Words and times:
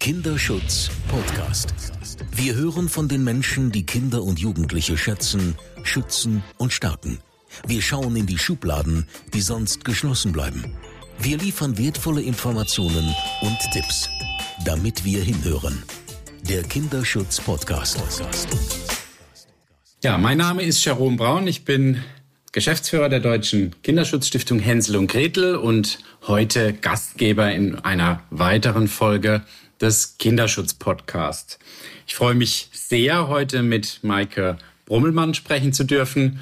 Kinderschutz 0.00 0.90
Podcast. 1.08 1.74
Wir 2.32 2.54
hören 2.54 2.88
von 2.88 3.06
den 3.06 3.22
Menschen, 3.22 3.70
die 3.70 3.84
Kinder 3.84 4.22
und 4.22 4.38
Jugendliche 4.38 4.96
schätzen, 4.96 5.56
schützen 5.82 6.42
und 6.56 6.72
stärken. 6.72 7.18
Wir 7.66 7.82
schauen 7.82 8.16
in 8.16 8.24
die 8.24 8.38
Schubladen, 8.38 9.06
die 9.34 9.42
sonst 9.42 9.84
geschlossen 9.84 10.32
bleiben. 10.32 10.74
Wir 11.18 11.36
liefern 11.36 11.76
wertvolle 11.76 12.22
Informationen 12.22 13.14
und 13.42 13.58
Tipps, 13.74 14.08
damit 14.64 15.04
wir 15.04 15.22
hinhören. 15.22 15.82
Der 16.48 16.62
Kinderschutz 16.62 17.38
Podcast. 17.38 18.02
Ja, 20.02 20.16
mein 20.16 20.38
Name 20.38 20.62
ist 20.62 20.82
Jerome 20.82 21.18
Braun. 21.18 21.46
Ich 21.46 21.66
bin 21.66 22.02
Geschäftsführer 22.52 23.10
der 23.10 23.20
Deutschen 23.20 23.76
Kinderschutzstiftung 23.82 24.60
Hänsel 24.60 24.96
und 24.96 25.08
Gretel 25.08 25.56
und 25.56 25.98
heute 26.26 26.72
Gastgeber 26.72 27.52
in 27.52 27.74
einer 27.74 28.22
weiteren 28.30 28.88
Folge 28.88 29.42
des 29.80 30.16
Kinderschutz-Podcasts. 30.18 31.58
Ich 32.06 32.14
freue 32.14 32.34
mich 32.34 32.68
sehr, 32.72 33.28
heute 33.28 33.62
mit 33.62 34.00
Maike 34.02 34.58
Brummelmann 34.86 35.34
sprechen 35.34 35.72
zu 35.72 35.84
dürfen 35.84 36.40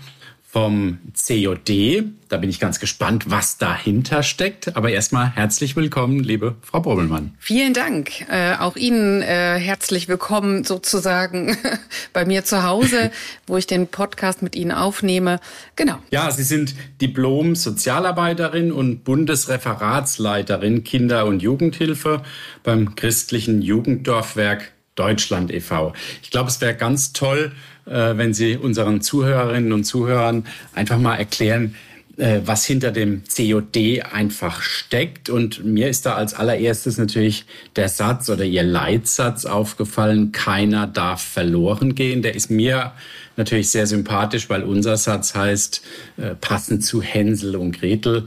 vom 0.50 0.98
COD. 1.14 2.04
Da 2.30 2.38
bin 2.38 2.48
ich 2.48 2.58
ganz 2.58 2.80
gespannt, 2.80 3.24
was 3.28 3.58
dahinter 3.58 4.22
steckt. 4.22 4.76
Aber 4.78 4.88
erstmal 4.88 5.30
herzlich 5.30 5.76
willkommen, 5.76 6.20
liebe 6.20 6.56
Frau 6.62 6.80
Brummelmann. 6.80 7.34
Vielen 7.38 7.74
Dank. 7.74 8.26
Äh, 8.30 8.54
auch 8.54 8.76
Ihnen 8.76 9.20
äh, 9.20 9.58
herzlich 9.58 10.08
willkommen 10.08 10.64
sozusagen 10.64 11.54
bei 12.14 12.24
mir 12.24 12.46
zu 12.46 12.62
Hause, 12.62 13.10
wo 13.46 13.58
ich 13.58 13.66
den 13.66 13.88
Podcast 13.88 14.40
mit 14.40 14.56
Ihnen 14.56 14.72
aufnehme. 14.72 15.38
Genau. 15.76 15.98
Ja, 16.10 16.30
Sie 16.30 16.44
sind 16.44 16.74
Diplom-Sozialarbeiterin 17.02 18.72
und 18.72 19.04
Bundesreferatsleiterin 19.04 20.82
Kinder- 20.82 21.26
und 21.26 21.42
Jugendhilfe 21.42 22.22
beim 22.62 22.94
christlichen 22.94 23.60
Jugenddorfwerk 23.60 24.72
Deutschland 24.94 25.52
e.V. 25.52 25.92
Ich 26.22 26.30
glaube, 26.30 26.48
es 26.48 26.60
wäre 26.60 26.74
ganz 26.74 27.12
toll, 27.12 27.52
wenn 27.90 28.34
Sie 28.34 28.56
unseren 28.56 29.00
Zuhörerinnen 29.00 29.72
und 29.72 29.84
Zuhörern 29.84 30.44
einfach 30.74 30.98
mal 30.98 31.16
erklären, 31.16 31.74
äh, 32.18 32.40
was 32.44 32.64
hinter 32.64 32.90
dem 32.90 33.22
COD 33.32 34.02
einfach 34.02 34.60
steckt. 34.60 35.30
Und 35.30 35.64
mir 35.64 35.88
ist 35.88 36.04
da 36.04 36.16
als 36.16 36.34
allererstes 36.34 36.98
natürlich 36.98 37.44
der 37.76 37.88
Satz 37.88 38.28
oder 38.28 38.44
Ihr 38.44 38.64
Leitsatz 38.64 39.44
aufgefallen, 39.44 40.32
keiner 40.32 40.88
darf 40.88 41.22
verloren 41.22 41.94
gehen. 41.94 42.22
Der 42.22 42.34
ist 42.34 42.50
mir 42.50 42.90
natürlich 43.36 43.70
sehr 43.70 43.86
sympathisch, 43.86 44.50
weil 44.50 44.64
unser 44.64 44.96
Satz 44.96 45.36
heißt, 45.36 45.80
äh, 46.16 46.34
passend 46.34 46.84
zu 46.84 47.00
Hänsel 47.00 47.54
und 47.56 47.78
Gretel, 47.78 48.26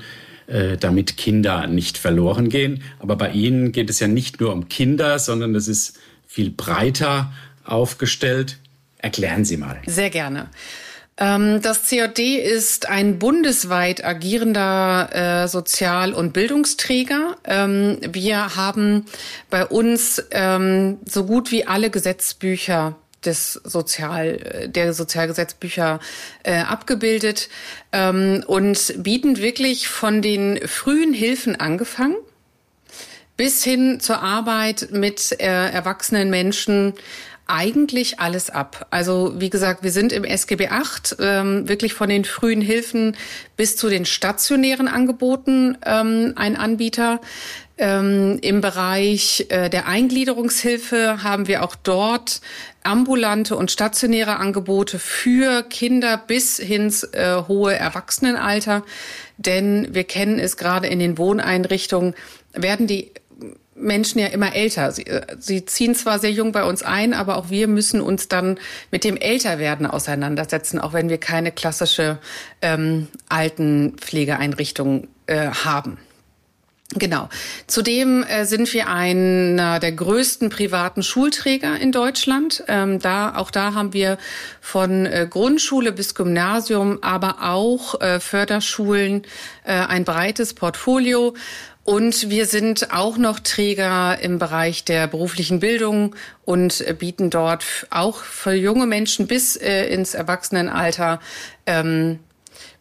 damit 0.81 1.15
Kinder 1.15 1.65
nicht 1.67 1.97
verloren 1.97 2.49
gehen. 2.49 2.83
Aber 2.99 3.15
bei 3.15 3.31
Ihnen 3.31 3.71
geht 3.71 3.89
es 3.89 4.01
ja 4.01 4.09
nicht 4.09 4.41
nur 4.41 4.51
um 4.51 4.67
Kinder, 4.67 5.17
sondern 5.17 5.55
es 5.55 5.69
ist 5.69 5.97
viel 6.27 6.49
breiter 6.49 7.31
aufgestellt. 7.63 8.57
Erklären 9.01 9.45
Sie 9.45 9.57
mal. 9.57 9.81
Sehr 9.85 10.09
gerne. 10.09 10.49
Ähm, 11.17 11.61
das 11.61 11.89
COD 11.89 12.19
ist 12.19 12.89
ein 12.89 13.19
bundesweit 13.19 14.03
agierender 14.03 15.43
äh, 15.43 15.47
Sozial- 15.47 16.13
und 16.13 16.33
Bildungsträger. 16.33 17.35
Ähm, 17.45 17.99
wir 18.01 18.55
haben 18.55 19.05
bei 19.49 19.65
uns 19.65 20.23
ähm, 20.31 20.97
so 21.05 21.25
gut 21.25 21.51
wie 21.51 21.67
alle 21.67 21.89
Gesetzbücher 21.89 22.95
des 23.23 23.53
Sozial, 23.53 24.67
der 24.67 24.93
Sozialgesetzbücher 24.93 25.99
äh, 26.41 26.61
abgebildet 26.61 27.49
und 28.47 28.93
bieten 28.97 29.37
wirklich 29.37 29.87
von 29.89 30.23
den 30.23 30.59
frühen 30.67 31.13
Hilfen 31.13 31.55
angefangen 31.55 32.15
bis 33.41 33.63
hin 33.63 33.99
zur 33.99 34.21
Arbeit 34.21 34.89
mit 34.91 35.31
äh, 35.39 35.47
erwachsenen 35.47 36.29
Menschen 36.29 36.93
eigentlich 37.51 38.19
alles 38.19 38.49
ab. 38.49 38.87
Also 38.89 39.33
wie 39.37 39.49
gesagt, 39.49 39.83
wir 39.83 39.91
sind 39.91 40.13
im 40.13 40.23
SGB 40.23 40.69
8 40.69 41.17
ähm, 41.19 41.67
wirklich 41.67 41.93
von 41.93 42.09
den 42.09 42.23
frühen 42.23 42.61
Hilfen 42.61 43.17
bis 43.57 43.75
zu 43.75 43.89
den 43.89 44.05
stationären 44.05 44.87
Angeboten 44.87 45.77
ähm, 45.85 46.33
ein 46.35 46.55
Anbieter. 46.55 47.19
Ähm, 47.77 48.39
Im 48.41 48.61
Bereich 48.61 49.47
äh, 49.49 49.69
der 49.69 49.87
Eingliederungshilfe 49.87 51.23
haben 51.23 51.47
wir 51.47 51.63
auch 51.63 51.75
dort 51.75 52.41
ambulante 52.83 53.55
und 53.55 53.71
stationäre 53.71 54.37
Angebote 54.37 54.97
für 54.97 55.63
Kinder 55.63 56.17
bis 56.17 56.59
ins 56.59 57.03
äh, 57.03 57.43
hohe 57.47 57.75
Erwachsenenalter. 57.75 58.83
Denn 59.37 59.89
wir 59.93 60.03
kennen 60.03 60.39
es 60.39 60.57
gerade 60.57 60.87
in 60.87 60.99
den 60.99 61.17
Wohneinrichtungen, 61.17 62.13
werden 62.53 62.87
die 62.87 63.11
Menschen 63.81 64.19
ja 64.19 64.27
immer 64.27 64.55
älter. 64.55 64.91
Sie, 64.91 65.05
äh, 65.07 65.21
sie 65.39 65.65
ziehen 65.65 65.95
zwar 65.95 66.19
sehr 66.19 66.31
jung 66.31 66.51
bei 66.51 66.63
uns 66.63 66.83
ein, 66.83 67.13
aber 67.13 67.37
auch 67.37 67.49
wir 67.49 67.67
müssen 67.67 68.01
uns 68.01 68.27
dann 68.27 68.59
mit 68.91 69.03
dem 69.03 69.17
Älterwerden 69.17 69.85
auseinandersetzen, 69.85 70.79
auch 70.79 70.93
wenn 70.93 71.09
wir 71.09 71.17
keine 71.17 71.51
klassische 71.51 72.19
ähm, 72.61 73.07
Altenpflegeeinrichtung 73.29 75.07
äh, 75.27 75.47
haben. 75.47 75.97
Genau. 76.93 77.29
Zudem 77.67 78.23
äh, 78.23 78.43
sind 78.45 78.73
wir 78.73 78.89
einer 78.89 79.79
der 79.79 79.93
größten 79.93 80.49
privaten 80.49 81.03
Schulträger 81.03 81.79
in 81.79 81.93
Deutschland. 81.93 82.65
Ähm, 82.67 82.99
da, 82.99 83.35
auch 83.37 83.49
da 83.49 83.73
haben 83.73 83.93
wir 83.93 84.17
von 84.59 85.05
äh, 85.05 85.25
Grundschule 85.29 85.93
bis 85.93 86.15
Gymnasium, 86.15 86.99
aber 87.01 87.43
auch 87.43 88.01
äh, 88.01 88.19
Förderschulen 88.19 89.23
äh, 89.63 89.71
ein 89.71 90.03
breites 90.03 90.53
Portfolio. 90.53 91.33
Und 91.85 92.29
wir 92.29 92.45
sind 92.45 92.91
auch 92.91 93.17
noch 93.17 93.39
Träger 93.39 94.19
im 94.21 94.37
Bereich 94.37 94.83
der 94.83 95.07
beruflichen 95.07 95.61
Bildung 95.61 96.15
und 96.45 96.83
bieten 96.99 97.29
dort 97.29 97.63
auch 97.89 98.17
für 98.17 98.53
junge 98.53 98.85
Menschen 98.85 99.27
bis 99.27 99.55
äh, 99.55 99.85
ins 99.85 100.13
Erwachsenenalter 100.13 101.21
ähm, 101.65 102.19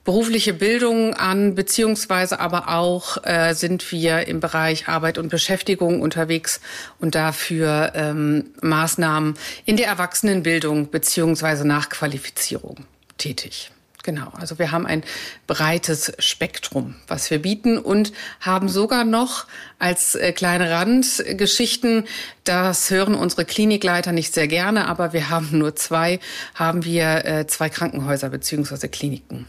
berufliche 0.04 0.54
Bildung 0.54 1.14
an, 1.14 1.54
beziehungsweise 1.54 2.40
aber 2.40 2.68
auch 2.68 3.24
äh, 3.24 3.54
sind 3.54 3.92
wir 3.92 4.26
im 4.26 4.40
Bereich 4.40 4.88
Arbeit 4.88 5.18
und 5.18 5.28
Beschäftigung 5.28 6.00
unterwegs 6.00 6.60
und 6.98 7.14
dafür 7.14 7.92
ähm, 7.94 8.46
Maßnahmen 8.62 9.34
in 9.66 9.76
der 9.76 9.86
Erwachsenenbildung 9.86 10.90
beziehungsweise 10.90 11.66
Nachqualifizierung 11.66 12.86
tätig. 13.18 13.70
Genau, 14.02 14.32
also 14.32 14.58
wir 14.58 14.72
haben 14.72 14.86
ein 14.86 15.04
breites 15.46 16.12
Spektrum, 16.18 16.94
was 17.06 17.30
wir 17.30 17.40
bieten 17.40 17.76
und 17.76 18.12
haben 18.40 18.70
sogar 18.70 19.04
noch 19.04 19.46
als 19.78 20.14
äh, 20.14 20.32
kleine 20.32 20.70
Randgeschichten, 20.70 22.06
das 22.44 22.90
hören 22.90 23.14
unsere 23.14 23.44
Klinikleiter 23.44 24.12
nicht 24.12 24.32
sehr 24.32 24.48
gerne, 24.48 24.88
aber 24.88 25.12
wir 25.12 25.28
haben 25.28 25.58
nur 25.58 25.76
zwei, 25.76 26.18
haben 26.54 26.84
wir 26.86 27.26
äh, 27.26 27.46
zwei 27.46 27.68
Krankenhäuser 27.68 28.30
beziehungsweise 28.30 28.88
Kliniken, 28.88 29.46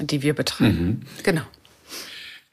die 0.00 0.22
wir 0.22 0.34
betreiben. 0.34 0.84
Mhm. 0.84 1.22
Genau. 1.22 1.42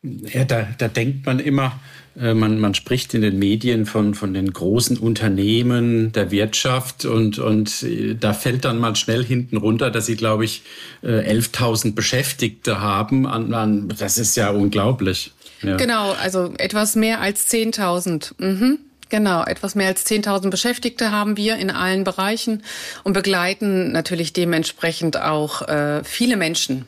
Ja, 0.01 0.43
da, 0.43 0.67
da 0.77 0.87
denkt 0.87 1.25
man 1.25 1.39
immer, 1.39 1.79
äh, 2.19 2.33
man, 2.33 2.59
man 2.59 2.73
spricht 2.73 3.13
in 3.13 3.21
den 3.21 3.39
Medien 3.39 3.85
von, 3.85 4.13
von 4.13 4.33
den 4.33 4.53
großen 4.53 4.97
Unternehmen 4.97 6.11
der 6.11 6.31
Wirtschaft 6.31 7.05
und, 7.05 7.39
und 7.39 7.83
äh, 7.83 8.15
da 8.15 8.33
fällt 8.33 8.65
dann 8.65 8.77
mal 8.77 8.95
schnell 8.95 9.23
hinten 9.23 9.57
runter, 9.57 9.91
dass 9.91 10.05
sie, 10.05 10.15
glaube 10.15 10.45
ich, 10.45 10.61
11.000 11.03 11.87
äh, 11.87 11.91
Beschäftigte 11.91 12.79
haben. 12.79 13.89
Das 13.97 14.17
ist 14.17 14.35
ja 14.37 14.51
unglaublich. 14.51 15.33
Ja. 15.61 15.77
Genau, 15.77 16.11
also 16.13 16.53
etwas 16.57 16.95
mehr 16.95 17.21
als 17.21 17.51
10.000. 17.51 18.33
Mhm. 18.37 18.79
Genau, 19.09 19.43
etwas 19.43 19.75
mehr 19.75 19.87
als 19.87 20.05
10.000 20.05 20.49
Beschäftigte 20.49 21.11
haben 21.11 21.37
wir 21.37 21.57
in 21.57 21.69
allen 21.69 22.03
Bereichen 22.03 22.63
und 23.03 23.13
begleiten 23.13 23.91
natürlich 23.91 24.33
dementsprechend 24.33 25.19
auch 25.21 25.67
äh, 25.67 26.03
viele 26.03 26.37
Menschen 26.37 26.85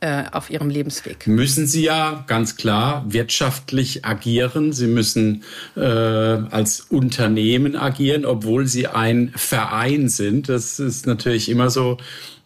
äh, 0.00 0.24
auf 0.32 0.50
ihrem 0.50 0.70
Lebensweg. 0.70 1.26
Müssen 1.26 1.66
Sie 1.66 1.84
ja 1.84 2.24
ganz 2.26 2.56
klar 2.56 3.04
wirtschaftlich 3.08 4.04
agieren. 4.04 4.72
Sie 4.72 4.86
müssen 4.86 5.44
äh, 5.76 5.80
als 5.80 6.80
Unternehmen 6.80 7.76
agieren, 7.76 8.24
obwohl 8.24 8.66
Sie 8.66 8.86
ein 8.86 9.32
Verein 9.36 10.08
sind. 10.08 10.48
Das 10.48 10.78
ist 10.80 11.06
natürlich 11.06 11.48
immer 11.50 11.68
so. 11.68 11.98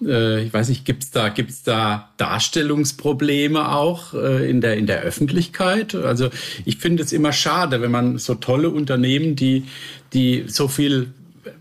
Äh, 0.04 0.44
ich 0.44 0.52
weiß 0.52 0.68
nicht, 0.68 0.84
gibt's 0.84 1.10
da 1.10 1.28
gibt's 1.28 1.62
da 1.62 2.10
Darstellungsprobleme 2.16 3.70
auch 3.70 4.14
äh, 4.14 4.50
in 4.50 4.60
der 4.60 4.76
in 4.76 4.86
der 4.86 5.02
Öffentlichkeit? 5.02 5.94
Also 5.94 6.30
ich 6.64 6.78
finde 6.78 7.02
es 7.02 7.12
immer 7.12 7.32
schade, 7.32 7.80
wenn 7.80 7.90
man 7.90 8.18
so 8.18 8.34
tolle 8.34 8.70
Unternehmen, 8.70 9.36
die 9.36 9.64
die 10.12 10.44
so 10.48 10.68
viel 10.68 11.12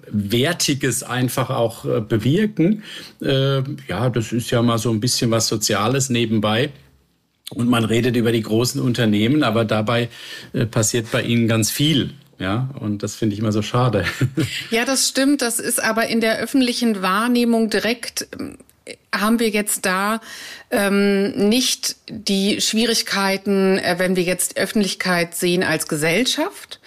Wertiges 0.08 1.04
einfach 1.04 1.50
auch 1.50 1.86
äh, 1.86 2.02
bewirken. 2.02 2.84
Äh, 3.22 3.62
ja, 3.88 4.10
das 4.10 4.32
ist 4.32 4.52
ja 4.52 4.62
mal 4.62 4.78
so 4.78 4.92
ein 4.92 5.00
bisschen 5.00 5.32
was 5.32 5.48
Soziales 5.48 6.10
nebenbei. 6.10 6.72
Und 7.50 7.70
man 7.70 7.84
redet 7.86 8.16
über 8.16 8.32
die 8.32 8.42
großen 8.42 8.82
Unternehmen, 8.82 9.44
aber 9.44 9.66
dabei 9.66 10.10
äh, 10.54 10.66
passiert 10.66 11.12
bei 11.12 11.22
ihnen 11.22 11.48
ganz 11.48 11.70
viel. 11.70 12.12
Ja, 12.40 12.70
und 12.80 13.04
das 13.04 13.16
finde 13.16 13.34
ich 13.34 13.40
immer 13.40 13.52
so 13.52 13.62
schade. 13.62 14.06
Ja, 14.72 14.86
das 14.86 15.08
stimmt. 15.08 15.42
Das 15.42 15.60
ist 15.60 15.82
aber 15.82 16.08
in 16.08 16.20
der 16.20 16.40
öffentlichen 16.40 17.02
Wahrnehmung 17.02 17.70
direkt 17.70 18.28
haben 19.14 19.40
wir 19.40 19.50
jetzt 19.50 19.86
da 19.86 20.20
ähm, 20.72 21.32
nicht 21.50 21.96
die 22.10 22.60
Schwierigkeiten, 22.60 23.78
äh, 23.78 23.96
wenn 23.98 24.16
wir 24.16 24.24
jetzt 24.24 24.58
Öffentlichkeit 24.58 25.36
sehen 25.36 25.64
als 25.64 25.88
Gesellschaft, 25.88 26.80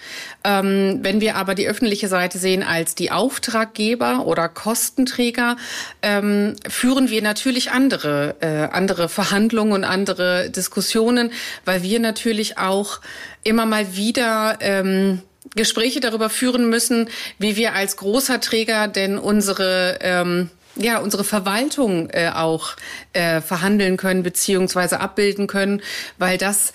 Ähm, 0.47 0.99
wenn 1.01 1.19
wir 1.19 1.35
aber 1.35 1.55
die 1.55 1.67
öffentliche 1.67 2.07
Seite 2.07 2.37
sehen 2.37 2.63
als 2.63 2.95
die 2.95 3.11
Auftraggeber 3.11 4.25
oder 4.25 4.47
Kostenträger, 4.47 5.57
ähm, 6.01 6.55
führen 6.69 7.09
wir 7.09 7.21
natürlich 7.21 7.71
andere, 7.71 8.35
äh, 8.39 8.73
andere 8.73 9.09
Verhandlungen 9.09 9.73
und 9.73 9.83
andere 9.83 10.49
Diskussionen, 10.49 11.33
weil 11.65 11.83
wir 11.83 11.99
natürlich 11.99 12.57
auch 12.57 13.01
immer 13.43 13.65
mal 13.65 13.97
wieder 13.97 14.57
ähm, 14.61 15.21
Gespräche 15.55 15.99
darüber 15.99 16.29
führen 16.29 16.69
müssen, 16.69 17.09
wie 17.39 17.57
wir 17.57 17.73
als 17.73 17.97
großer 17.97 18.39
Träger 18.39 18.87
denn 18.87 19.17
unsere 19.17 19.97
ähm, 19.99 20.49
ja, 20.79 20.99
unsere 20.99 21.23
Verwaltung 21.23 22.09
äh, 22.11 22.29
auch 22.33 22.75
äh, 23.13 23.41
verhandeln 23.41 23.97
können 23.97 24.21
beziehungsweise 24.23 24.99
abbilden 24.99 25.47
können, 25.47 25.81
weil 26.19 26.37
das 26.37 26.71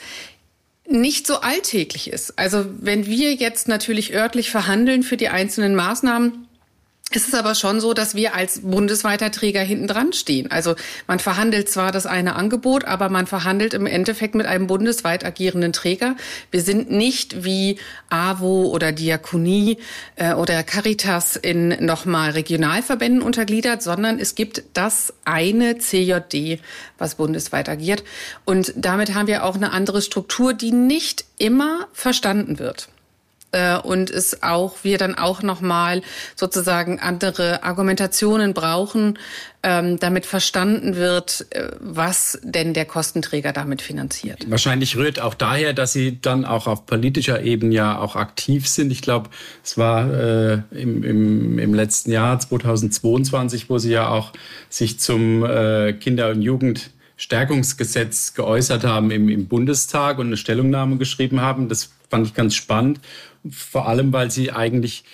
nicht 0.89 1.27
so 1.27 1.41
alltäglich 1.41 2.11
ist. 2.11 2.39
Also 2.39 2.65
wenn 2.81 3.07
wir 3.07 3.35
jetzt 3.35 3.69
natürlich 3.69 4.15
örtlich 4.15 4.51
verhandeln 4.51 5.03
für 5.03 5.17
die 5.17 5.29
einzelnen 5.29 5.75
Maßnahmen, 5.75 6.49
es 7.17 7.29
ist 7.29 7.35
aber 7.35 7.55
schon 7.55 7.81
so, 7.81 7.95
dass 7.95 8.15
wir 8.15 8.35
als 8.35 8.61
bundesweiter 8.63 9.31
Träger 9.31 9.61
hinten 9.61 9.87
dran 9.87 10.13
stehen. 10.13 10.51
Also 10.51 10.75
man 11.07 11.19
verhandelt 11.19 11.69
zwar 11.69 11.93
das 11.93 12.07
eine 12.07 12.37
Angebot, 12.37 12.85
aber 12.85 13.09
man 13.09 13.27
verhandelt 13.27 13.75
im 13.75 13.87
Endeffekt 13.87 14.35
mit 14.35 14.47
einem 14.47 14.67
bundesweit 14.67 15.25
agierenden 15.25 15.73
Träger. 15.73 16.17
Wir 16.51 16.63
sind 16.63 16.91
nicht 16.91 17.45
wie 17.45 17.79
AWO 18.11 18.67
oder 18.67 18.93
Diakonie 18.93 19.79
äh, 20.17 20.35
oder 20.35 20.63
Caritas 20.63 21.37
in 21.37 21.69
nochmal 21.85 22.31
Regionalverbänden 22.31 23.23
untergliedert, 23.23 23.83
sondern 23.83 24.19
es 24.19 24.35
gibt 24.35 24.63
das 24.75 25.13
eine 25.25 25.79
CJD, 25.79 26.61
was 26.99 27.17
bundesweit 27.17 27.69
agiert. 27.69 28.05
Und 28.45 28.73
damit 28.77 29.15
haben 29.15 29.27
wir 29.27 29.45
auch 29.45 29.57
eine 29.57 29.73
andere 29.73 30.03
Struktur, 30.03 30.55
die 30.55 30.73
nicht 30.73 31.25
immer 31.39 31.89
verstanden 31.93 32.59
wird 32.59 32.89
äh, 33.53 33.77
und 33.77 34.11
es 34.11 34.43
auch 34.43 34.77
wir 34.83 34.99
dann 34.99 35.15
auch 35.15 35.43
noch 35.43 35.61
mal 35.61 36.03
sozusagen 36.37 36.99
andere 36.99 37.63
Argumentationen 37.63 38.55
brauchen, 38.55 39.19
ähm, 39.63 39.99
damit 40.01 40.27
verstanden 40.27 40.97
wird, 40.97 41.47
äh, 41.51 41.69
was 41.79 42.41
denn 42.43 42.75
der 42.75 42.85
Kostenträger 42.85 43.53
damit 43.53 43.81
finanziert. 43.81 44.51
Wahrscheinlich 44.51 44.97
rührt 44.97 45.21
auch 45.21 45.35
daher, 45.35 45.73
dass 45.73 45.93
Sie 45.93 46.21
dann 46.21 46.45
auch 46.45 46.67
auf 46.67 46.87
politischer 46.87 47.43
Ebene 47.43 47.75
ja 47.75 47.99
auch 47.99 48.17
aktiv 48.17 48.67
sind. 48.67 48.91
Ich 48.91 49.03
glaube, 49.03 49.31
es 49.63 49.79
war 49.79 50.13
äh, 50.13 50.63
im, 50.73 51.05
im, 51.05 51.59
im 51.59 51.75
letzten 51.75 52.11
Jahr 52.11 52.41
2022, 52.41 53.71
wo 53.71 53.79
Sie 53.79 53.93
ja 53.93 54.09
auch 54.09 54.33
sich 54.69 54.99
zum 54.99 55.45
äh, 55.45 55.93
Kinder- 55.93 56.31
und 56.31 56.43
Jugend 56.43 56.91
Stärkungsgesetz 57.17 58.35
geäußert 58.35 58.83
haben 58.83 59.13
im, 59.13 59.29
im 59.29 59.47
Bundestag 59.47 60.19
und 60.19 60.27
eine 60.27 60.37
Stellungnahme 60.37 60.97
geschrieben 60.97 61.41
haben. 61.41 61.69
Das 61.69 61.91
fand 62.11 62.27
ich 62.27 62.35
ganz 62.35 62.57
spannend. 62.57 62.99
Vor 63.51 63.89
allem, 63.89 64.13
weil 64.13 64.31
sie 64.31 64.53
eigentlich 64.53 65.05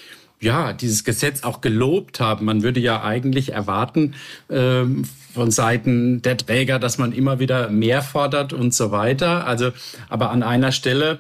ja, 0.41 0.73
dieses 0.73 1.05
Gesetz 1.05 1.43
auch 1.43 1.61
gelobt 1.61 2.21
haben. 2.21 2.45
Man 2.45 2.63
würde 2.63 2.81
ja 2.81 3.03
eigentlich 3.03 3.53
erwarten 3.53 4.15
ähm, 4.49 5.05
von 5.35 5.51
Seiten 5.51 6.23
der 6.23 6.37
Träger, 6.37 6.79
dass 6.79 6.99
man 6.99 7.13
immer 7.13 7.41
wieder 7.41 7.71
mehr 7.71 8.03
fordert 8.03 8.53
und 8.53 8.73
so 8.73 8.91
weiter. 8.91 9.47
Also, 9.47 9.73
aber 10.09 10.31
an 10.31 10.43
einer 10.43 10.73
Stelle 10.73 11.19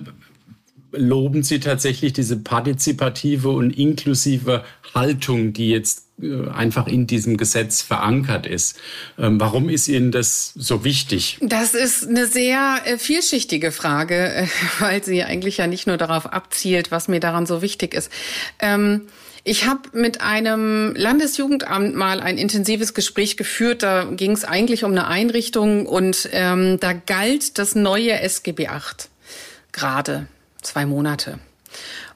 loben 0.93 1.43
Sie 1.43 1.61
tatsächlich 1.61 2.12
diese 2.12 2.37
partizipative 2.37 3.50
und 3.50 3.70
inklusive 3.70 4.64
Haltung, 4.94 5.52
die 5.52 5.70
jetzt 5.70 6.05
äh, 6.20 6.49
einfach 6.49 6.87
in 6.87 7.06
diesem 7.06 7.37
Gesetz 7.37 7.82
verankert 7.82 8.46
ist. 8.46 8.79
Ähm, 9.19 9.38
warum 9.40 9.69
ist 9.69 9.88
Ihnen 9.88 10.12
das 10.12 10.52
so 10.56 10.85
wichtig? 10.85 11.38
Das 11.40 11.75
ist 11.75 12.08
eine 12.08 12.26
sehr 12.26 12.81
äh, 12.85 12.99
vielschichtige 12.99 13.70
Frage, 13.70 14.32
äh, 14.35 14.46
weil 14.79 15.05
sie 15.05 15.23
eigentlich 15.23 15.58
ja 15.58 15.67
nicht 15.67 15.87
nur 15.87 15.96
darauf 15.96 16.26
abzielt, 16.32 16.90
was 16.90 17.08
mir 17.08 17.20
daran 17.20 17.46
so 17.46 17.62
wichtig 17.62 17.94
ist. 17.94 18.11
Ähm, 18.58 19.02
ich 19.44 19.67
habe 19.67 19.82
mit 19.93 20.20
einem 20.20 20.94
Landesjugendamt 20.94 21.94
mal 21.94 22.20
ein 22.20 22.37
intensives 22.37 22.93
Gespräch 22.93 23.37
geführt. 23.37 23.82
Da 23.82 24.05
ging 24.05 24.32
es 24.32 24.44
eigentlich 24.44 24.85
um 24.85 24.90
eine 24.90 25.06
Einrichtung 25.06 25.87
und 25.87 26.29
ähm, 26.32 26.79
da 26.81 26.93
galt 26.93 27.58
das 27.58 27.75
neue 27.75 28.20
SGB 28.20 28.69
VIII 28.69 29.08
gerade 29.73 30.26
zwei 30.62 30.87
Monate. 30.87 31.38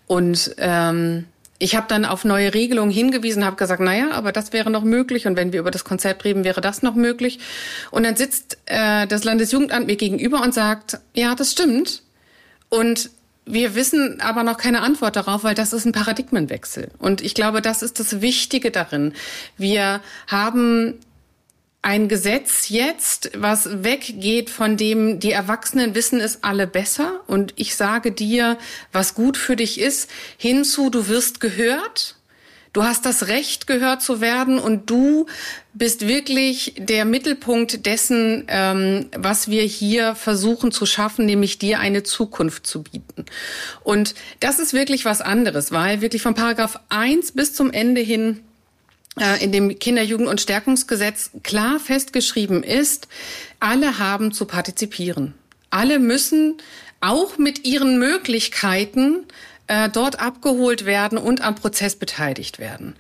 Und 0.07 0.55
ähm, 0.59 1.27
ich 1.59 1.77
habe 1.77 1.87
dann 1.89 2.05
auf 2.05 2.25
neue 2.25 2.53
Regelungen 2.55 2.91
hingewiesen, 2.91 3.45
habe 3.45 3.55
gesagt, 3.55 3.81
naja, 3.81 4.11
aber 4.13 4.33
das 4.33 4.53
wäre 4.53 4.69
noch 4.69 4.83
möglich 4.83 5.27
und 5.27 5.37
wenn 5.37 5.53
wir 5.53 5.61
über 5.61 5.71
das 5.71 5.85
Konzept 5.85 6.25
reden, 6.25 6.43
wäre 6.43 6.61
das 6.61 6.83
noch 6.83 6.97
möglich. 6.97 7.39
Und 7.93 8.03
dann 8.03 8.17
sitzt 8.17 8.59
äh, 8.67 9.07
das 9.07 9.23
Landesjugendamt 9.23 9.87
mir 9.87 9.97
gegenüber 9.97 10.43
und 10.43 10.53
sagt, 10.53 10.99
ja, 11.15 11.37
das 11.37 11.53
stimmt. 11.53 12.03
Und 12.69 13.11
wir 13.45 13.75
wissen 13.75 14.21
aber 14.21 14.43
noch 14.43 14.57
keine 14.57 14.83
Antwort 14.83 15.15
darauf, 15.15 15.45
weil 15.45 15.55
das 15.55 15.73
ist 15.73 15.85
ein 15.85 15.93
Paradigmenwechsel. 15.93 16.91
Und 16.99 17.21
ich 17.21 17.35
glaube, 17.35 17.63
das 17.63 17.83
ist 17.83 18.01
das 18.01 18.21
Wichtige 18.21 18.71
darin. 18.71 19.13
Wir 19.57 20.01
haben 20.27 20.95
ein 21.83 22.09
Gesetz 22.09 22.69
jetzt, 22.69 23.33
was 23.37 23.83
weggeht 23.83 24.51
von 24.51 24.77
dem, 24.77 25.19
die 25.19 25.33
Erwachsenen 25.33 25.97
wissen 25.97 26.21
es 26.21 26.45
alle 26.45 26.69
besser 26.69 27.21
und 27.27 27.53
ich 27.57 27.75
sage 27.75 28.13
dir, 28.13 28.57
was 28.93 29.15
gut 29.15 29.37
für 29.37 29.57
dich 29.57 29.81
ist, 29.81 30.09
hinzu, 30.37 30.91
du 30.91 31.09
wirst 31.09 31.41
gehört. 31.41 32.17
Du 32.73 32.85
hast 32.85 33.05
das 33.05 33.27
Recht, 33.27 33.67
gehört 33.67 34.01
zu 34.01 34.23
werden 34.23 34.59
und 34.59 34.89
du 34.89 35.27
bist 35.75 36.09
wirklich 36.09 36.75
der 36.79 37.05
Mittelpunkt 37.05 37.85
dessen, 37.85 38.45
ähm, 38.49 39.11
was 39.15 39.49
wir 39.49 39.63
hier 39.63 40.15
versuchen 40.15 40.73
zu 40.73 40.87
schaffen, 40.87 41.27
nämlich 41.27 41.59
dir 41.59 41.81
eine 41.81 42.03
Zukunft 42.03 42.67
zu 42.67 42.83
bieten. 42.83 43.27
Und 43.83 44.15
das 44.41 44.59
ist 44.59 44.73
wirklich 44.73 45.05
was 45.05 45.21
anderes, 45.21 45.71
weil 45.71 46.01
wirklich 46.01 46.23
von 46.23 46.35
Paragraph 46.35 46.81
1 46.89 47.33
bis 47.33 47.53
zum 47.53 47.71
Ende 47.71 48.01
hin 48.01 48.41
in 49.43 49.53
dem 49.53 49.79
Kinder-, 49.79 50.03
Jugend- 50.03 50.29
und 50.29 50.41
Stärkungsgesetz 50.41 51.31
klar 51.43 51.79
festgeschrieben 51.79 52.63
ist, 52.63 53.09
alle 53.61 53.99
haben 53.99 54.33
zu 54.33 54.47
partizipieren. 54.47 55.35
Alle 55.71 55.99
müssen 55.99 56.57
auch 57.01 57.37
mit 57.37 57.65
ihren 57.67 57.99
Möglichkeiten 57.99 59.27
äh, 59.67 59.89
dort 59.89 60.21
abgeholt 60.21 60.85
werden 60.85 61.19
und 61.19 61.41
am 61.43 61.55
Prozess 61.55 61.97
beteiligt 61.97 62.59
werden. 62.59 62.97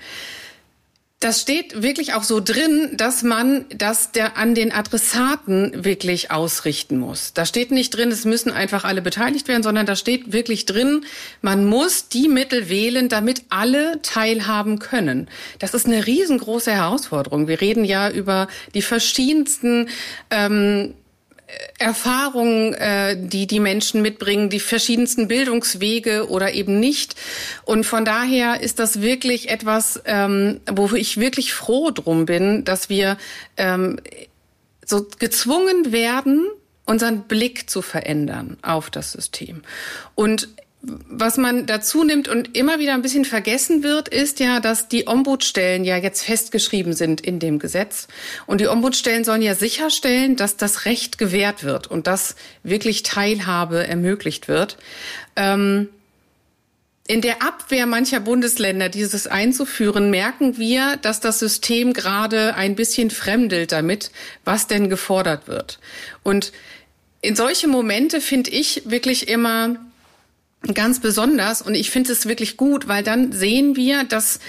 Das 1.22 1.40
steht 1.40 1.80
wirklich 1.80 2.14
auch 2.14 2.24
so 2.24 2.40
drin, 2.40 2.96
dass 2.96 3.22
man 3.22 3.64
das 3.72 4.10
der 4.10 4.36
an 4.36 4.56
den 4.56 4.72
Adressaten 4.72 5.84
wirklich 5.84 6.32
ausrichten 6.32 6.98
muss. 6.98 7.32
Da 7.32 7.46
steht 7.46 7.70
nicht 7.70 7.90
drin, 7.90 8.10
es 8.10 8.24
müssen 8.24 8.50
einfach 8.50 8.82
alle 8.82 9.02
beteiligt 9.02 9.46
werden, 9.46 9.62
sondern 9.62 9.86
da 9.86 9.94
steht 9.94 10.32
wirklich 10.32 10.66
drin, 10.66 11.04
man 11.40 11.64
muss 11.64 12.08
die 12.08 12.26
Mittel 12.26 12.68
wählen, 12.68 13.08
damit 13.08 13.44
alle 13.50 14.02
teilhaben 14.02 14.80
können. 14.80 15.28
Das 15.60 15.74
ist 15.74 15.86
eine 15.86 16.08
riesengroße 16.08 16.72
Herausforderung. 16.72 17.46
Wir 17.46 17.60
reden 17.60 17.84
ja 17.84 18.10
über 18.10 18.48
die 18.74 18.82
verschiedensten 18.82 19.90
ähm, 20.30 20.92
Erfahrungen, 21.78 22.74
äh, 22.74 23.16
die 23.18 23.46
die 23.46 23.60
Menschen 23.60 24.02
mitbringen, 24.02 24.50
die 24.50 24.60
verschiedensten 24.60 25.28
Bildungswege 25.28 26.28
oder 26.28 26.52
eben 26.52 26.78
nicht. 26.80 27.16
Und 27.64 27.84
von 27.84 28.04
daher 28.04 28.60
ist 28.60 28.78
das 28.78 29.02
wirklich 29.02 29.48
etwas, 29.50 30.00
ähm, 30.04 30.60
wo 30.70 30.94
ich 30.94 31.18
wirklich 31.18 31.52
froh 31.52 31.90
drum 31.90 32.26
bin, 32.26 32.64
dass 32.64 32.88
wir 32.88 33.16
ähm, 33.56 33.98
so 34.84 35.06
gezwungen 35.18 35.92
werden, 35.92 36.48
unseren 36.84 37.22
Blick 37.22 37.70
zu 37.70 37.82
verändern 37.82 38.56
auf 38.62 38.90
das 38.90 39.12
System. 39.12 39.62
Und 40.14 40.48
was 40.82 41.36
man 41.36 41.66
dazu 41.66 42.02
nimmt 42.02 42.26
und 42.26 42.56
immer 42.56 42.80
wieder 42.80 42.94
ein 42.94 43.02
bisschen 43.02 43.24
vergessen 43.24 43.84
wird, 43.84 44.08
ist 44.08 44.40
ja, 44.40 44.58
dass 44.58 44.88
die 44.88 45.06
Ombudsstellen 45.06 45.84
ja 45.84 45.96
jetzt 45.96 46.24
festgeschrieben 46.24 46.92
sind 46.92 47.20
in 47.20 47.38
dem 47.38 47.60
Gesetz. 47.60 48.08
Und 48.46 48.60
die 48.60 48.66
Ombudsstellen 48.66 49.22
sollen 49.22 49.42
ja 49.42 49.54
sicherstellen, 49.54 50.34
dass 50.34 50.56
das 50.56 50.84
Recht 50.84 51.18
gewährt 51.18 51.62
wird 51.62 51.86
und 51.86 52.08
dass 52.08 52.34
wirklich 52.64 53.04
Teilhabe 53.04 53.86
ermöglicht 53.86 54.48
wird. 54.48 54.76
Ähm, 55.36 55.88
in 57.06 57.20
der 57.20 57.42
Abwehr 57.42 57.86
mancher 57.86 58.20
Bundesländer, 58.20 58.88
dieses 58.88 59.28
einzuführen, 59.28 60.10
merken 60.10 60.58
wir, 60.58 60.96
dass 60.96 61.20
das 61.20 61.38
System 61.38 61.92
gerade 61.92 62.54
ein 62.54 62.74
bisschen 62.74 63.10
fremdelt 63.10 63.70
damit, 63.70 64.10
was 64.44 64.66
denn 64.66 64.88
gefordert 64.88 65.46
wird. 65.46 65.78
Und 66.24 66.52
in 67.20 67.36
solche 67.36 67.68
Momente 67.68 68.20
finde 68.20 68.50
ich 68.50 68.82
wirklich 68.84 69.28
immer 69.28 69.76
ganz 70.74 71.00
besonders 71.00 71.62
und 71.62 71.74
ich 71.74 71.90
finde 71.90 72.12
es 72.12 72.26
wirklich 72.26 72.56
gut, 72.56 72.88
weil 72.88 73.02
dann 73.02 73.32
sehen 73.32 73.76
wir, 73.76 74.04
dass 74.04 74.40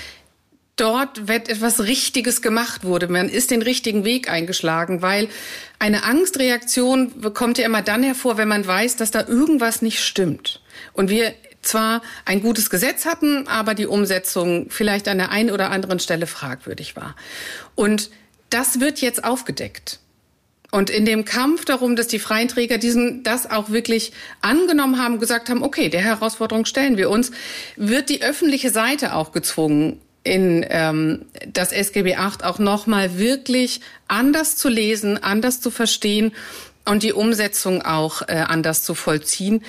dort 0.75 1.29
etwas 1.29 1.81
Richtiges 1.81 2.41
gemacht 2.41 2.83
wurde. 2.83 3.07
Man 3.07 3.29
ist 3.29 3.51
den 3.51 3.61
richtigen 3.61 4.05
Weg 4.05 4.29
eingeschlagen, 4.29 5.01
weil 5.01 5.29
eine 5.79 6.03
Angstreaktion 6.03 7.33
kommt 7.33 7.57
ja 7.57 7.65
immer 7.65 7.81
dann 7.81 8.03
hervor, 8.03 8.37
wenn 8.37 8.47
man 8.47 8.65
weiß, 8.65 8.95
dass 8.95 9.11
da 9.11 9.27
irgendwas 9.27 9.81
nicht 9.81 10.03
stimmt. 10.03 10.61
Und 10.93 11.09
wir 11.09 11.33
zwar 11.61 12.01
ein 12.25 12.41
gutes 12.41 12.69
Gesetz 12.69 13.05
hatten, 13.05 13.47
aber 13.47 13.73
die 13.73 13.85
Umsetzung 13.85 14.67
vielleicht 14.69 15.07
an 15.07 15.17
der 15.17 15.31
einen 15.31 15.51
oder 15.51 15.71
anderen 15.71 15.99
Stelle 15.99 16.27
fragwürdig 16.27 16.95
war. 16.95 17.15
Und 17.75 18.09
das 18.49 18.79
wird 18.79 18.99
jetzt 18.99 19.23
aufgedeckt. 19.23 19.99
Und 20.73 20.89
in 20.89 21.05
dem 21.05 21.23
Kampf 21.23 21.65
darum, 21.65 21.95
dass 21.95 22.07
die 22.07 22.17
freien 22.17 22.47
Träger 22.47 22.79
diesen, 22.79 23.21
das 23.21 23.47
auch 23.47 23.69
wirklich 23.69 24.11
angenommen 24.41 24.97
haben, 24.97 25.19
gesagt 25.19 25.49
haben, 25.49 25.61
okay, 25.61 25.87
der 25.87 26.01
Herausforderung 26.01 26.65
stellen 26.65 26.97
wir 26.97 27.11
uns, 27.11 27.29
wird 27.75 28.09
die 28.09 28.23
öffentliche 28.23 28.71
Seite 28.71 29.13
auch 29.13 29.33
gezwungen, 29.33 30.01
in 30.23 30.65
ähm, 30.67 31.25
das 31.47 31.73
SGB 31.73 32.15
VIII 32.15 32.43
auch 32.43 32.57
nochmal 32.57 33.19
wirklich 33.19 33.81
anders 34.07 34.55
zu 34.55 34.67
lesen, 34.67 35.21
anders 35.21 35.61
zu 35.61 35.69
verstehen 35.69 36.31
und 36.85 37.03
die 37.03 37.13
Umsetzung 37.13 37.83
auch 37.83 38.23
äh, 38.23 38.43
anders 38.47 38.83
zu 38.83 38.95
vollziehen. 38.95 39.63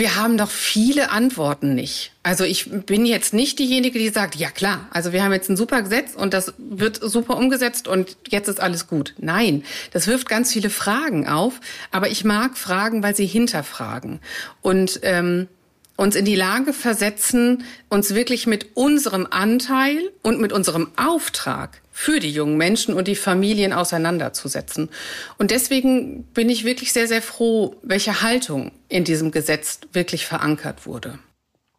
Wir 0.00 0.16
haben 0.16 0.38
doch 0.38 0.48
viele 0.48 1.10
Antworten 1.10 1.74
nicht. 1.74 2.12
Also 2.22 2.44
ich 2.44 2.70
bin 2.70 3.04
jetzt 3.04 3.34
nicht 3.34 3.58
diejenige, 3.58 3.98
die 3.98 4.08
sagt, 4.08 4.34
ja 4.34 4.48
klar, 4.48 4.88
also 4.92 5.12
wir 5.12 5.22
haben 5.22 5.34
jetzt 5.34 5.50
ein 5.50 5.58
super 5.58 5.82
Gesetz 5.82 6.14
und 6.14 6.32
das 6.32 6.54
wird 6.56 6.98
super 7.02 7.36
umgesetzt 7.36 7.86
und 7.86 8.16
jetzt 8.30 8.48
ist 8.48 8.60
alles 8.60 8.86
gut. 8.86 9.12
Nein, 9.18 9.62
das 9.92 10.06
wirft 10.06 10.26
ganz 10.26 10.54
viele 10.54 10.70
Fragen 10.70 11.28
auf, 11.28 11.60
aber 11.90 12.08
ich 12.08 12.24
mag 12.24 12.56
Fragen, 12.56 13.02
weil 13.02 13.14
sie 13.14 13.26
hinterfragen 13.26 14.20
und 14.62 15.00
ähm, 15.02 15.48
uns 15.96 16.16
in 16.16 16.24
die 16.24 16.34
Lage 16.34 16.72
versetzen, 16.72 17.64
uns 17.90 18.14
wirklich 18.14 18.46
mit 18.46 18.74
unserem 18.78 19.26
Anteil 19.30 19.98
und 20.22 20.40
mit 20.40 20.50
unserem 20.50 20.92
Auftrag 20.96 21.82
für 22.00 22.18
die 22.18 22.30
jungen 22.30 22.56
Menschen 22.56 22.94
und 22.94 23.08
die 23.08 23.14
Familien 23.14 23.74
auseinanderzusetzen. 23.74 24.88
Und 25.36 25.50
deswegen 25.50 26.24
bin 26.32 26.48
ich 26.48 26.64
wirklich 26.64 26.94
sehr, 26.94 27.06
sehr 27.06 27.20
froh, 27.20 27.76
welche 27.82 28.22
Haltung 28.22 28.72
in 28.88 29.04
diesem 29.04 29.32
Gesetz 29.32 29.80
wirklich 29.92 30.24
verankert 30.24 30.86
wurde. 30.86 31.18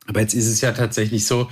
Aber 0.06 0.22
jetzt 0.22 0.36
ist 0.36 0.46
es 0.46 0.62
ja 0.62 0.74
tatsächlich 0.74 1.26
so, 1.26 1.50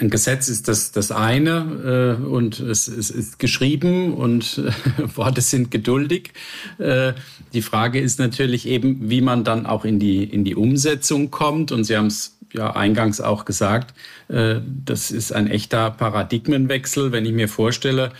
ein 0.00 0.10
Gesetz 0.10 0.48
ist 0.48 0.66
das, 0.66 0.90
das 0.90 1.12
eine 1.12 2.18
äh, 2.20 2.24
und 2.24 2.58
es, 2.58 2.88
es, 2.88 3.08
ist 3.08 3.38
geschrieben 3.38 4.14
und 4.14 4.58
äh, 4.58 4.72
Worte 5.16 5.40
sind 5.40 5.70
geduldig. 5.70 6.32
Äh, 6.78 7.12
die 7.52 7.62
Frage 7.62 8.00
ist 8.00 8.18
natürlich 8.18 8.66
eben, 8.66 9.10
wie 9.10 9.20
man 9.20 9.44
dann 9.44 9.64
auch 9.66 9.84
in 9.84 10.00
die, 10.00 10.24
in 10.24 10.44
die 10.44 10.56
Umsetzung 10.56 11.30
kommt. 11.30 11.70
Und 11.70 11.84
Sie 11.84 11.96
haben 11.96 12.08
es 12.08 12.36
ja 12.52 12.74
eingangs 12.74 13.20
auch 13.20 13.44
gesagt, 13.44 13.94
äh, 14.28 14.56
das 14.84 15.10
ist 15.10 15.32
ein 15.32 15.46
echter 15.46 15.90
Paradigmenwechsel, 15.90 17.12
wenn 17.12 17.24
ich 17.24 17.32
mir 17.32 17.48
vorstelle, 17.48 18.10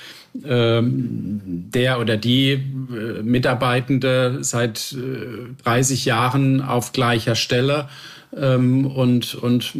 ähm, 0.44 1.40
der 1.44 1.98
oder 2.00 2.16
die 2.16 2.52
äh, 2.52 3.22
Mitarbeitende 3.22 4.38
seit 4.42 4.94
30 5.64 6.06
äh, 6.06 6.08
Jahren 6.08 6.62
auf 6.62 6.92
gleicher 6.92 7.34
Stelle 7.34 7.88
ähm, 8.36 8.86
und, 8.86 9.34
und 9.34 9.74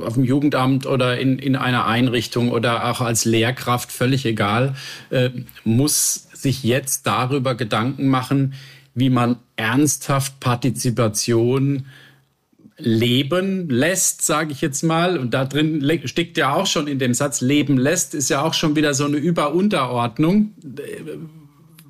auf 0.00 0.14
dem 0.14 0.24
Jugendamt 0.24 0.86
oder 0.86 1.18
in, 1.18 1.38
in 1.38 1.56
einer 1.56 1.86
Einrichtung 1.86 2.52
oder 2.52 2.88
auch 2.90 3.00
als 3.00 3.24
Lehrkraft, 3.24 3.90
völlig 3.90 4.24
egal, 4.26 4.74
muss 5.64 6.28
sich 6.32 6.62
jetzt 6.62 7.06
darüber 7.06 7.54
Gedanken 7.54 8.08
machen, 8.08 8.54
wie 8.94 9.10
man 9.10 9.36
ernsthaft 9.56 10.38
Partizipation 10.40 11.86
leben 12.76 13.68
lässt, 13.68 14.22
sage 14.22 14.52
ich 14.52 14.60
jetzt 14.60 14.82
mal. 14.82 15.18
Und 15.18 15.32
da 15.32 15.44
drin 15.44 15.82
steckt 16.04 16.36
ja 16.36 16.54
auch 16.54 16.66
schon 16.66 16.86
in 16.86 16.98
dem 16.98 17.14
Satz, 17.14 17.40
leben 17.40 17.78
lässt, 17.78 18.14
ist 18.14 18.30
ja 18.30 18.42
auch 18.42 18.54
schon 18.54 18.76
wieder 18.76 18.94
so 18.94 19.04
eine 19.04 19.16
Über-Unterordnung. 19.16 20.54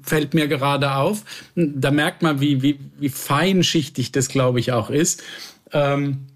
Fällt 0.03 0.35
mir 0.35 0.49
gerade 0.49 0.95
auf. 0.95 1.25
Da 1.55 1.91
merkt 1.91 2.23
man, 2.23 2.41
wie, 2.41 2.63
wie, 2.63 2.79
wie 2.99 3.09
feinschichtig 3.09 4.13
das, 4.13 4.29
glaube 4.29 4.61
ich, 4.61 4.73
auch 4.73 4.91
ist. 4.91 5.23
Ähm, 5.73 6.27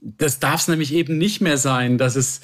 das 0.00 0.38
darf 0.38 0.60
es 0.62 0.68
nämlich 0.68 0.94
eben 0.94 1.18
nicht 1.18 1.40
mehr 1.40 1.56
sein, 1.56 1.98
dass 1.98 2.16
es, 2.16 2.40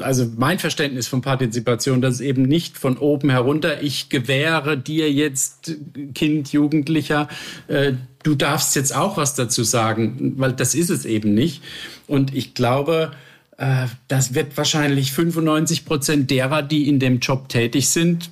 also 0.00 0.26
mein 0.36 0.58
Verständnis 0.58 1.08
von 1.08 1.20
Partizipation, 1.20 2.00
dass 2.00 2.14
es 2.14 2.20
eben 2.20 2.42
nicht 2.42 2.78
von 2.78 2.96
oben 2.96 3.30
herunter, 3.30 3.82
ich 3.82 4.08
gewähre 4.08 4.78
dir 4.78 5.12
jetzt, 5.12 5.76
Kind, 6.14 6.52
Jugendlicher, 6.52 7.28
äh, 7.68 7.92
du 8.26 8.34
darfst 8.34 8.74
jetzt 8.74 8.94
auch 8.94 9.16
was 9.16 9.34
dazu 9.34 9.62
sagen, 9.62 10.34
weil 10.36 10.52
das 10.52 10.74
ist 10.74 10.90
es 10.90 11.04
eben 11.04 11.32
nicht. 11.32 11.62
Und 12.08 12.34
ich 12.34 12.54
glaube, 12.54 13.12
äh, 13.56 13.86
das 14.08 14.34
wird 14.34 14.56
wahrscheinlich 14.56 15.12
95 15.12 15.84
Prozent 15.84 16.30
derer, 16.30 16.62
die 16.62 16.88
in 16.88 16.98
dem 16.98 17.20
Job 17.20 17.48
tätig 17.48 17.88
sind, 17.88 18.30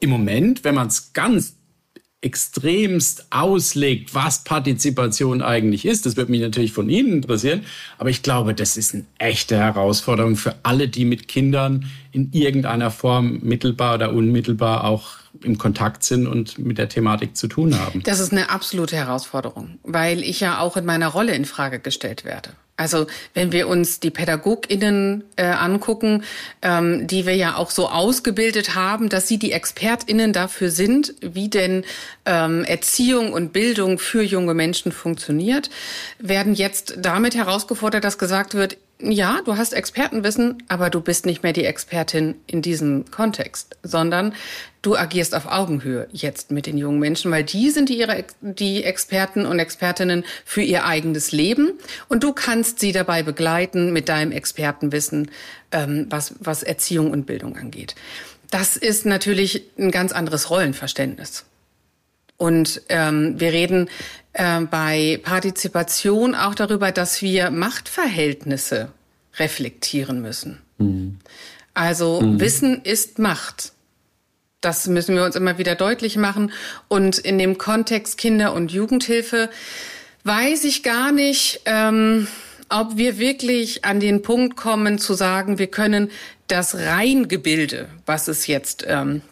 im 0.00 0.10
Moment, 0.10 0.64
wenn 0.64 0.74
man 0.74 0.88
es 0.88 1.12
ganz 1.12 1.54
extremst 2.22 3.26
auslegt, 3.30 4.14
was 4.14 4.44
Partizipation 4.44 5.42
eigentlich 5.42 5.86
ist. 5.86 6.04
Das 6.04 6.16
würde 6.16 6.30
mich 6.30 6.40
natürlich 6.40 6.72
von 6.72 6.90
Ihnen 6.90 7.12
interessieren. 7.12 7.62
Aber 7.98 8.10
ich 8.10 8.22
glaube, 8.22 8.52
das 8.54 8.76
ist 8.76 8.94
eine 8.94 9.04
echte 9.18 9.56
Herausforderung 9.56 10.36
für 10.36 10.56
alle, 10.64 10.88
die 10.88 11.04
mit 11.04 11.28
Kindern 11.28 11.86
in 12.12 12.30
irgendeiner 12.32 12.90
Form 12.90 13.38
mittelbar 13.42 13.94
oder 13.94 14.12
unmittelbar 14.12 14.84
auch 14.84 15.19
im 15.42 15.58
Kontakt 15.58 16.04
sind 16.04 16.26
und 16.26 16.58
mit 16.58 16.78
der 16.78 16.88
Thematik 16.88 17.36
zu 17.36 17.46
tun 17.46 17.78
haben. 17.78 18.02
Das 18.02 18.20
ist 18.20 18.32
eine 18.32 18.50
absolute 18.50 18.96
Herausforderung, 18.96 19.78
weil 19.82 20.22
ich 20.22 20.40
ja 20.40 20.58
auch 20.58 20.76
in 20.76 20.84
meiner 20.84 21.08
Rolle 21.08 21.34
in 21.34 21.44
Frage 21.44 21.78
gestellt 21.78 22.24
werde. 22.24 22.50
Also 22.80 23.06
wenn 23.34 23.52
wir 23.52 23.68
uns 23.68 24.00
die 24.00 24.10
PädagogInnen 24.10 25.24
äh, 25.36 25.44
angucken, 25.44 26.24
ähm, 26.62 27.06
die 27.06 27.26
wir 27.26 27.36
ja 27.36 27.56
auch 27.56 27.70
so 27.70 27.90
ausgebildet 27.90 28.74
haben, 28.74 29.10
dass 29.10 29.28
sie 29.28 29.38
die 29.38 29.52
ExpertInnen 29.52 30.32
dafür 30.32 30.70
sind, 30.70 31.14
wie 31.20 31.50
denn 31.50 31.84
ähm, 32.24 32.64
Erziehung 32.64 33.34
und 33.34 33.52
Bildung 33.52 33.98
für 33.98 34.22
junge 34.22 34.54
Menschen 34.54 34.92
funktioniert, 34.92 35.68
werden 36.18 36.54
jetzt 36.54 36.94
damit 36.96 37.34
herausgefordert, 37.34 38.02
dass 38.02 38.16
gesagt 38.16 38.54
wird, 38.54 38.78
ja, 39.02 39.40
du 39.44 39.56
hast 39.56 39.72
Expertenwissen, 39.72 40.62
aber 40.68 40.90
du 40.90 41.00
bist 41.00 41.26
nicht 41.26 41.42
mehr 41.42 41.52
die 41.52 41.64
Expertin 41.64 42.34
in 42.46 42.62
diesem 42.62 43.04
Kontext, 43.10 43.76
sondern 43.82 44.34
du 44.82 44.96
agierst 44.96 45.34
auf 45.34 45.46
Augenhöhe 45.46 46.08
jetzt 46.12 46.50
mit 46.50 46.66
den 46.66 46.78
jungen 46.78 46.98
Menschen, 46.98 47.30
weil 47.30 47.44
die 47.44 47.70
sind 47.70 47.88
die, 47.88 47.98
ihre, 47.98 48.24
die 48.40 48.84
Experten 48.84 49.46
und 49.46 49.58
Expertinnen 49.58 50.24
für 50.44 50.62
ihr 50.62 50.84
eigenes 50.84 51.32
Leben 51.32 51.72
und 52.08 52.22
du 52.22 52.32
kannst 52.32 52.80
sie 52.80 52.92
dabei 52.92 53.22
begleiten 53.22 53.92
mit 53.92 54.08
deinem 54.08 54.32
Expertenwissen, 54.32 55.30
ähm, 55.72 56.06
was, 56.10 56.34
was 56.40 56.62
Erziehung 56.62 57.10
und 57.10 57.26
Bildung 57.26 57.56
angeht. 57.56 57.94
Das 58.50 58.76
ist 58.76 59.06
natürlich 59.06 59.64
ein 59.78 59.90
ganz 59.90 60.12
anderes 60.12 60.50
Rollenverständnis. 60.50 61.44
Und 62.36 62.80
ähm, 62.88 63.38
wir 63.38 63.52
reden 63.52 63.90
äh, 64.32 64.60
bei 64.60 65.20
Partizipation 65.22 66.34
auch 66.34 66.54
darüber, 66.54 66.92
dass 66.92 67.22
wir 67.22 67.50
Machtverhältnisse 67.50 68.90
reflektieren 69.38 70.22
müssen. 70.22 70.58
Mhm. 70.78 71.18
Also 71.74 72.20
mhm. 72.20 72.40
Wissen 72.40 72.82
ist 72.82 73.18
Macht. 73.18 73.72
Das 74.60 74.86
müssen 74.86 75.14
wir 75.14 75.24
uns 75.24 75.36
immer 75.36 75.58
wieder 75.58 75.74
deutlich 75.74 76.16
machen. 76.16 76.52
Und 76.88 77.18
in 77.18 77.38
dem 77.38 77.56
Kontext 77.56 78.18
Kinder- 78.18 78.52
und 78.52 78.72
Jugendhilfe 78.72 79.48
weiß 80.24 80.64
ich 80.64 80.82
gar 80.82 81.12
nicht, 81.12 81.62
ähm, 81.64 82.26
ob 82.68 82.96
wir 82.96 83.18
wirklich 83.18 83.84
an 83.84 84.00
den 84.00 84.22
Punkt 84.22 84.56
kommen 84.56 84.98
zu 84.98 85.14
sagen, 85.14 85.58
wir 85.58 85.68
können 85.68 86.10
das 86.46 86.74
Reingebilde, 86.76 87.88
was 88.06 88.28
es 88.28 88.46
jetzt 88.46 88.84
ähm, 88.86 89.22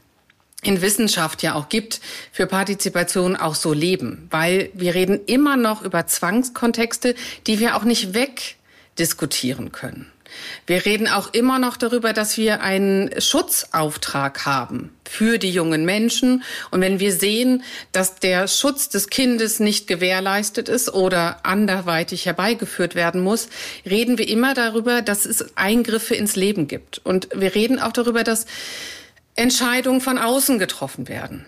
in 0.63 0.83
Wissenschaft 0.83 1.43
ja 1.43 1.55
auch 1.55 1.69
gibt, 1.69 2.01
für 2.33 2.47
Partizipation 2.47 3.37
auch 3.37 3.55
so 3.55 3.73
leben. 3.73 4.27
Weil 4.31 4.71
wir 4.75 4.95
reden 4.95 5.21
immer 5.27 5.57
noch 5.57 5.83
über 5.83 6.07
Zwangskontexte, 6.07 7.15
die 7.47 7.61
wir 7.61 7.77
auch 7.77 7.85
nicht 7.85 8.15
wegdiskutieren 8.15 9.73
können. 9.73 10.11
Wir 10.67 10.85
reden 10.85 11.09
auch 11.09 11.33
immer 11.33 11.59
noch 11.59 11.77
darüber, 11.77 12.13
dass 12.13 12.37
wir 12.37 12.61
einen 12.61 13.21
Schutzauftrag 13.21 14.45
haben 14.45 14.91
für 15.09 15.39
die 15.39 15.51
jungen 15.51 15.85
Menschen. 15.85 16.43
Und 16.71 16.81
wenn 16.81 17.01
wir 17.01 17.13
sehen, 17.13 17.63
dass 17.93 18.17
der 18.17 18.47
Schutz 18.47 18.89
des 18.89 19.09
Kindes 19.09 19.61
nicht 19.61 19.87
gewährleistet 19.87 20.69
ist 20.69 20.93
oder 20.93 21.47
anderweitig 21.47 22.27
herbeigeführt 22.27 22.95
werden 22.95 23.23
muss, 23.23 23.49
reden 23.89 24.19
wir 24.19 24.29
immer 24.29 24.55
darüber, 24.55 25.01
dass 25.01 25.25
es 25.25 25.57
Eingriffe 25.57 26.15
ins 26.15 26.37
Leben 26.37 26.69
gibt. 26.69 26.99
Und 27.05 27.29
wir 27.35 27.55
reden 27.55 27.79
auch 27.79 27.93
darüber, 27.93 28.23
dass 28.23 28.45
Entscheidungen 29.39 30.01
von 30.01 30.19
außen 30.19 30.59
getroffen 30.59 31.09
werden. 31.09 31.47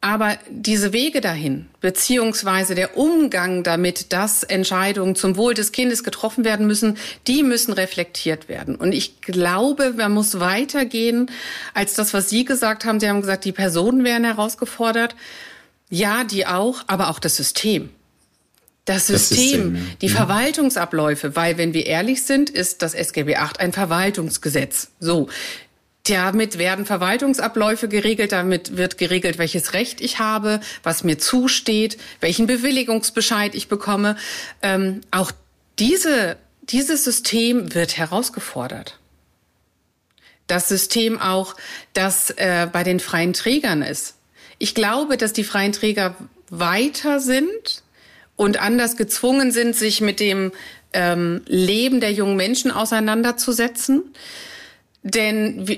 Aber 0.00 0.38
diese 0.48 0.92
Wege 0.92 1.20
dahin, 1.20 1.66
beziehungsweise 1.80 2.76
der 2.76 2.96
Umgang 2.96 3.64
damit, 3.64 4.12
dass 4.12 4.44
Entscheidungen 4.44 5.16
zum 5.16 5.36
Wohl 5.36 5.54
des 5.54 5.72
Kindes 5.72 6.04
getroffen 6.04 6.44
werden 6.44 6.68
müssen, 6.68 6.96
die 7.26 7.42
müssen 7.42 7.72
reflektiert 7.72 8.48
werden. 8.48 8.76
Und 8.76 8.92
ich 8.92 9.20
glaube, 9.22 9.94
man 9.96 10.12
muss 10.12 10.38
weitergehen 10.38 11.30
als 11.74 11.94
das, 11.94 12.14
was 12.14 12.30
Sie 12.30 12.44
gesagt 12.44 12.84
haben. 12.84 13.00
Sie 13.00 13.08
haben 13.08 13.22
gesagt, 13.22 13.44
die 13.44 13.52
Personen 13.52 14.04
werden 14.04 14.24
herausgefordert. 14.24 15.16
Ja, 15.90 16.22
die 16.22 16.46
auch, 16.46 16.84
aber 16.86 17.10
auch 17.10 17.18
das 17.18 17.36
System. 17.36 17.90
Das 18.84 19.08
System, 19.08 19.74
das 19.74 19.82
System 19.82 19.98
die 20.00 20.06
ja. 20.06 20.14
Verwaltungsabläufe, 20.14 21.34
weil 21.34 21.58
wenn 21.58 21.74
wir 21.74 21.86
ehrlich 21.86 22.22
sind, 22.22 22.50
ist 22.50 22.82
das 22.82 22.94
SGB 22.94 23.34
VIII 23.34 23.58
ein 23.58 23.72
Verwaltungsgesetz. 23.72 24.92
So, 25.00 25.28
damit 26.08 26.58
werden 26.58 26.86
Verwaltungsabläufe 26.86 27.88
geregelt, 27.88 28.32
damit 28.32 28.76
wird 28.76 28.98
geregelt, 28.98 29.38
welches 29.38 29.72
Recht 29.74 30.00
ich 30.00 30.18
habe, 30.18 30.60
was 30.82 31.04
mir 31.04 31.18
zusteht, 31.18 31.98
welchen 32.20 32.46
Bewilligungsbescheid 32.46 33.54
ich 33.54 33.68
bekomme. 33.68 34.16
Ähm, 34.62 35.00
auch 35.10 35.32
diese, 35.78 36.36
dieses 36.62 37.04
System 37.04 37.74
wird 37.74 37.96
herausgefordert. 37.96 38.98
das 40.46 40.68
System 40.68 41.20
auch, 41.20 41.54
das 41.92 42.30
äh, 42.30 42.66
bei 42.72 42.82
den 42.82 43.00
freien 43.00 43.34
Trägern 43.34 43.82
ist. 43.82 44.14
Ich 44.58 44.74
glaube, 44.74 45.18
dass 45.18 45.32
die 45.34 45.44
freien 45.44 45.72
Träger 45.72 46.16
weiter 46.48 47.20
sind 47.20 47.82
und 48.34 48.58
anders 48.60 48.96
gezwungen 48.96 49.52
sind, 49.52 49.76
sich 49.76 50.00
mit 50.00 50.20
dem 50.20 50.52
ähm, 50.92 51.42
Leben 51.46 52.00
der 52.00 52.12
jungen 52.12 52.36
Menschen 52.36 52.70
auseinanderzusetzen. 52.70 54.04
Denn 55.02 55.68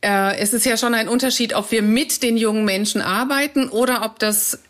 äh, 0.00 0.36
es 0.38 0.52
ist 0.52 0.66
ja 0.66 0.76
schon 0.76 0.94
ein 0.94 1.08
Unterschied, 1.08 1.54
ob 1.54 1.70
wir 1.70 1.82
mit 1.82 2.22
den 2.22 2.36
jungen 2.36 2.64
Menschen 2.64 3.00
arbeiten 3.00 3.68
oder 3.68 4.04
ob 4.04 4.18
das, 4.18 4.60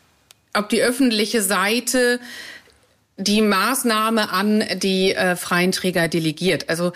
ob 0.55 0.69
die 0.69 0.83
öffentliche 0.83 1.43
Seite 1.43 2.21
die 3.17 3.43
Maßnahme 3.43 4.31
an 4.31 4.65
die 4.77 5.15
äh, 5.15 5.37
freien 5.37 5.73
Träger 5.73 6.09
delegiert. 6.09 6.69
Also 6.69 6.93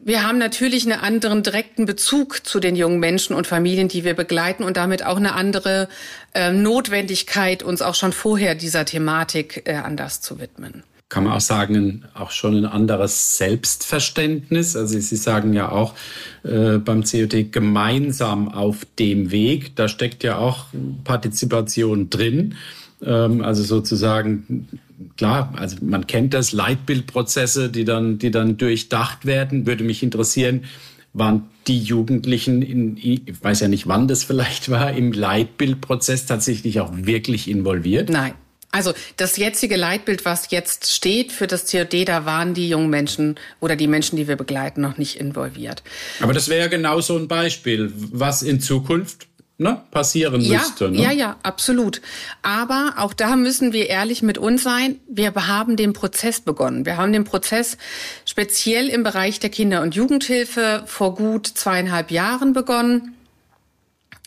wir 0.00 0.22
haben 0.22 0.38
natürlich 0.38 0.84
einen 0.84 1.00
anderen 1.00 1.42
direkten 1.42 1.84
Bezug 1.84 2.46
zu 2.46 2.60
den 2.60 2.76
jungen 2.76 3.00
Menschen 3.00 3.34
und 3.34 3.46
Familien, 3.46 3.88
die 3.88 4.04
wir 4.04 4.14
begleiten 4.14 4.62
und 4.62 4.76
damit 4.76 5.04
auch 5.04 5.16
eine 5.16 5.34
andere 5.34 5.88
äh, 6.34 6.52
Notwendigkeit, 6.52 7.62
uns 7.62 7.82
auch 7.82 7.94
schon 7.94 8.12
vorher 8.12 8.54
dieser 8.54 8.84
Thematik 8.84 9.62
äh, 9.66 9.74
anders 9.74 10.20
zu 10.20 10.38
widmen. 10.38 10.84
Kann 11.08 11.24
man 11.24 11.34
auch 11.34 11.40
sagen, 11.40 12.04
auch 12.14 12.32
schon 12.32 12.56
ein 12.56 12.66
anderes 12.66 13.38
Selbstverständnis. 13.38 14.74
Also 14.74 14.98
Sie 14.98 15.16
sagen 15.16 15.52
ja 15.52 15.70
auch 15.70 15.94
äh, 16.42 16.78
beim 16.78 17.04
COD 17.04 17.52
gemeinsam 17.52 18.48
auf 18.48 18.84
dem 18.98 19.30
Weg. 19.30 19.76
Da 19.76 19.86
steckt 19.86 20.24
ja 20.24 20.38
auch 20.38 20.66
Partizipation 21.04 22.10
drin. 22.10 22.56
Ähm, 23.04 23.42
also 23.42 23.62
sozusagen 23.62 24.68
klar, 25.16 25.54
also 25.56 25.76
man 25.80 26.08
kennt 26.08 26.34
das, 26.34 26.52
Leitbildprozesse, 26.52 27.70
die 27.70 27.84
dann, 27.84 28.18
die 28.18 28.32
dann 28.32 28.56
durchdacht 28.56 29.26
werden. 29.26 29.66
Würde 29.66 29.84
mich 29.84 30.02
interessieren, 30.02 30.64
waren 31.12 31.44
die 31.66 31.78
Jugendlichen, 31.78 32.62
in, 32.62 32.96
ich 32.96 33.22
weiß 33.40 33.60
ja 33.60 33.68
nicht, 33.68 33.86
wann 33.86 34.08
das 34.08 34.24
vielleicht 34.24 34.70
war, 34.70 34.92
im 34.92 35.12
Leitbildprozess 35.12 36.26
tatsächlich 36.26 36.80
auch 36.80 36.90
wirklich 36.94 37.48
involviert? 37.48 38.10
Nein. 38.10 38.34
Also 38.72 38.92
das 39.16 39.36
jetzige 39.36 39.76
Leitbild, 39.76 40.24
was 40.24 40.50
jetzt 40.50 40.92
steht 40.92 41.32
für 41.32 41.46
das 41.46 41.70
COD, 41.70 42.06
da 42.06 42.24
waren 42.24 42.52
die 42.52 42.68
jungen 42.68 42.90
Menschen 42.90 43.36
oder 43.60 43.76
die 43.76 43.86
Menschen, 43.86 44.16
die 44.16 44.28
wir 44.28 44.36
begleiten, 44.36 44.80
noch 44.80 44.98
nicht 44.98 45.18
involviert. 45.18 45.82
Aber 46.20 46.32
das 46.32 46.48
wäre 46.48 46.60
ja 46.60 46.66
genau 46.66 47.00
so 47.00 47.16
ein 47.16 47.28
Beispiel, 47.28 47.92
was 47.94 48.42
in 48.42 48.60
Zukunft 48.60 49.28
ne, 49.58 49.82
passieren 49.90 50.40
ja, 50.40 50.58
müsste. 50.58 50.90
Ne? 50.90 51.02
Ja, 51.02 51.12
ja, 51.12 51.36
absolut. 51.42 52.02
Aber 52.42 52.94
auch 52.98 53.14
da 53.14 53.36
müssen 53.36 53.72
wir 53.72 53.88
ehrlich 53.88 54.22
mit 54.22 54.38
uns 54.38 54.62
sein. 54.62 54.96
Wir 55.08 55.32
haben 55.34 55.76
den 55.76 55.92
Prozess 55.92 56.40
begonnen. 56.40 56.84
Wir 56.84 56.96
haben 56.96 57.12
den 57.12 57.24
Prozess 57.24 57.78
speziell 58.24 58.88
im 58.88 59.02
Bereich 59.02 59.40
der 59.40 59.50
Kinder- 59.50 59.82
und 59.82 59.94
Jugendhilfe 59.94 60.82
vor 60.86 61.14
gut 61.14 61.46
zweieinhalb 61.46 62.10
Jahren 62.10 62.52
begonnen 62.52 63.16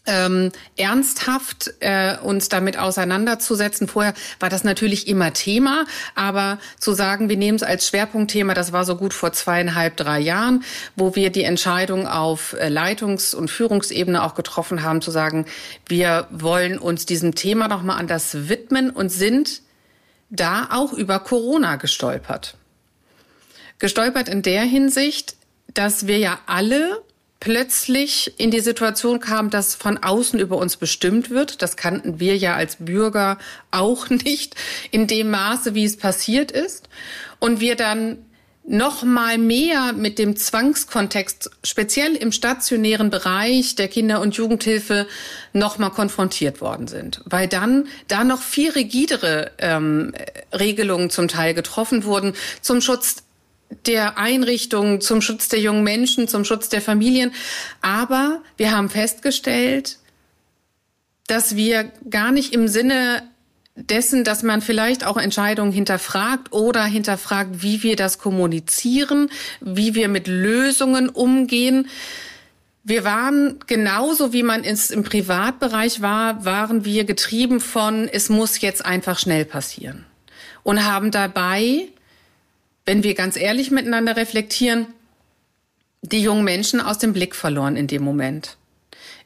ähm, 0.06 0.52
ernsthaft 0.78 1.74
äh, 1.82 2.18
uns 2.18 2.50
damit 2.50 2.78
auseinanderzusetzen. 2.78 3.88
Vorher 3.88 4.14
war 4.40 4.50
das 4.50 4.64
natürlich 4.64 5.08
immer 5.08 5.34
Thema, 5.34 5.86
aber 6.16 6.60
zu 6.80 6.94
sagen, 6.94 7.30
wir 7.30 7.38
nehmen 7.38 7.58
es 7.58 7.64
als 7.64 7.88
Schwerpunktthema, 7.88 8.54
das 8.54 8.72
war 8.72 8.86
so 8.86 8.96
gut 8.96 9.14
vor 9.14 9.32
zweieinhalb, 9.34 9.98
drei 9.98 10.20
Jahren, 10.20 10.64
wo 10.96 11.16
wir 11.16 11.32
die 11.32 11.44
Entscheidung 11.44 12.08
auf 12.08 12.54
äh, 12.54 12.70
Leitungs- 12.70 13.36
und 13.36 13.50
Führungsebene 13.50 14.24
auch 14.24 14.36
getroffen 14.36 14.84
haben, 14.84 15.02
zu 15.02 15.12
sagen, 15.12 15.46
wir 15.88 16.28
wollen 16.32 16.80
uns 16.80 17.06
diesem 17.06 17.36
Thema 17.36 17.68
nochmal 17.68 18.00
anders 18.00 18.50
widmen 18.50 18.90
und 18.90 19.10
sind 19.10 19.62
da 20.30 20.70
auch 20.72 20.94
über 20.94 21.20
Corona 21.20 21.76
gestolpert. 21.76 22.56
Gestolpert 23.80 24.30
in 24.30 24.42
der 24.42 24.64
Hinsicht, 24.64 25.36
dass 25.74 26.08
wir 26.08 26.18
ja 26.18 26.40
alle 26.46 27.02
plötzlich 27.40 28.34
in 28.38 28.52
die 28.52 28.60
Situation 28.60 29.20
kam, 29.20 29.50
dass 29.50 29.76
von 29.76 29.98
außen 29.98 30.40
über 30.40 30.58
uns 30.58 30.78
bestimmt 30.78 31.30
wird. 31.30 31.62
Das 31.62 31.78
kannten 31.78 32.20
wir 32.20 32.38
ja 32.38 32.56
als 32.56 32.78
Bürger 32.78 33.38
auch 33.72 34.10
nicht 34.10 34.56
in 34.92 35.08
dem 35.08 35.32
Maße, 35.32 35.76
wie 35.76 35.86
es 35.86 35.98
passiert 35.98 36.52
ist. 36.52 36.90
Und 37.40 37.60
wir 37.60 37.76
dann 37.76 38.18
noch 38.70 39.02
mal 39.02 39.40
mehr 39.40 39.94
mit 39.94 40.20
dem 40.20 40.36
Zwangskontext, 40.36 41.50
speziell 41.64 42.16
im 42.16 42.32
stationären 42.32 43.10
Bereich 43.10 43.74
der 43.74 43.88
Kinder- 43.88 44.22
und 44.22 44.36
Jugendhilfe, 44.36 45.08
noch 45.54 45.80
mal 45.80 45.90
konfrontiert 45.90 46.62
worden 46.62 46.88
sind, 46.88 47.22
weil 47.26 47.48
dann 47.48 47.88
da 48.08 48.24
noch 48.24 48.44
viel 48.44 48.70
rigidere 48.70 49.52
ähm, 49.58 50.14
Regelungen 50.54 51.10
zum 51.10 51.28
Teil 51.28 51.56
getroffen 51.56 52.04
wurden 52.04 52.34
zum 52.62 52.80
Schutz 52.82 53.24
der 53.86 54.18
Einrichtungen, 54.18 55.02
zum 55.02 55.22
Schutz 55.22 55.48
der 55.48 55.60
jungen 55.60 55.84
Menschen, 55.84 56.28
zum 56.28 56.44
Schutz 56.46 56.70
der 56.70 56.82
Familien. 56.82 57.32
Aber 57.82 58.42
wir 58.58 58.72
haben 58.72 58.90
festgestellt, 58.90 59.98
dass 61.28 61.56
wir 61.56 61.92
gar 62.10 62.32
nicht 62.32 62.54
im 62.54 62.68
Sinne 62.68 63.24
dessen, 63.76 64.24
dass 64.24 64.44
man 64.44 64.62
vielleicht 64.62 65.06
auch 65.06 65.18
Entscheidungen 65.18 65.72
hinterfragt 65.72 66.52
oder 66.52 66.84
hinterfragt, 66.84 67.62
wie 67.62 67.84
wir 67.84 67.96
das 67.96 68.18
kommunizieren, 68.18 69.30
wie 69.62 69.96
wir 69.96 70.08
mit 70.08 70.28
Lösungen 70.28 71.08
umgehen. 71.08 71.88
Wir 72.84 73.04
waren 73.04 73.60
genauso 73.68 74.34
wie 74.34 74.44
man 74.44 74.64
es 74.64 74.90
im 74.90 75.04
Privatbereich 75.04 76.02
war, 76.02 76.44
waren 76.44 76.84
wir 76.84 77.04
getrieben 77.04 77.60
von, 77.60 78.10
es 78.12 78.30
muss 78.30 78.60
jetzt 78.62 78.86
einfach 78.86 79.20
schnell 79.20 79.46
passieren. 79.46 80.06
Und 80.64 80.86
haben 80.86 81.12
dabei 81.12 81.90
wenn 82.90 83.04
wir 83.04 83.14
ganz 83.14 83.36
ehrlich 83.36 83.70
miteinander 83.70 84.18
reflektieren, 84.18 84.88
die 86.02 86.24
jungen 86.24 86.44
Menschen 86.44 86.82
aus 86.82 86.98
dem 86.98 87.14
Blick 87.14 87.36
verloren 87.36 87.76
in 87.76 87.86
dem 87.86 88.02
Moment. 88.02 88.58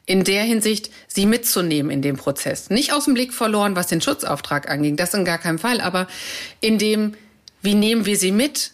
In 0.04 0.22
der 0.22 0.42
Hinsicht, 0.42 0.90
sie 1.08 1.24
mitzunehmen 1.24 1.90
in 1.90 2.02
dem 2.02 2.18
Prozess. 2.18 2.68
Nicht 2.68 2.92
aus 2.92 3.06
dem 3.06 3.14
Blick 3.14 3.32
verloren, 3.32 3.74
was 3.74 3.86
den 3.86 4.02
Schutzauftrag 4.02 4.68
anging, 4.68 4.96
das 4.96 5.14
in 5.14 5.24
gar 5.24 5.38
keinem 5.38 5.58
Fall, 5.58 5.80
aber 5.80 6.08
in 6.60 6.76
dem, 6.76 7.14
wie 7.62 7.74
nehmen 7.74 8.04
wir 8.04 8.18
sie 8.18 8.32
mit? 8.32 8.72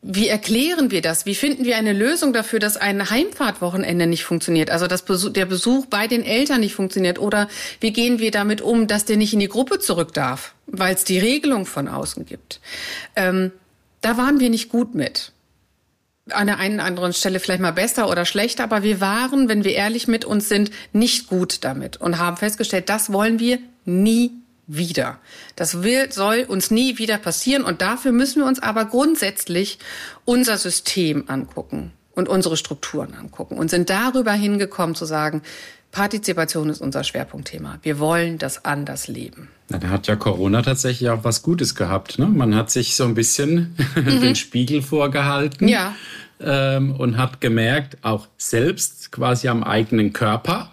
Wie 0.00 0.28
erklären 0.28 0.92
wir 0.92 1.02
das? 1.02 1.26
Wie 1.26 1.34
finden 1.34 1.64
wir 1.64 1.76
eine 1.76 1.92
Lösung 1.92 2.32
dafür, 2.32 2.60
dass 2.60 2.76
ein 2.76 3.10
Heimfahrtwochenende 3.10 4.06
nicht 4.06 4.22
funktioniert? 4.22 4.70
Also 4.70 4.86
dass 4.86 5.04
der 5.04 5.46
Besuch 5.46 5.86
bei 5.86 6.06
den 6.06 6.24
Eltern 6.24 6.60
nicht 6.60 6.76
funktioniert? 6.76 7.18
Oder 7.18 7.48
wie 7.80 7.92
gehen 7.92 8.20
wir 8.20 8.30
damit 8.30 8.62
um, 8.62 8.86
dass 8.86 9.06
der 9.06 9.16
nicht 9.16 9.32
in 9.32 9.40
die 9.40 9.48
Gruppe 9.48 9.80
zurück 9.80 10.14
darf, 10.14 10.54
weil 10.68 10.94
es 10.94 11.02
die 11.02 11.18
Regelung 11.18 11.66
von 11.66 11.88
außen 11.88 12.26
gibt? 12.26 12.60
Ähm, 13.16 13.50
da 14.00 14.16
waren 14.16 14.40
wir 14.40 14.50
nicht 14.50 14.68
gut 14.68 14.94
mit. 14.94 15.32
An 16.30 16.46
der 16.46 16.58
einen 16.58 16.80
anderen 16.80 17.12
Stelle 17.12 17.40
vielleicht 17.40 17.60
mal 17.60 17.72
besser 17.72 18.08
oder 18.08 18.24
schlechter, 18.24 18.64
aber 18.64 18.82
wir 18.82 19.00
waren, 19.00 19.48
wenn 19.48 19.64
wir 19.64 19.72
ehrlich 19.72 20.06
mit 20.06 20.24
uns 20.24 20.48
sind, 20.48 20.70
nicht 20.92 21.26
gut 21.26 21.64
damit 21.64 21.96
und 21.96 22.18
haben 22.18 22.36
festgestellt, 22.36 22.88
das 22.88 23.12
wollen 23.12 23.38
wir 23.38 23.58
nie 23.84 24.30
wieder. 24.66 25.18
Das 25.56 25.82
will, 25.82 26.12
soll 26.12 26.44
uns 26.46 26.70
nie 26.70 26.98
wieder 26.98 27.18
passieren 27.18 27.64
und 27.64 27.82
dafür 27.82 28.12
müssen 28.12 28.42
wir 28.42 28.46
uns 28.46 28.62
aber 28.62 28.84
grundsätzlich 28.84 29.78
unser 30.24 30.58
System 30.58 31.24
angucken 31.26 31.92
und 32.14 32.28
unsere 32.28 32.56
Strukturen 32.56 33.14
angucken 33.14 33.58
und 33.58 33.70
sind 33.70 33.90
darüber 33.90 34.32
hingekommen 34.32 34.94
zu 34.94 35.06
sagen, 35.06 35.42
Partizipation 35.90 36.70
ist 36.70 36.80
unser 36.80 37.02
Schwerpunktthema. 37.02 37.78
Wir 37.82 37.98
wollen 37.98 38.38
das 38.38 38.64
anders 38.64 39.08
leben. 39.08 39.48
Na, 39.70 39.78
da 39.78 39.88
hat 39.88 40.08
ja 40.08 40.16
Corona 40.16 40.62
tatsächlich 40.62 41.08
auch 41.10 41.22
was 41.22 41.42
Gutes 41.42 41.76
gehabt. 41.76 42.18
Ne? 42.18 42.26
Man 42.26 42.54
hat 42.56 42.70
sich 42.70 42.96
so 42.96 43.04
ein 43.04 43.14
bisschen 43.14 43.76
mhm. 43.94 44.20
den 44.20 44.34
Spiegel 44.34 44.82
vorgehalten 44.82 45.68
ja. 45.68 45.94
ähm, 46.40 46.96
und 46.96 47.16
hat 47.16 47.40
gemerkt, 47.40 47.98
auch 48.02 48.26
selbst 48.36 49.12
quasi 49.12 49.48
am 49.48 49.62
eigenen 49.62 50.12
Körper, 50.12 50.72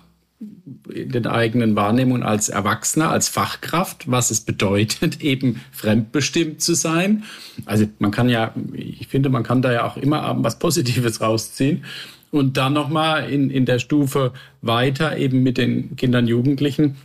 in 0.93 1.09
den 1.09 1.27
eigenen 1.27 1.75
Wahrnehmungen 1.75 2.23
als 2.23 2.49
Erwachsener, 2.49 3.11
als 3.11 3.29
Fachkraft, 3.29 4.09
was 4.09 4.31
es 4.31 4.41
bedeutet, 4.41 5.21
eben 5.21 5.61
fremdbestimmt 5.71 6.61
zu 6.61 6.73
sein. 6.73 7.23
Also 7.65 7.85
man 7.99 8.09
kann 8.09 8.29
ja, 8.29 8.53
ich 8.73 9.07
finde, 9.07 9.29
man 9.29 9.43
kann 9.43 9.61
da 9.61 9.71
ja 9.71 9.85
auch 9.85 9.97
immer 9.97 10.35
was 10.39 10.57
Positives 10.57 11.21
rausziehen. 11.21 11.85
Und 12.29 12.57
dann 12.57 12.73
nochmal 12.73 13.29
in, 13.29 13.49
in 13.49 13.65
der 13.65 13.79
Stufe 13.79 14.33
weiter 14.61 15.17
eben 15.17 15.43
mit 15.43 15.57
den 15.57 15.95
Kindern, 15.95 16.27
Jugendlichen, 16.27 16.97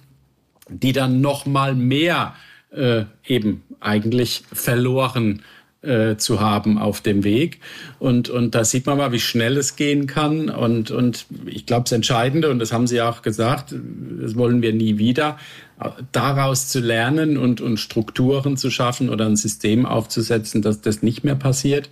die 0.73 0.93
dann 0.93 1.21
nochmal 1.21 1.75
mehr 1.75 2.35
äh, 2.71 3.05
eben 3.27 3.63
eigentlich 3.81 4.45
verloren 4.53 5.43
äh, 5.83 6.17
zu 6.17 6.41
haben 6.41 6.79
auf 6.79 7.01
dem 7.01 7.25
Weg. 7.25 7.61
Und, 7.99 8.29
und 8.29 8.55
da 8.55 8.65
sieht 8.65 8.87
man 8.87 8.99
mal, 8.99 9.13
wie 9.13 9.21
schnell 9.21 9.57
es 9.57 9.77
gehen 9.77 10.07
kann. 10.07 10.49
Und, 10.49 10.91
und 10.91 11.27
ich 11.47 11.67
glaube, 11.67 11.85
das 11.85 11.93
Entscheidende, 11.93 12.51
und 12.51 12.59
das 12.61 12.73
haben 12.73 12.87
Sie 12.87 13.03
auch 13.03 13.23
gesagt, 13.23 13.75
das 14.21 14.37
wollen 14.37 14.63
wir 14.63 14.73
nie 14.73 14.99
wieder, 14.99 15.39
daraus 16.13 16.69
zu 16.69 16.79
lernen 16.79 17.37
und, 17.37 17.61
und 17.61 17.79
Strukturen 17.79 18.57
zu 18.57 18.71
schaffen 18.71 19.11
oder 19.11 19.27
ein 19.27 19.37
System 19.37 19.85
aufzusetzen, 19.85 20.63
dass 20.63 20.81
das 20.81 21.03
nicht 21.03 21.25
mehr 21.25 21.35
passiert. 21.35 21.91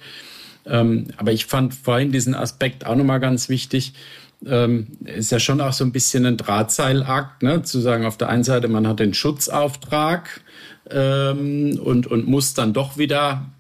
Ähm, 0.67 1.09
aber 1.17 1.33
ich 1.33 1.47
fand 1.47 1.75
vorhin 1.75 2.13
diesen 2.13 2.35
Aspekt 2.35 2.87
auch 2.87 2.95
nochmal 2.95 3.21
ganz 3.21 3.49
wichtig. 3.49 3.95
Ähm, 4.47 4.87
ist 5.05 5.33
ja 5.33 5.39
schon 5.39 5.61
auch 5.61 5.75
so 5.75 5.85
ein 5.85 5.93
bisschen 5.93 6.25
ein 6.25 6.39
Drahtseilakt, 6.39 7.43
ne? 7.43 7.63
zu 7.63 7.79
sagen, 7.81 8.07
auf 8.07 8.17
der 8.17 8.31
einen 8.31 8.45
Seite, 8.45 8.69
man 8.69 8.87
hat 8.87 9.01
den 9.01 9.13
Schutzauftrag 9.13 10.41
ähm, 10.91 11.79
und, 11.83 12.07
und 12.07 12.27
muss 12.27 12.55
dann 12.55 12.73
doch 12.73 12.97
wieder 12.97 13.51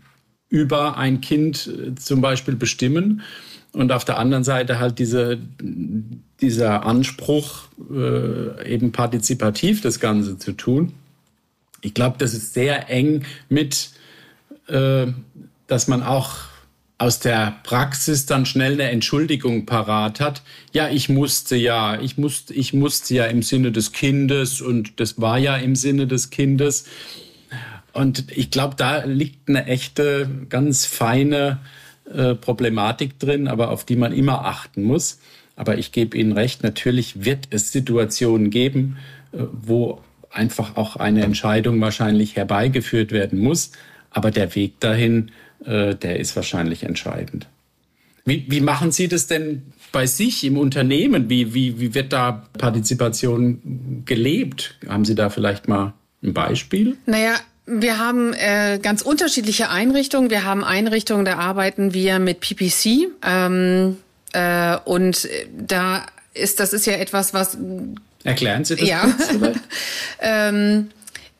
über 0.48 0.96
ein 0.96 1.20
Kind 1.20 1.66
äh, 1.68 1.94
zum 1.94 2.20
Beispiel 2.20 2.56
bestimmen. 2.56 3.22
und 3.72 3.92
auf 3.92 4.04
der 4.04 4.18
anderen 4.18 4.42
Seite 4.42 4.78
halt 4.78 4.98
diese, 4.98 5.38
dieser 6.40 6.84
Anspruch, 6.84 7.68
äh, 7.90 8.72
eben 8.72 8.90
partizipativ 8.90 9.80
das 9.80 10.00
Ganze 10.00 10.38
zu 10.38 10.52
tun. 10.52 10.92
Ich 11.82 11.94
glaube, 11.94 12.16
das 12.18 12.34
ist 12.34 12.52
sehr 12.52 12.90
eng 12.90 13.24
mit, 13.48 13.90
äh, 14.66 15.06
dass 15.66 15.88
man 15.88 16.02
auch 16.02 16.49
aus 17.00 17.18
der 17.18 17.56
Praxis 17.62 18.26
dann 18.26 18.44
schnell 18.44 18.74
eine 18.74 18.90
Entschuldigung 18.90 19.64
parat 19.64 20.20
hat. 20.20 20.42
Ja, 20.74 20.90
ich 20.90 21.08
musste 21.08 21.56
ja, 21.56 21.98
ich 21.98 22.18
musste, 22.18 22.52
ich 22.52 22.74
musste 22.74 23.14
ja 23.14 23.24
im 23.24 23.42
Sinne 23.42 23.72
des 23.72 23.92
Kindes 23.92 24.60
und 24.60 25.00
das 25.00 25.18
war 25.18 25.38
ja 25.38 25.56
im 25.56 25.76
Sinne 25.76 26.06
des 26.06 26.28
Kindes. 26.28 26.84
Und 27.94 28.30
ich 28.36 28.50
glaube, 28.50 28.74
da 28.76 29.04
liegt 29.04 29.48
eine 29.48 29.64
echte, 29.64 30.28
ganz 30.50 30.84
feine 30.84 31.60
äh, 32.12 32.34
Problematik 32.34 33.18
drin, 33.18 33.48
aber 33.48 33.70
auf 33.70 33.86
die 33.86 33.96
man 33.96 34.12
immer 34.12 34.44
achten 34.44 34.82
muss. 34.82 35.20
Aber 35.56 35.78
ich 35.78 35.92
gebe 35.92 36.18
Ihnen 36.18 36.32
recht, 36.32 36.62
natürlich 36.62 37.24
wird 37.24 37.48
es 37.48 37.72
Situationen 37.72 38.50
geben, 38.50 38.98
äh, 39.32 39.38
wo 39.52 40.02
einfach 40.30 40.76
auch 40.76 40.96
eine 40.96 41.24
Entscheidung 41.24 41.80
wahrscheinlich 41.80 42.36
herbeigeführt 42.36 43.10
werden 43.10 43.38
muss. 43.38 43.72
Aber 44.10 44.30
der 44.30 44.54
Weg 44.54 44.80
dahin, 44.80 45.30
äh, 45.64 45.94
der 45.94 46.18
ist 46.18 46.36
wahrscheinlich 46.36 46.82
entscheidend. 46.84 47.46
Wie, 48.24 48.44
wie 48.48 48.60
machen 48.60 48.92
Sie 48.92 49.08
das 49.08 49.26
denn 49.26 49.62
bei 49.92 50.06
sich 50.06 50.44
im 50.44 50.56
Unternehmen? 50.56 51.28
Wie, 51.28 51.54
wie, 51.54 51.80
wie 51.80 51.94
wird 51.94 52.12
da 52.12 52.46
Partizipation 52.58 54.02
gelebt? 54.04 54.76
Haben 54.88 55.04
Sie 55.04 55.14
da 55.14 55.30
vielleicht 55.30 55.68
mal 55.68 55.94
ein 56.22 56.34
Beispiel? 56.34 56.96
Naja, 57.06 57.34
wir 57.66 57.98
haben 57.98 58.32
äh, 58.34 58.78
ganz 58.82 59.02
unterschiedliche 59.02 59.70
Einrichtungen. 59.70 60.30
Wir 60.30 60.44
haben 60.44 60.64
Einrichtungen, 60.64 61.24
da 61.24 61.38
arbeiten 61.38 61.94
wir 61.94 62.18
mit 62.18 62.40
PPC. 62.40 63.08
Ähm, 63.24 63.96
äh, 64.32 64.76
und 64.84 65.28
da 65.56 66.06
ist, 66.34 66.60
das 66.60 66.72
ist 66.72 66.86
ja 66.86 66.94
etwas, 66.94 67.34
was. 67.34 67.56
Erklären 68.24 68.64
Sie 68.64 68.76
das 68.76 68.88
ja. 68.88 69.08
ähm, 70.20 70.90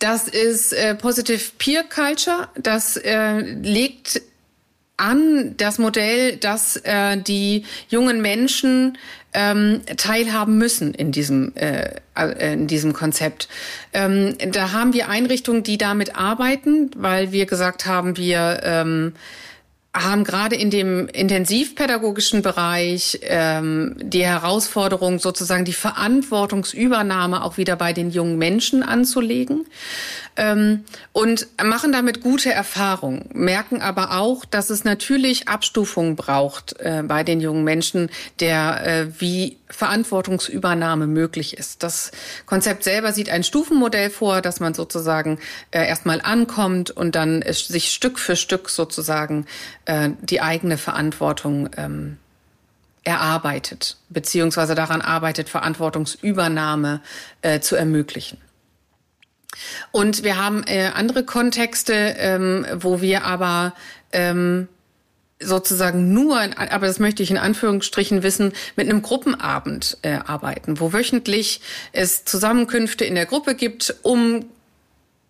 das 0.01 0.27
ist 0.27 0.73
äh, 0.73 0.95
Positive 0.97 1.53
Peer 1.59 1.85
Culture. 1.85 2.49
Das 2.57 2.97
äh, 2.97 3.39
legt 3.41 4.21
an 4.97 5.55
das 5.57 5.79
Modell, 5.79 6.37
dass 6.37 6.77
äh, 6.77 7.17
die 7.17 7.65
jungen 7.89 8.21
Menschen 8.21 8.99
ähm, 9.33 9.81
teilhaben 9.97 10.59
müssen 10.59 10.93
in 10.93 11.13
diesem, 11.13 11.55
äh, 11.55 11.95
äh, 12.17 12.53
in 12.53 12.67
diesem 12.67 12.93
Konzept. 12.93 13.49
Ähm, 13.93 14.37
da 14.53 14.73
haben 14.73 14.93
wir 14.93 15.09
Einrichtungen, 15.09 15.63
die 15.63 15.79
damit 15.79 16.17
arbeiten, 16.17 16.91
weil 16.97 17.33
wir 17.33 17.47
gesagt 17.47 17.87
haben, 17.87 18.17
wir 18.17 18.61
ähm, 18.63 19.15
haben 19.92 20.22
gerade 20.22 20.55
in 20.55 20.70
dem 20.70 21.09
intensivpädagogischen 21.09 22.42
Bereich 22.42 23.18
ähm, 23.22 23.96
die 24.00 24.24
Herausforderung, 24.24 25.18
sozusagen 25.18 25.64
die 25.64 25.72
Verantwortungsübernahme 25.72 27.42
auch 27.42 27.57
wieder 27.57 27.74
bei 27.74 27.92
den 27.92 28.11
jungen 28.11 28.38
Menschen 28.38 28.83
anzulegen 28.85 29.66
ähm, 30.40 30.85
und 31.12 31.48
machen 31.62 31.92
damit 31.92 32.22
gute 32.22 32.50
Erfahrungen, 32.50 33.29
merken 33.35 33.83
aber 33.83 34.18
auch, 34.18 34.46
dass 34.46 34.70
es 34.70 34.85
natürlich 34.85 35.48
Abstufungen 35.48 36.16
braucht 36.16 36.81
äh, 36.81 37.03
bei 37.07 37.22
den 37.24 37.40
jungen 37.40 37.62
Menschen, 37.62 38.11
der 38.40 38.87
äh, 38.87 39.20
wie 39.20 39.59
Verantwortungsübernahme 39.68 41.07
möglich 41.07 41.59
ist. 41.59 41.83
Das 41.83 42.11
Konzept 42.46 42.85
selber 42.85 43.12
sieht 43.12 43.29
ein 43.29 43.44
Stufenmodell 43.44 44.09
vor, 44.09 44.40
dass 44.40 44.61
man 44.61 44.72
sozusagen 44.72 45.38
äh, 45.72 45.87
erstmal 45.87 46.22
ankommt 46.22 46.90
und 46.90 47.14
dann 47.14 47.44
sich 47.46 47.92
Stück 47.92 48.18
für 48.18 48.35
Stück 48.35 48.70
sozusagen 48.70 49.44
äh, 49.85 50.09
die 50.22 50.40
eigene 50.40 50.79
Verantwortung 50.79 51.68
ähm, 51.76 52.16
erarbeitet, 53.05 53.98
beziehungsweise 54.09 54.74
daran 54.74 55.03
arbeitet, 55.03 55.50
Verantwortungsübernahme 55.50 57.03
äh, 57.42 57.61
zu 57.61 57.76
ermöglichen. 57.76 58.38
Und 59.91 60.23
wir 60.23 60.37
haben 60.37 60.63
äh, 60.67 60.91
andere 60.95 61.25
Kontexte, 61.25 61.93
ähm, 62.19 62.67
wo 62.75 63.01
wir 63.01 63.25
aber 63.25 63.75
ähm, 64.13 64.69
sozusagen 65.41 66.13
nur, 66.13 66.39
aber 66.39 66.87
das 66.87 66.99
möchte 66.99 67.23
ich 67.23 67.31
in 67.31 67.39
Anführungsstrichen 67.39 68.23
wissen, 68.23 68.53
mit 68.77 68.89
einem 68.89 69.03
Gruppenabend 69.03 69.97
äh, 70.03 70.19
arbeiten, 70.27 70.81
wo 70.81 70.93
wöchentlich 70.93 71.61
es 71.93 72.25
Zusammenkünfte 72.25 73.05
in 73.05 73.15
der 73.15 73.27
Gruppe 73.27 73.55
gibt, 73.55 73.97
um 74.03 74.45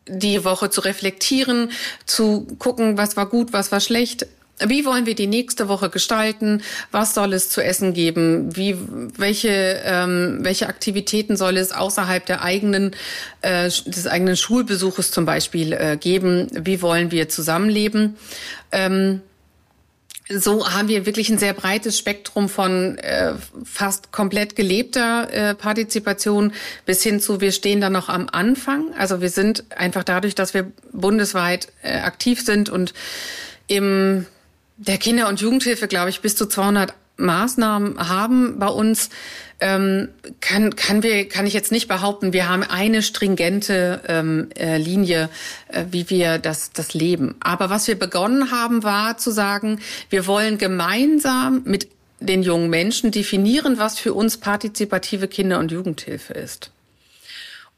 die 0.08 0.44
Woche 0.44 0.70
zu 0.70 0.80
reflektieren, 0.80 1.70
zu 2.04 2.46
gucken, 2.58 2.98
was 2.98 3.16
war 3.16 3.28
gut, 3.28 3.52
was 3.52 3.70
war 3.70 3.80
schlecht, 3.80 4.26
wie 4.66 4.84
wollen 4.84 5.06
wir 5.06 5.14
die 5.14 5.26
nächste 5.26 5.68
Woche 5.68 5.90
gestalten? 5.90 6.62
Was 6.90 7.14
soll 7.14 7.32
es 7.32 7.48
zu 7.48 7.62
essen 7.62 7.92
geben? 7.92 8.54
Wie, 8.56 8.76
welche, 9.16 9.80
ähm, 9.84 10.38
welche 10.42 10.68
Aktivitäten 10.68 11.36
soll 11.36 11.56
es 11.56 11.72
außerhalb 11.72 12.24
der 12.26 12.42
eigenen, 12.42 12.96
äh, 13.42 13.64
des 13.64 14.06
eigenen 14.06 14.36
Schulbesuches 14.36 15.10
zum 15.10 15.24
Beispiel 15.24 15.72
äh, 15.72 15.96
geben? 15.96 16.48
Wie 16.52 16.82
wollen 16.82 17.10
wir 17.10 17.28
zusammenleben? 17.28 18.16
Ähm, 18.72 19.22
so 20.32 20.70
haben 20.70 20.88
wir 20.88 21.06
wirklich 21.06 21.28
ein 21.28 21.38
sehr 21.38 21.54
breites 21.54 21.98
Spektrum 21.98 22.48
von 22.48 22.98
äh, 22.98 23.34
fast 23.64 24.12
komplett 24.12 24.54
gelebter 24.54 25.28
äh, 25.32 25.54
Partizipation 25.54 26.52
bis 26.86 27.02
hin 27.02 27.18
zu, 27.20 27.40
wir 27.40 27.50
stehen 27.50 27.80
da 27.80 27.90
noch 27.90 28.08
am 28.08 28.28
Anfang. 28.30 28.94
Also 28.96 29.20
wir 29.20 29.30
sind 29.30 29.64
einfach 29.76 30.04
dadurch, 30.04 30.36
dass 30.36 30.54
wir 30.54 30.70
bundesweit 30.92 31.68
äh, 31.82 31.98
aktiv 31.98 32.40
sind 32.42 32.68
und 32.68 32.94
im 33.66 34.26
der 34.80 34.96
Kinder- 34.96 35.28
und 35.28 35.40
Jugendhilfe, 35.40 35.88
glaube 35.88 36.10
ich, 36.10 36.20
bis 36.20 36.36
zu 36.36 36.46
200 36.46 36.94
Maßnahmen 37.18 38.08
haben 38.08 38.58
bei 38.58 38.68
uns, 38.68 39.10
ähm, 39.60 40.08
kann, 40.40 40.74
kann, 40.74 41.02
wir, 41.02 41.28
kann 41.28 41.46
ich 41.46 41.52
jetzt 41.52 41.70
nicht 41.70 41.86
behaupten, 41.86 42.32
wir 42.32 42.48
haben 42.48 42.62
eine 42.62 43.02
stringente 43.02 44.00
ähm, 44.08 44.48
äh, 44.58 44.78
Linie, 44.78 45.28
äh, 45.68 45.84
wie 45.90 46.08
wir 46.08 46.38
das, 46.38 46.72
das 46.72 46.94
leben. 46.94 47.34
Aber 47.40 47.68
was 47.68 47.86
wir 47.88 47.98
begonnen 47.98 48.50
haben, 48.50 48.82
war 48.82 49.18
zu 49.18 49.30
sagen, 49.30 49.80
wir 50.08 50.26
wollen 50.26 50.56
gemeinsam 50.56 51.60
mit 51.66 51.88
den 52.20 52.42
jungen 52.42 52.70
Menschen 52.70 53.10
definieren, 53.10 53.78
was 53.78 53.98
für 53.98 54.14
uns 54.14 54.38
partizipative 54.38 55.28
Kinder- 55.28 55.58
und 55.58 55.70
Jugendhilfe 55.70 56.32
ist. 56.32 56.70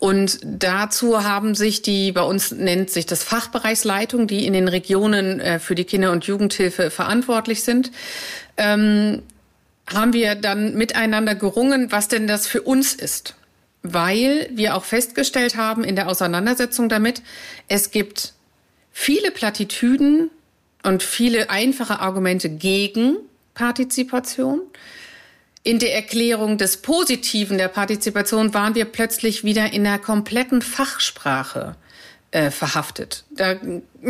Und 0.02 0.40
dazu 0.42 1.22
haben 1.22 1.54
sich 1.54 1.80
die, 1.80 2.10
bei 2.10 2.22
uns 2.22 2.50
nennt 2.50 2.90
sich 2.90 3.06
das 3.06 3.22
Fachbereichsleitung, 3.22 4.26
die 4.26 4.46
in 4.46 4.52
den 4.52 4.66
Regionen 4.66 5.38
äh, 5.38 5.60
für 5.60 5.76
die 5.76 5.84
Kinder- 5.84 6.10
und 6.10 6.24
Jugendhilfe 6.24 6.90
verantwortlich 6.90 7.62
sind, 7.62 7.92
ähm, 8.56 9.22
haben 9.86 10.12
wir 10.12 10.34
dann 10.34 10.74
miteinander 10.74 11.36
gerungen, 11.36 11.92
was 11.92 12.08
denn 12.08 12.26
das 12.26 12.48
für 12.48 12.62
uns 12.62 12.94
ist. 12.94 13.36
Weil 13.84 14.50
wir 14.52 14.74
auch 14.74 14.82
festgestellt 14.82 15.56
haben 15.56 15.84
in 15.84 15.94
der 15.94 16.08
Auseinandersetzung 16.08 16.88
damit, 16.88 17.22
es 17.68 17.92
gibt 17.92 18.32
viele 18.90 19.30
Plattitüden 19.30 20.30
und 20.82 21.04
viele 21.04 21.48
einfache 21.48 22.00
Argumente 22.00 22.50
gegen 22.50 23.18
Partizipation. 23.54 24.62
In 25.64 25.78
der 25.78 25.94
Erklärung 25.94 26.58
des 26.58 26.78
Positiven 26.78 27.56
der 27.56 27.68
Partizipation 27.68 28.52
waren 28.52 28.74
wir 28.74 28.84
plötzlich 28.84 29.44
wieder 29.44 29.72
in 29.72 29.86
einer 29.86 30.00
kompletten 30.00 30.60
Fachsprache 30.60 31.76
äh, 32.32 32.50
verhaftet. 32.50 33.24
Da 33.30 33.54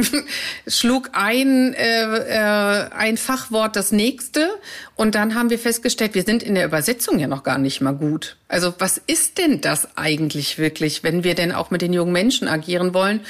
schlug 0.67 1.11
ein, 1.13 1.75
äh, 1.75 2.05
äh, 2.05 2.91
ein 2.93 3.19
Fachwort 3.19 3.77
das 3.77 3.93
nächste 3.93 4.49
und 4.97 5.15
dann 5.15 5.35
haben 5.35 5.51
wir 5.51 5.59
festgestellt, 5.59 6.15
wir 6.15 6.23
sind 6.23 6.43
in 6.43 6.55
der 6.55 6.65
Übersetzung 6.65 7.19
ja 7.19 7.27
noch 7.27 7.43
gar 7.43 7.59
nicht 7.59 7.83
mal 7.83 7.93
gut. 7.93 8.37
Also 8.49 8.73
was 8.79 8.97
ist 8.97 9.37
denn 9.37 9.61
das 9.61 9.99
eigentlich 9.99 10.57
wirklich, 10.57 11.03
wenn 11.03 11.23
wir 11.23 11.35
denn 11.35 11.53
auch 11.53 11.71
mit 11.71 11.83
den 11.83 11.93
jungen 11.93 12.13
Menschen 12.13 12.49
agieren 12.49 12.95
wollen? 12.95 13.21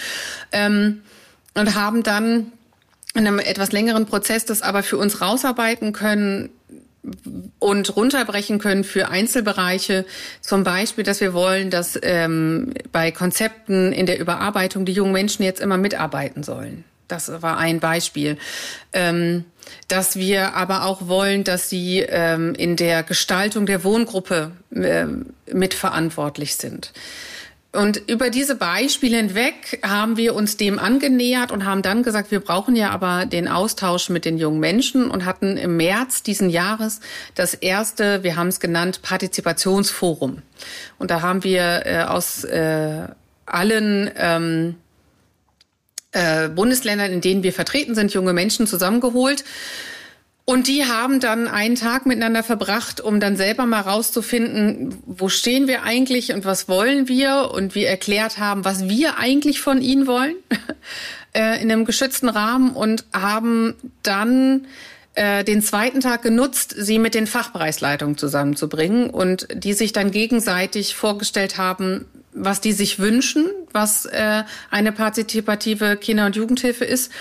Ähm, 0.52 1.02
und 1.54 1.74
haben 1.74 2.02
dann 2.02 2.52
in 3.14 3.26
einem 3.26 3.40
etwas 3.40 3.72
längeren 3.72 4.06
Prozess 4.06 4.44
das 4.44 4.62
aber 4.62 4.82
für 4.82 4.96
uns 4.96 5.20
rausarbeiten 5.20 5.92
können, 5.92 6.50
und 7.58 7.96
runterbrechen 7.96 8.58
können 8.58 8.84
für 8.84 9.08
Einzelbereiche. 9.08 10.04
Zum 10.40 10.62
Beispiel, 10.62 11.04
dass 11.04 11.20
wir 11.20 11.34
wollen, 11.34 11.70
dass 11.70 11.98
ähm, 12.02 12.74
bei 12.92 13.10
Konzepten 13.10 13.92
in 13.92 14.06
der 14.06 14.20
Überarbeitung 14.20 14.84
die 14.84 14.92
jungen 14.92 15.12
Menschen 15.12 15.42
jetzt 15.42 15.60
immer 15.60 15.76
mitarbeiten 15.76 16.42
sollen. 16.42 16.84
Das 17.08 17.42
war 17.42 17.58
ein 17.58 17.80
Beispiel. 17.80 18.38
Ähm, 18.92 19.44
dass 19.88 20.16
wir 20.16 20.54
aber 20.54 20.84
auch 20.84 21.08
wollen, 21.08 21.44
dass 21.44 21.68
sie 21.68 22.00
ähm, 22.00 22.54
in 22.54 22.76
der 22.76 23.02
Gestaltung 23.02 23.66
der 23.66 23.84
Wohngruppe 23.84 24.52
äh, 24.74 25.06
mitverantwortlich 25.52 26.56
sind. 26.56 26.92
Und 27.72 28.02
über 28.06 28.28
diese 28.28 28.54
Beispiele 28.54 29.16
hinweg 29.16 29.80
haben 29.82 30.18
wir 30.18 30.34
uns 30.34 30.58
dem 30.58 30.78
angenähert 30.78 31.50
und 31.50 31.64
haben 31.64 31.80
dann 31.80 32.02
gesagt, 32.02 32.30
wir 32.30 32.40
brauchen 32.40 32.76
ja 32.76 32.90
aber 32.90 33.24
den 33.24 33.48
Austausch 33.48 34.10
mit 34.10 34.26
den 34.26 34.36
jungen 34.36 34.60
Menschen 34.60 35.10
und 35.10 35.24
hatten 35.24 35.56
im 35.56 35.78
März 35.78 36.22
diesen 36.22 36.50
Jahres 36.50 37.00
das 37.34 37.54
erste, 37.54 38.22
wir 38.22 38.36
haben 38.36 38.48
es 38.48 38.60
genannt, 38.60 39.00
Partizipationsforum. 39.00 40.42
Und 40.98 41.10
da 41.10 41.22
haben 41.22 41.44
wir 41.44 41.86
äh, 41.86 42.02
aus 42.02 42.44
äh, 42.44 43.08
allen 43.46 44.10
ähm, 44.16 44.74
äh, 46.12 46.50
Bundesländern, 46.50 47.10
in 47.10 47.22
denen 47.22 47.42
wir 47.42 47.54
vertreten 47.54 47.94
sind, 47.94 48.12
junge 48.12 48.34
Menschen 48.34 48.66
zusammengeholt 48.66 49.44
Und 50.44 50.66
die 50.66 50.84
haben 50.84 51.20
dann 51.20 51.46
einen 51.46 51.76
Tag 51.76 52.04
miteinander 52.04 52.42
verbracht, 52.42 53.00
um 53.00 53.20
dann 53.20 53.36
selber 53.36 53.64
mal 53.64 53.80
rauszufinden, 53.80 54.98
wo 55.06 55.28
stehen 55.28 55.68
wir 55.68 55.84
eigentlich 55.84 56.32
und 56.32 56.44
was 56.44 56.68
wollen 56.68 57.06
wir? 57.06 57.52
Und 57.54 57.76
wir 57.76 57.88
erklärt 57.88 58.38
haben, 58.38 58.64
was 58.64 58.88
wir 58.88 59.18
eigentlich 59.18 59.60
von 59.60 59.80
ihnen 59.80 60.08
wollen 60.08 60.34
äh, 61.32 61.62
in 61.62 61.70
einem 61.70 61.84
geschützten 61.84 62.28
Rahmen 62.28 62.72
und 62.72 63.04
haben 63.12 63.74
dann 64.02 64.66
äh, 65.14 65.44
den 65.44 65.62
zweiten 65.62 66.00
Tag 66.00 66.22
genutzt, 66.22 66.74
sie 66.76 66.98
mit 66.98 67.14
den 67.14 67.28
Fachbereichsleitungen 67.28 68.18
zusammenzubringen 68.18 69.10
und 69.10 69.46
die 69.54 69.74
sich 69.74 69.92
dann 69.92 70.10
gegenseitig 70.10 70.96
vorgestellt 70.96 71.56
haben, 71.56 72.06
was 72.32 72.60
die 72.60 72.72
sich 72.72 72.98
wünschen, 72.98 73.46
was 73.72 74.06
äh, 74.06 74.44
eine 74.70 74.92
partizipative 74.92 75.96
Kinder- 75.96 76.26
und 76.26 76.36
Jugendhilfe 76.36 76.84
ist 76.84 77.12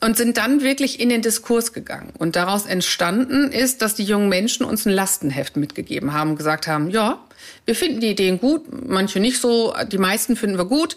und 0.00 0.16
sind 0.16 0.36
dann 0.36 0.60
wirklich 0.60 1.00
in 1.00 1.08
den 1.08 1.22
Diskurs 1.22 1.72
gegangen. 1.72 2.12
Und 2.18 2.36
daraus 2.36 2.66
entstanden 2.66 3.52
ist, 3.52 3.82
dass 3.82 3.94
die 3.94 4.04
jungen 4.04 4.28
Menschen 4.28 4.66
uns 4.66 4.84
ein 4.86 4.92
Lastenheft 4.92 5.56
mitgegeben 5.56 6.12
haben, 6.12 6.36
gesagt 6.36 6.66
haben, 6.66 6.90
ja, 6.90 7.24
wir 7.64 7.76
finden 7.76 8.00
die 8.00 8.10
Ideen 8.10 8.40
gut, 8.40 8.64
manche 8.88 9.20
nicht 9.20 9.40
so, 9.40 9.74
die 9.90 9.98
meisten 9.98 10.36
finden 10.36 10.58
wir 10.58 10.66
gut, 10.66 10.96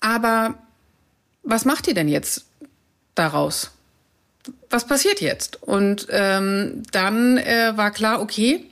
aber 0.00 0.58
was 1.42 1.64
macht 1.64 1.86
ihr 1.88 1.94
denn 1.94 2.08
jetzt 2.08 2.46
daraus? 3.14 3.70
Was 4.70 4.86
passiert 4.86 5.20
jetzt? 5.20 5.62
Und 5.62 6.08
ähm, 6.10 6.82
dann 6.90 7.38
äh, 7.38 7.72
war 7.76 7.92
klar, 7.92 8.20
okay, 8.20 8.64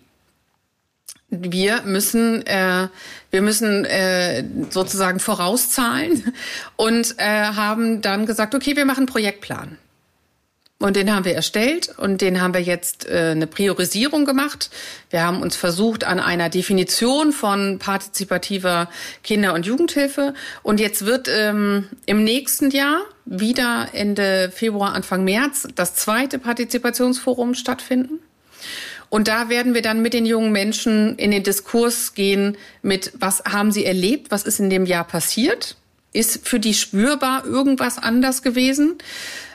wir 1.31 1.83
müssen, 1.83 2.45
äh, 2.47 2.89
wir 3.31 3.43
müssen 3.43 3.85
äh, 3.85 4.45
sozusagen 4.71 5.21
vorauszahlen 5.21 6.35
und 6.77 7.15
äh, 7.19 7.25
haben 7.25 8.03
dann 8.03 8.27
gesagt, 8.27 8.55
okay, 8.55 8.77
wir 8.77 8.85
machen 8.85 9.01
einen 9.01 9.07
Projektplan. 9.07 9.79
Und 10.83 10.97
den 10.97 11.15
haben 11.15 11.27
wir 11.27 11.35
erstellt 11.35 11.95
und 11.99 12.23
den 12.23 12.41
haben 12.41 12.55
wir 12.55 12.63
jetzt 12.63 13.07
äh, 13.07 13.33
eine 13.33 13.47
Priorisierung 13.47 14.25
gemacht. 14.25 14.71
Wir 15.11 15.23
haben 15.23 15.43
uns 15.43 15.55
versucht 15.55 16.05
an 16.05 16.19
einer 16.19 16.49
Definition 16.49 17.33
von 17.33 17.79
partizipativer 17.79 18.89
Kinder- 19.23 19.53
und 19.53 19.67
Jugendhilfe. 19.67 20.33
Und 20.63 20.81
jetzt 20.81 21.05
wird 21.05 21.29
ähm, 21.29 21.87
im 22.07 22.25
nächsten 22.25 22.71
Jahr 22.71 23.03
wieder 23.27 23.89
Ende 23.93 24.51
Februar, 24.51 24.95
Anfang 24.95 25.23
März 25.23 25.69
das 25.75 25.97
zweite 25.97 26.39
Partizipationsforum 26.39 27.55
stattfinden. 27.55 28.19
Und 29.11 29.29
da 29.29 29.49
werden 29.49 29.75
wir 29.75 29.83
dann 29.83 30.03
mit 30.03 30.15
den 30.15 30.25
jungen 30.25 30.53
Menschen 30.53 31.17
in 31.19 31.33
den 31.33 31.43
Diskurs 31.43 32.15
gehen 32.15 32.57
mit, 32.81 33.13
was 33.19 33.43
haben 33.45 33.73
sie 33.73 33.85
erlebt, 33.85 34.31
was 34.31 34.45
ist 34.45 34.61
in 34.61 34.71
dem 34.71 34.87
Jahr 34.87 35.05
passiert? 35.05 35.77
Ist 36.13 36.47
für 36.47 36.61
die 36.61 36.75
spürbar 36.75 37.45
irgendwas 37.45 37.99
anders 37.99 38.43
gewesen? 38.43 38.99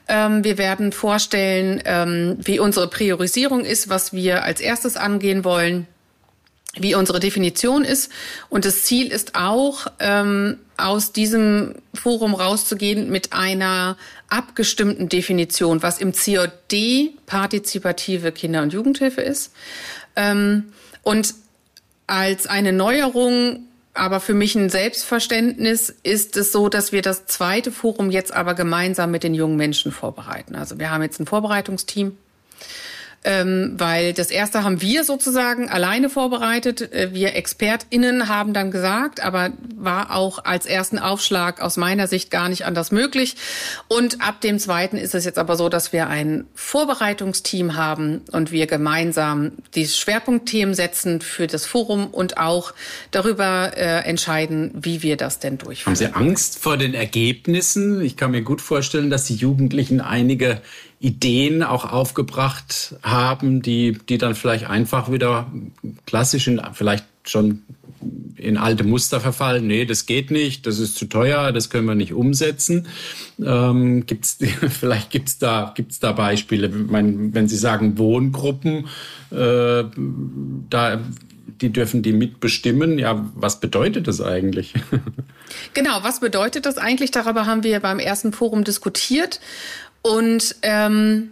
Ähm, 0.07 0.43
wir 0.43 0.57
werden 0.57 0.91
vorstellen, 0.91 1.81
ähm, 1.85 2.37
wie 2.43 2.59
unsere 2.59 2.89
Priorisierung 2.89 3.65
ist, 3.65 3.89
was 3.89 4.13
wir 4.13 4.43
als 4.43 4.59
erstes 4.59 4.97
angehen 4.97 5.43
wollen 5.43 5.87
wie 6.77 6.95
unsere 6.95 7.19
Definition 7.19 7.83
ist. 7.83 8.11
Und 8.49 8.65
das 8.65 8.83
Ziel 8.83 9.07
ist 9.07 9.35
auch, 9.35 9.87
ähm, 9.99 10.57
aus 10.77 11.13
diesem 11.13 11.75
Forum 11.93 12.33
rauszugehen 12.33 13.09
mit 13.09 13.31
einer 13.31 13.95
abgestimmten 14.35 15.07
Definition, 15.09 15.81
was 15.81 15.99
im 15.99 16.11
COD 16.11 17.13
partizipative 17.25 18.31
Kinder- 18.31 18.61
und 18.61 18.73
Jugendhilfe 18.73 19.21
ist. 19.21 19.53
Ähm, 20.15 20.65
und 21.03 21.33
als 22.07 22.45
eine 22.45 22.73
Neuerung, 22.73 23.67
aber 23.93 24.19
für 24.19 24.33
mich 24.33 24.55
ein 24.55 24.69
Selbstverständnis, 24.69 25.93
ist 26.03 26.35
es 26.35 26.51
so, 26.51 26.67
dass 26.67 26.91
wir 26.91 27.01
das 27.01 27.25
zweite 27.27 27.71
Forum 27.71 28.11
jetzt 28.11 28.33
aber 28.33 28.53
gemeinsam 28.53 29.11
mit 29.11 29.23
den 29.23 29.33
jungen 29.33 29.55
Menschen 29.55 29.91
vorbereiten. 29.91 30.55
Also 30.55 30.79
wir 30.79 30.91
haben 30.91 31.01
jetzt 31.01 31.19
ein 31.19 31.25
Vorbereitungsteam 31.25 32.17
ähm, 33.25 33.73
weil 33.77 34.13
das 34.13 34.29
erste 34.29 34.63
haben 34.63 34.81
wir 34.81 35.03
sozusagen 35.03 35.67
alleine 35.67 36.09
vorbereitet. 36.09 36.93
Äh, 36.93 37.09
wir 37.11 37.35
ExpertInnen 37.35 38.29
haben 38.29 38.53
dann 38.53 38.69
gesagt, 38.69 39.19
aber 39.19 39.51
war 39.75 40.15
auch 40.15 40.45
als 40.45 40.67
ersten 40.67 40.99
Aufschlag 40.99 41.59
aus 41.59 41.75
meiner 41.75 42.07
Sicht 42.07 42.29
gar 42.29 42.49
nicht 42.49 42.65
anders 42.65 42.91
möglich. 42.91 43.35
Und 43.87 44.21
ab 44.21 44.41
dem 44.41 44.59
zweiten 44.59 44.97
ist 44.97 45.15
es 45.15 45.25
jetzt 45.25 45.39
aber 45.39 45.55
so, 45.57 45.69
dass 45.69 45.91
wir 45.91 46.07
ein 46.07 46.45
Vorbereitungsteam 46.53 47.75
haben 47.75 48.21
und 48.31 48.51
wir 48.51 48.67
gemeinsam 48.67 49.53
die 49.73 49.87
Schwerpunktthemen 49.87 50.75
setzen 50.75 51.19
für 51.21 51.47
das 51.47 51.65
Forum 51.65 52.07
und 52.07 52.37
auch 52.37 52.73
darüber 53.09 53.71
äh, 53.75 54.07
entscheiden, 54.07 54.71
wie 54.75 55.01
wir 55.01 55.17
das 55.17 55.39
denn 55.39 55.57
durchführen. 55.57 55.95
Haben 55.95 55.95
Sie 55.95 56.13
Angst 56.13 56.59
vor 56.59 56.77
den 56.77 56.93
Ergebnissen? 56.93 58.01
Ich 58.01 58.17
kann 58.17 58.29
mir 58.29 58.43
gut 58.43 58.61
vorstellen, 58.61 59.09
dass 59.09 59.25
die 59.25 59.35
Jugendlichen 59.35 59.99
einige 59.99 60.61
Ideen 60.99 61.63
auch 61.63 61.91
aufgebracht 61.91 62.95
haben, 63.03 63.61
die, 63.61 63.97
die 64.09 64.17
dann 64.17 64.35
vielleicht 64.35 64.69
einfach 64.69 65.11
wieder 65.11 65.51
klassisch 66.05 66.47
in, 66.47 66.61
vielleicht 66.73 67.05
schon 67.23 67.63
in 68.35 68.57
alte 68.57 68.83
Muster 68.83 69.19
verfallen. 69.19 69.67
Nee, 69.67 69.85
das 69.85 70.05
geht 70.05 70.31
nicht, 70.31 70.67
das 70.67 70.79
ist 70.79 70.95
zu 70.95 71.05
teuer, 71.05 71.51
das 71.51 71.69
können 71.69 71.87
wir 71.87 71.95
nicht 71.95 72.13
umsetzen. 72.13 72.87
Ähm, 73.43 74.05
gibt's, 74.05 74.37
vielleicht 74.69 75.09
gibt 75.09 75.29
es 75.29 75.37
da, 75.37 75.73
gibt's 75.75 75.99
da 75.99 76.11
Beispiele. 76.11 76.69
Meine, 76.69 77.33
wenn 77.33 77.47
Sie 77.47 77.57
sagen 77.57 77.97
Wohngruppen, 77.97 78.87
äh, 79.31 79.83
da, 80.69 80.99
die 81.61 81.71
dürfen 81.71 82.03
die 82.03 82.13
mitbestimmen. 82.13 82.99
Ja, 82.99 83.29
was 83.35 83.59
bedeutet 83.59 84.07
das 84.07 84.21
eigentlich? 84.21 84.73
Genau, 85.73 85.99
was 86.01 86.19
bedeutet 86.19 86.65
das 86.65 86.77
eigentlich? 86.77 87.11
Darüber 87.11 87.45
haben 87.45 87.63
wir 87.63 87.79
beim 87.79 87.99
ersten 87.99 88.33
Forum 88.33 88.63
diskutiert. 88.63 89.39
Und 90.05 90.57
ähm, 90.61 91.31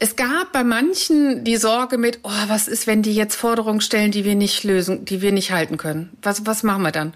es 0.00 0.16
gab 0.16 0.50
bei 0.50 0.64
manchen 0.64 1.44
die 1.44 1.56
Sorge 1.56 1.98
mit, 1.98 2.18
oh, 2.24 2.48
was 2.48 2.66
ist, 2.66 2.88
wenn 2.88 3.00
die 3.00 3.14
jetzt 3.14 3.36
Forderungen 3.36 3.80
stellen, 3.80 4.10
die 4.10 4.24
wir 4.24 4.34
nicht 4.34 4.64
lösen, 4.64 5.04
die 5.04 5.22
wir 5.22 5.30
nicht 5.30 5.52
halten 5.52 5.76
können? 5.76 6.10
Was, 6.22 6.44
was 6.44 6.64
machen 6.64 6.82
wir 6.82 6.90
dann? 6.90 7.14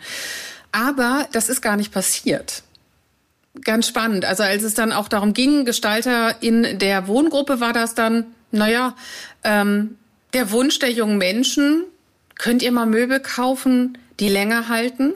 Aber 0.70 1.26
das 1.32 1.48
ist 1.48 1.60
gar 1.60 1.76
nicht 1.76 1.90
passiert. 1.90 2.62
Ganz 3.64 3.88
spannend. 3.88 4.24
Also 4.24 4.44
als 4.44 4.62
es 4.62 4.74
dann 4.74 4.92
auch 4.92 5.08
darum 5.08 5.34
ging, 5.34 5.64
Gestalter 5.64 6.40
in 6.40 6.78
der 6.78 7.08
Wohngruppe 7.08 7.58
war 7.58 7.72
das 7.72 7.96
dann, 7.96 8.26
naja, 8.52 8.94
ähm, 9.42 9.98
der 10.34 10.52
Wunsch 10.52 10.78
der 10.78 10.92
jungen 10.92 11.18
Menschen, 11.18 11.82
könnt 12.36 12.62
ihr 12.62 12.70
mal 12.70 12.86
Möbel 12.86 13.18
kaufen, 13.18 13.98
die 14.20 14.28
länger 14.28 14.68
halten 14.68 15.14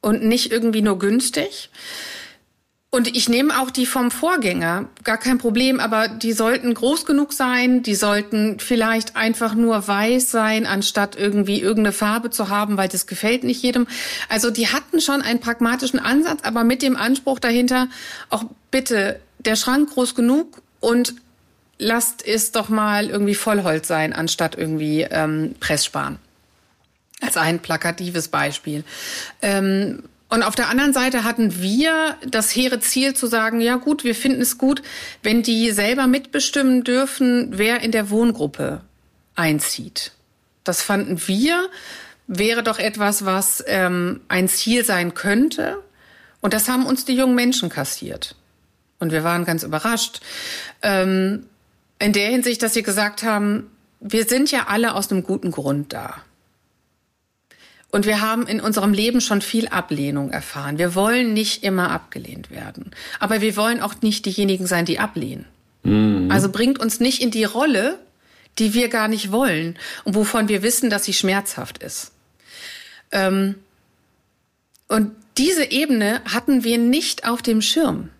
und 0.00 0.24
nicht 0.24 0.50
irgendwie 0.50 0.80
nur 0.80 0.98
günstig? 0.98 1.68
Und 2.96 3.14
ich 3.14 3.28
nehme 3.28 3.60
auch 3.60 3.70
die 3.70 3.84
vom 3.84 4.10
Vorgänger, 4.10 4.88
gar 5.04 5.18
kein 5.18 5.36
Problem, 5.36 5.80
aber 5.80 6.08
die 6.08 6.32
sollten 6.32 6.72
groß 6.72 7.04
genug 7.04 7.34
sein, 7.34 7.82
die 7.82 7.94
sollten 7.94 8.58
vielleicht 8.58 9.16
einfach 9.16 9.54
nur 9.54 9.86
weiß 9.86 10.30
sein, 10.30 10.64
anstatt 10.64 11.14
irgendwie 11.14 11.60
irgendeine 11.60 11.92
Farbe 11.92 12.30
zu 12.30 12.48
haben, 12.48 12.78
weil 12.78 12.88
das 12.88 13.06
gefällt 13.06 13.44
nicht 13.44 13.62
jedem. 13.62 13.86
Also 14.30 14.50
die 14.50 14.68
hatten 14.68 15.02
schon 15.02 15.20
einen 15.20 15.40
pragmatischen 15.40 15.98
Ansatz, 15.98 16.40
aber 16.42 16.64
mit 16.64 16.80
dem 16.80 16.96
Anspruch 16.96 17.38
dahinter, 17.38 17.88
auch 18.30 18.44
bitte 18.70 19.20
der 19.40 19.56
Schrank 19.56 19.90
groß 19.90 20.14
genug 20.14 20.62
und 20.80 21.16
lasst 21.76 22.26
es 22.26 22.50
doch 22.50 22.70
mal 22.70 23.10
irgendwie 23.10 23.34
Vollholz 23.34 23.88
sein, 23.88 24.14
anstatt 24.14 24.54
irgendwie 24.54 25.02
ähm, 25.02 25.54
Presssparen. 25.60 26.16
Als 27.20 27.36
ein 27.36 27.58
plakatives 27.60 28.28
Beispiel. 28.28 28.84
Ähm, 29.42 30.04
und 30.28 30.42
auf 30.42 30.56
der 30.56 30.68
anderen 30.68 30.92
Seite 30.92 31.22
hatten 31.22 31.60
wir 31.60 32.16
das 32.26 32.54
hehre 32.54 32.80
Ziel 32.80 33.14
zu 33.14 33.28
sagen, 33.28 33.60
ja 33.60 33.76
gut, 33.76 34.02
wir 34.02 34.14
finden 34.14 34.42
es 34.42 34.58
gut, 34.58 34.82
wenn 35.22 35.42
die 35.42 35.70
selber 35.70 36.08
mitbestimmen 36.08 36.82
dürfen, 36.82 37.50
wer 37.52 37.80
in 37.80 37.92
der 37.92 38.10
Wohngruppe 38.10 38.80
einzieht. 39.36 40.12
Das 40.64 40.82
fanden 40.82 41.20
wir, 41.28 41.68
wäre 42.26 42.64
doch 42.64 42.80
etwas, 42.80 43.24
was 43.24 43.62
ähm, 43.68 44.20
ein 44.26 44.48
Ziel 44.48 44.84
sein 44.84 45.14
könnte. 45.14 45.78
Und 46.40 46.54
das 46.54 46.68
haben 46.68 46.86
uns 46.86 47.04
die 47.04 47.14
jungen 47.14 47.36
Menschen 47.36 47.68
kassiert. 47.68 48.34
Und 48.98 49.12
wir 49.12 49.22
waren 49.22 49.44
ganz 49.44 49.62
überrascht. 49.62 50.20
Ähm, 50.82 51.46
in 52.00 52.12
der 52.12 52.30
Hinsicht, 52.30 52.62
dass 52.62 52.74
sie 52.74 52.82
gesagt 52.82 53.22
haben, 53.22 53.70
wir 54.00 54.24
sind 54.24 54.50
ja 54.50 54.66
alle 54.68 54.94
aus 54.94 55.10
einem 55.10 55.22
guten 55.22 55.52
Grund 55.52 55.92
da. 55.92 56.22
Und 57.90 58.04
wir 58.04 58.20
haben 58.20 58.46
in 58.46 58.60
unserem 58.60 58.92
Leben 58.92 59.20
schon 59.20 59.40
viel 59.40 59.68
Ablehnung 59.68 60.30
erfahren. 60.30 60.78
Wir 60.78 60.94
wollen 60.94 61.32
nicht 61.32 61.62
immer 61.62 61.90
abgelehnt 61.90 62.50
werden. 62.50 62.90
Aber 63.20 63.40
wir 63.40 63.56
wollen 63.56 63.80
auch 63.80 63.94
nicht 64.02 64.26
diejenigen 64.26 64.66
sein, 64.66 64.84
die 64.84 64.98
ablehnen. 64.98 65.46
Mhm. 65.82 66.30
Also 66.30 66.50
bringt 66.50 66.78
uns 66.78 67.00
nicht 67.00 67.22
in 67.22 67.30
die 67.30 67.44
Rolle, 67.44 67.98
die 68.58 68.74
wir 68.74 68.88
gar 68.88 69.08
nicht 69.08 69.32
wollen 69.32 69.78
und 70.04 70.14
wovon 70.14 70.48
wir 70.48 70.62
wissen, 70.62 70.90
dass 70.90 71.04
sie 71.04 71.12
schmerzhaft 71.12 71.82
ist. 71.82 72.12
Ähm, 73.12 73.54
und 74.88 75.12
diese 75.38 75.70
Ebene 75.70 76.22
hatten 76.24 76.64
wir 76.64 76.78
nicht 76.78 77.28
auf 77.28 77.42
dem 77.42 77.60
Schirm. 77.60 78.10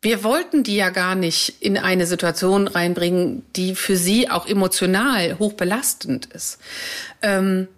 Wir 0.00 0.24
wollten 0.24 0.64
die 0.64 0.74
ja 0.74 0.90
gar 0.90 1.14
nicht 1.14 1.54
in 1.60 1.78
eine 1.78 2.06
Situation 2.06 2.66
reinbringen, 2.66 3.44
die 3.54 3.76
für 3.76 3.96
sie 3.96 4.28
auch 4.28 4.48
emotional 4.48 5.38
hochbelastend 5.38 6.26
ist. 6.26 6.58
Ähm, 7.22 7.68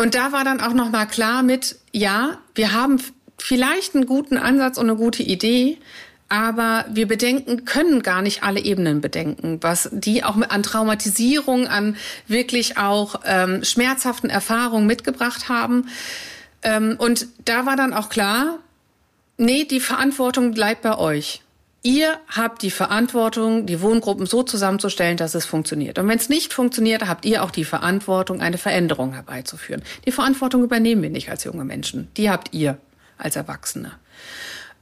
und 0.00 0.14
da 0.14 0.32
war 0.32 0.44
dann 0.44 0.60
auch 0.60 0.72
noch 0.72 0.90
mal 0.90 1.04
klar 1.04 1.42
mit, 1.42 1.76
ja, 1.92 2.38
wir 2.54 2.72
haben 2.72 2.98
vielleicht 3.36 3.94
einen 3.94 4.06
guten 4.06 4.38
Ansatz 4.38 4.78
und 4.78 4.88
eine 4.88 4.96
gute 4.96 5.22
Idee, 5.22 5.76
aber 6.30 6.86
wir 6.88 7.06
bedenken, 7.06 7.66
können 7.66 8.02
gar 8.02 8.22
nicht 8.22 8.42
alle 8.42 8.60
Ebenen 8.60 9.02
bedenken, 9.02 9.58
was 9.60 9.90
die 9.92 10.24
auch 10.24 10.40
an 10.40 10.62
Traumatisierung, 10.62 11.66
an 11.66 11.96
wirklich 12.26 12.78
auch 12.78 13.20
ähm, 13.26 13.62
schmerzhaften 13.62 14.30
Erfahrungen 14.30 14.86
mitgebracht 14.86 15.50
haben. 15.50 15.88
Ähm, 16.62 16.94
und 16.96 17.26
da 17.44 17.66
war 17.66 17.76
dann 17.76 17.92
auch 17.92 18.08
klar, 18.08 18.58
nee, 19.36 19.64
die 19.64 19.80
Verantwortung 19.80 20.54
bleibt 20.54 20.80
bei 20.80 20.96
euch. 20.96 21.42
Ihr 21.82 22.18
habt 22.28 22.60
die 22.60 22.70
Verantwortung, 22.70 23.64
die 23.64 23.80
Wohngruppen 23.80 24.26
so 24.26 24.42
zusammenzustellen, 24.42 25.16
dass 25.16 25.34
es 25.34 25.46
funktioniert. 25.46 25.98
Und 25.98 26.08
wenn 26.08 26.18
es 26.18 26.28
nicht 26.28 26.52
funktioniert, 26.52 27.08
habt 27.08 27.24
ihr 27.24 27.42
auch 27.42 27.50
die 27.50 27.64
Verantwortung, 27.64 28.42
eine 28.42 28.58
Veränderung 28.58 29.14
herbeizuführen. 29.14 29.82
Die 30.04 30.12
Verantwortung 30.12 30.62
übernehmen 30.62 31.02
wir 31.02 31.10
nicht 31.10 31.30
als 31.30 31.44
junge 31.44 31.64
Menschen. 31.64 32.08
Die 32.18 32.28
habt 32.28 32.52
ihr 32.52 32.76
als 33.16 33.36
Erwachsene. 33.36 33.92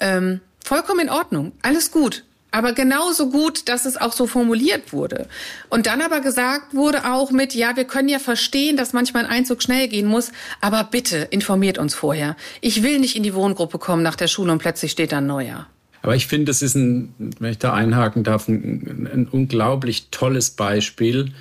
Ähm, 0.01 0.41
Vollkommen 0.69 1.01
in 1.01 1.09
Ordnung, 1.09 1.53
alles 1.63 1.93
gut. 1.93 2.25
Aber 2.51 2.75
genauso 2.75 3.31
gut, 3.31 3.71
dass 3.71 3.87
es 3.87 3.97
auch 3.97 4.13
so 4.13 4.27
formuliert 4.27 4.93
wurde. 4.93 5.29
Und 5.71 5.87
dann 5.87 6.03
aber 6.03 6.21
gesagt 6.21 6.75
wurde 6.75 7.11
auch 7.11 7.31
mit, 7.31 7.55
ja, 7.55 7.75
wir 7.77 7.85
können 7.85 8.11
ja 8.11 8.19
verstehen, 8.19 8.77
dass 8.77 8.93
manchmal 8.93 9.25
ein 9.25 9.31
Einzug 9.31 9.63
schnell 9.63 9.89
gehen 9.89 10.07
muss, 10.07 10.31
aber 10.61 10.85
bitte 10.85 11.29
informiert 11.31 11.79
uns 11.79 11.95
vorher. 11.95 12.37
Ich 12.61 12.83
will 12.83 12.99
nicht 12.99 13.17
in 13.17 13.23
die 13.23 13.35
Wohngruppe 13.35 13.79
kommen 13.79 14.03
nach 14.03 14.17
der 14.17 14.29
Schule 14.29 14.53
und 14.53 14.59
plötzlich 14.59 14.93
steht 14.93 15.13
da 15.13 15.19
ein 15.19 15.27
neuer. 15.27 15.67
Aber 16.03 16.15
ich 16.15 16.27
finde, 16.27 16.47
das 16.47 16.63
ist 16.63 16.75
ein, 16.75 17.15
wenn 17.19 17.51
ich 17.51 17.59
da 17.59 17.75
einhaken 17.75 18.25
darf, 18.25 18.49
ein, 18.49 19.09
ein 19.13 19.29
unglaublich 19.31 20.09
tolles 20.11 20.51
Beispiel, 20.51 21.33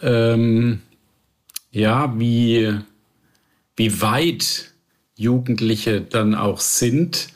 ähm, 0.00 0.80
ja, 1.70 2.14
wie, 2.18 2.72
wie 3.76 4.00
weit 4.00 4.72
Jugendliche 5.16 6.00
dann 6.00 6.34
auch 6.34 6.60
sind 6.60 7.28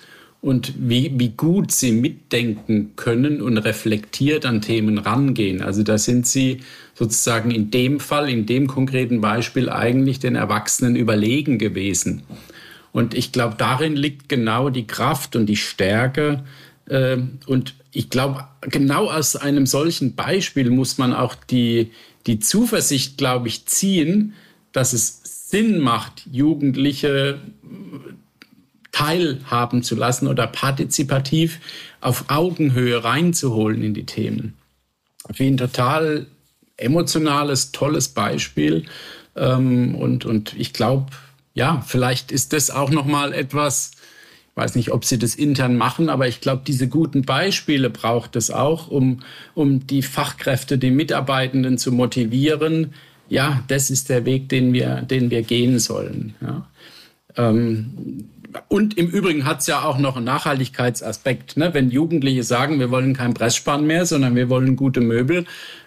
und 0.43 0.73
wie, 0.79 1.13
wie 1.19 1.31
gut 1.31 1.73
sie 1.73 1.93
mitdenken 1.93 2.93
können 2.97 3.43
und 3.43 3.59
reflektiert 3.59 4.47
an 4.47 4.63
Themen 4.63 4.99
rangehen. 4.99 5.63
Also 5.63 5.83
da 5.83 5.99
sind 5.99 6.27
sie 6.27 6.61
sozusagen 6.95 7.51
in 7.51 7.71
dem 7.71 8.01
Fall, 8.01 8.31
in 8.31 8.47
dem 8.47 8.67
konkreten 8.67 9.21
Beispiel 9.21 9.69
eigentlich 9.69 10.19
den 10.19 10.37
Erwachsenen 10.37 10.97
überlegen 10.97 11.59
gewesen. 11.59 12.23
Und 12.93 13.15
ich 13.15 13.33
glaube, 13.33 13.55
darin 13.57 13.97
liegt 13.97 14.29
genau 14.29 14.71
die 14.71 14.87
Kraft 14.87 15.37
und 15.37 15.47
die 15.47 15.57
Stärke. 15.57 16.43
Äh, 16.91 17.19
und 17.47 17.75
ich 17.93 18.11
glaube, 18.11 18.47
genau 18.63 19.11
aus 19.11 19.37
einem 19.37 19.67
solchen 19.67 20.15
Beispiel 20.15 20.71
muss 20.71 20.99
man 20.99 21.15
auch 21.15 21.35
die, 21.35 21.93
die 22.27 22.39
Zuversicht, 22.41 23.17
glaube 23.17 23.49
ich, 23.49 23.67
ziehen, 23.67 24.35
dass 24.73 24.93
es 24.93 25.49
Sinn 25.51 25.81
macht, 25.81 26.27
Jugendliche 26.31 27.41
teilhaben 28.93 29.83
zu 29.83 29.95
lassen 29.95 30.27
oder 30.29 30.47
partizipativ 30.47 31.61
auf 32.01 32.25
Augenhöhe 32.29 33.03
reinzuholen 33.03 33.83
in 33.83 33.95
die 33.95 34.07
Themen. 34.07 34.55
Wie 35.33 35.47
ein 35.47 35.57
total 35.57 36.27
emotionales, 36.77 37.73
tolles 37.73 38.09
Beispiel. 38.09 38.85
Ähm, 39.37 39.95
und, 39.95 40.25
und 40.25 40.55
ich 40.59 40.73
glaube, 40.73 41.07
ja, 41.55 41.85
vielleicht 41.87 42.33
ist 42.33 42.53
das 42.53 42.71
auch 42.71 42.91
nochmal 42.91 43.33
etwas, 43.33 43.93
weiß 44.55 44.75
nicht, 44.75 44.93
ob 44.93 45.05
sie 45.05 45.19
das 45.19 45.35
intern 45.35 45.77
machen, 45.77 46.09
aber 46.09 46.29
ich 46.29 46.41
glaube, 46.41 46.63
diese 46.67 46.89
guten 46.89 47.23
Beispiele 47.23 47.91
braucht 47.91 48.37
es 48.37 48.51
auch, 48.51 48.89
um, 48.89 49.21
um 49.55 49.87
die 49.87 50.03
Fachkräfte, 50.03 50.79
die 50.79 50.91
Mitarbeitenden 50.91 51.79
zu 51.79 51.93
motivieren. 51.93 52.93
Ja, 53.29 53.63
das 53.69 53.91
ist 53.91 54.09
der 54.09 54.25
Weg, 54.25 54.49
den 54.49 54.73
wir, 54.73 55.03
den 55.03 55.31
wir 55.31 55.43
gehen 55.43 55.79
sollen. 55.79 56.35
Ja. 56.41 56.67
Ähm, 57.37 58.27
und 58.69 58.99
im 58.99 59.07
Übrigen 59.07 59.45
hat 59.45 59.61
es 59.61 59.69
ja 59.69 59.85
auch 59.85 59.99
noch 59.99 60.17
einen 60.17 60.25
Nachhaltigkeitsaspekt. 60.25 61.57
Ne? 61.57 61.73
Wenn 61.73 61.91
Jugendliche 61.91 62.43
sagen, 62.43 62.81
wir 62.81 62.91
wollen 62.91 63.15
kein 63.15 63.35
Pressspann 63.35 63.87
mehr, 63.87 64.07
sondern 64.07 64.35
wir 64.35 64.49
wollen 64.49 64.75
gute 64.77 65.01
Möbel, 65.01 65.45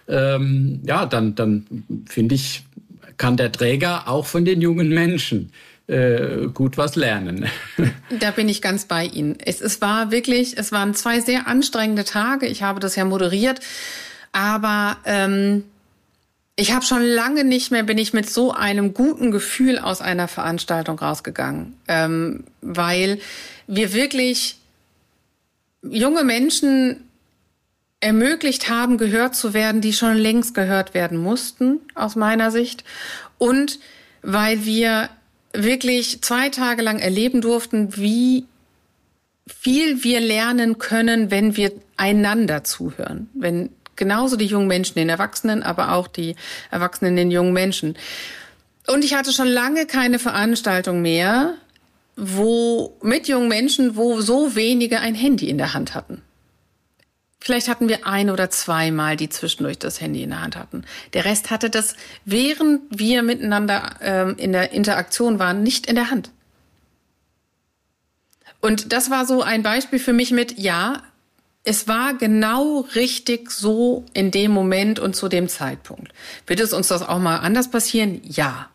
ähm, 0.08 0.80
ja, 0.86 1.06
dann, 1.06 1.34
dann 1.34 1.66
finde 2.06 2.34
ich, 2.34 2.64
kann 3.16 3.36
der 3.36 3.52
Träger 3.52 4.08
auch 4.08 4.26
von 4.26 4.44
den 4.44 4.60
jungen 4.60 4.88
Menschen 4.88 5.52
äh, 5.86 6.48
gut 6.52 6.76
was 6.76 6.96
lernen. 6.96 7.46
Da 8.20 8.30
bin 8.30 8.48
ich 8.48 8.62
ganz 8.62 8.84
bei 8.84 9.06
Ihnen. 9.06 9.36
Es, 9.44 9.60
es 9.60 9.80
war 9.80 10.10
wirklich, 10.10 10.56
es 10.56 10.70
waren 10.72 10.94
zwei 10.94 11.20
sehr 11.20 11.48
anstrengende 11.48 12.04
Tage. 12.04 12.46
Ich 12.46 12.62
habe 12.62 12.78
das 12.78 12.94
ja 12.96 13.04
moderiert, 13.04 13.60
aber 14.32 14.98
ähm, 15.04 15.64
ich 16.56 16.72
habe 16.72 16.84
schon 16.84 17.02
lange 17.02 17.44
nicht 17.44 17.72
mehr, 17.72 17.82
bin 17.82 17.98
ich 17.98 18.12
mit 18.12 18.30
so 18.30 18.52
einem 18.52 18.94
guten 18.94 19.30
Gefühl 19.30 19.78
aus 19.78 20.00
einer 20.00 20.28
Veranstaltung 20.28 20.98
rausgegangen, 20.98 21.74
ähm, 21.88 22.44
weil 22.60 23.18
wir 23.66 23.92
wirklich 23.92 24.58
junge 25.82 26.22
Menschen 26.22 27.08
ermöglicht 28.00 28.68
haben, 28.68 28.98
gehört 28.98 29.34
zu 29.34 29.54
werden, 29.54 29.80
die 29.80 29.92
schon 29.92 30.16
längst 30.16 30.54
gehört 30.54 30.94
werden 30.94 31.18
mussten, 31.18 31.80
aus 31.94 32.16
meiner 32.16 32.50
Sicht. 32.50 32.84
Und 33.38 33.80
weil 34.22 34.64
wir 34.64 35.08
wirklich 35.54 36.20
zwei 36.22 36.50
Tage 36.50 36.82
lang 36.82 36.98
erleben 36.98 37.40
durften, 37.40 37.96
wie 37.96 38.44
viel 39.46 40.02
wir 40.04 40.20
lernen 40.20 40.78
können, 40.78 41.30
wenn 41.30 41.56
wir 41.56 41.72
einander 41.96 42.64
zuhören, 42.64 43.28
wenn 43.34 43.70
genauso 43.96 44.36
die 44.36 44.46
jungen 44.46 44.66
Menschen, 44.66 44.96
den 44.96 45.08
Erwachsenen, 45.08 45.62
aber 45.62 45.92
auch 45.92 46.08
die 46.08 46.34
Erwachsenen, 46.70 47.16
den 47.16 47.30
jungen 47.30 47.52
Menschen. 47.52 47.96
Und 48.86 49.04
ich 49.04 49.14
hatte 49.14 49.32
schon 49.32 49.48
lange 49.48 49.86
keine 49.86 50.18
Veranstaltung 50.18 51.02
mehr, 51.02 51.54
wo 52.16 52.96
mit 53.02 53.28
jungen 53.28 53.48
Menschen, 53.48 53.96
wo 53.96 54.20
so 54.20 54.54
wenige 54.54 55.00
ein 55.00 55.14
Handy 55.14 55.48
in 55.48 55.58
der 55.58 55.74
Hand 55.74 55.94
hatten. 55.94 56.22
Vielleicht 57.44 57.68
hatten 57.68 57.90
wir 57.90 58.06
ein 58.06 58.30
oder 58.30 58.48
zweimal, 58.48 59.18
die 59.18 59.28
zwischendurch 59.28 59.78
das 59.78 60.00
Handy 60.00 60.22
in 60.22 60.30
der 60.30 60.40
Hand 60.40 60.56
hatten. 60.56 60.82
Der 61.12 61.26
Rest 61.26 61.50
hatte 61.50 61.68
das, 61.68 61.94
während 62.24 62.80
wir 62.88 63.22
miteinander 63.22 63.96
ähm, 64.00 64.36
in 64.38 64.52
der 64.52 64.72
Interaktion 64.72 65.38
waren, 65.38 65.62
nicht 65.62 65.84
in 65.84 65.94
der 65.94 66.10
Hand. 66.10 66.30
Und 68.62 68.94
das 68.94 69.10
war 69.10 69.26
so 69.26 69.42
ein 69.42 69.62
Beispiel 69.62 69.98
für 69.98 70.14
mich 70.14 70.30
mit, 70.30 70.58
ja, 70.58 71.02
es 71.64 71.86
war 71.86 72.14
genau 72.14 72.86
richtig 72.94 73.50
so 73.50 74.06
in 74.14 74.30
dem 74.30 74.50
Moment 74.50 74.98
und 74.98 75.14
zu 75.14 75.28
dem 75.28 75.46
Zeitpunkt. 75.46 76.12
Wird 76.46 76.60
es 76.60 76.72
uns 76.72 76.88
das 76.88 77.02
auch 77.02 77.18
mal 77.18 77.40
anders 77.40 77.70
passieren? 77.70 78.22
Ja. 78.24 78.70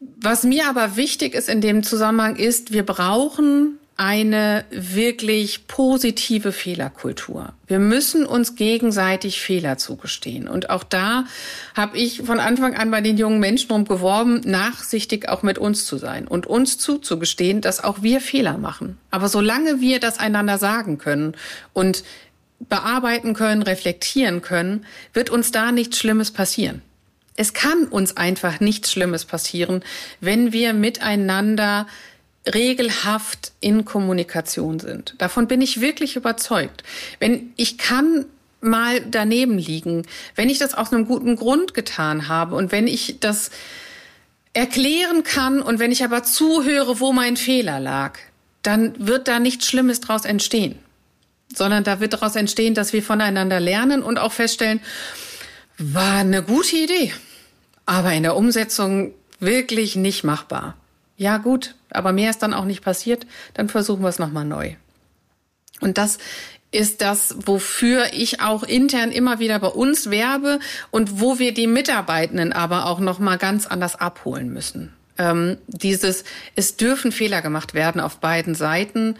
Was 0.00 0.42
mir 0.42 0.68
aber 0.68 0.96
wichtig 0.96 1.34
ist 1.34 1.48
in 1.48 1.60
dem 1.60 1.84
Zusammenhang 1.84 2.34
ist, 2.34 2.72
wir 2.72 2.84
brauchen 2.84 3.78
eine 3.96 4.66
wirklich 4.70 5.68
positive 5.68 6.52
Fehlerkultur. 6.52 7.54
Wir 7.66 7.78
müssen 7.78 8.26
uns 8.26 8.54
gegenseitig 8.54 9.40
Fehler 9.40 9.78
zugestehen. 9.78 10.48
Und 10.48 10.68
auch 10.68 10.84
da 10.84 11.24
habe 11.74 11.96
ich 11.96 12.20
von 12.22 12.38
Anfang 12.38 12.76
an 12.76 12.90
bei 12.90 13.00
den 13.00 13.16
jungen 13.16 13.40
Menschen 13.40 13.68
drum 13.68 13.86
geworben, 13.86 14.42
nachsichtig 14.44 15.30
auch 15.30 15.42
mit 15.42 15.56
uns 15.56 15.86
zu 15.86 15.96
sein 15.96 16.28
und 16.28 16.46
uns 16.46 16.76
zuzugestehen, 16.76 17.62
dass 17.62 17.82
auch 17.82 18.02
wir 18.02 18.20
Fehler 18.20 18.58
machen. 18.58 18.98
Aber 19.10 19.28
solange 19.28 19.80
wir 19.80 19.98
das 19.98 20.18
einander 20.18 20.58
sagen 20.58 20.98
können 20.98 21.34
und 21.72 22.04
bearbeiten 22.58 23.32
können, 23.32 23.62
reflektieren 23.62 24.42
können, 24.42 24.84
wird 25.14 25.30
uns 25.30 25.52
da 25.52 25.72
nichts 25.72 25.98
Schlimmes 25.98 26.30
passieren. 26.30 26.82
Es 27.36 27.52
kann 27.52 27.84
uns 27.84 28.16
einfach 28.16 28.60
nichts 28.60 28.92
Schlimmes 28.92 29.24
passieren, 29.24 29.82
wenn 30.20 30.52
wir 30.52 30.72
miteinander 30.72 31.86
regelhaft 32.52 33.52
in 33.60 33.84
Kommunikation 33.84 34.78
sind. 34.78 35.14
Davon 35.18 35.48
bin 35.48 35.60
ich 35.60 35.80
wirklich 35.80 36.16
überzeugt. 36.16 36.82
Wenn 37.18 37.52
ich 37.56 37.78
kann 37.78 38.26
mal 38.60 39.00
daneben 39.00 39.58
liegen, 39.58 40.06
wenn 40.34 40.48
ich 40.48 40.58
das 40.58 40.74
aus 40.74 40.92
einem 40.92 41.06
guten 41.06 41.36
Grund 41.36 41.74
getan 41.74 42.28
habe 42.28 42.54
und 42.56 42.72
wenn 42.72 42.86
ich 42.86 43.18
das 43.20 43.50
erklären 44.52 45.22
kann 45.22 45.60
und 45.60 45.78
wenn 45.78 45.92
ich 45.92 46.02
aber 46.02 46.22
zuhöre, 46.22 47.00
wo 47.00 47.12
mein 47.12 47.36
Fehler 47.36 47.78
lag, 47.78 48.18
dann 48.62 49.06
wird 49.06 49.28
da 49.28 49.38
nichts 49.38 49.66
Schlimmes 49.66 50.00
draus 50.00 50.24
entstehen, 50.24 50.78
sondern 51.54 51.84
da 51.84 52.00
wird 52.00 52.14
daraus 52.14 52.36
entstehen, 52.36 52.74
dass 52.74 52.92
wir 52.92 53.02
voneinander 53.02 53.60
lernen 53.60 54.02
und 54.02 54.18
auch 54.18 54.32
feststellen, 54.32 54.80
war 55.78 56.20
eine 56.20 56.42
gute 56.42 56.76
Idee, 56.76 57.12
aber 57.84 58.12
in 58.12 58.22
der 58.22 58.34
Umsetzung 58.34 59.12
wirklich 59.40 59.94
nicht 59.94 60.24
machbar. 60.24 60.74
Ja 61.16 61.38
gut, 61.38 61.74
aber 61.90 62.12
mehr 62.12 62.30
ist 62.30 62.42
dann 62.42 62.54
auch 62.54 62.64
nicht 62.64 62.82
passiert, 62.82 63.26
dann 63.54 63.68
versuchen 63.68 64.02
wir 64.02 64.08
es 64.08 64.18
nochmal 64.18 64.44
neu. 64.44 64.74
Und 65.80 65.98
das 65.98 66.18
ist 66.72 67.00
das, 67.00 67.34
wofür 67.46 68.12
ich 68.12 68.40
auch 68.42 68.62
intern 68.62 69.10
immer 69.10 69.38
wieder 69.38 69.58
bei 69.58 69.68
uns 69.68 70.10
werbe 70.10 70.58
und 70.90 71.20
wo 71.20 71.38
wir 71.38 71.54
die 71.54 71.66
Mitarbeitenden 71.66 72.52
aber 72.52 72.86
auch 72.86 73.00
nochmal 73.00 73.38
ganz 73.38 73.66
anders 73.66 73.96
abholen 73.96 74.52
müssen. 74.52 74.92
Ähm, 75.18 75.56
dieses, 75.68 76.24
es 76.54 76.76
dürfen 76.76 77.12
Fehler 77.12 77.40
gemacht 77.40 77.72
werden 77.72 78.00
auf 78.00 78.18
beiden 78.18 78.54
Seiten, 78.54 79.16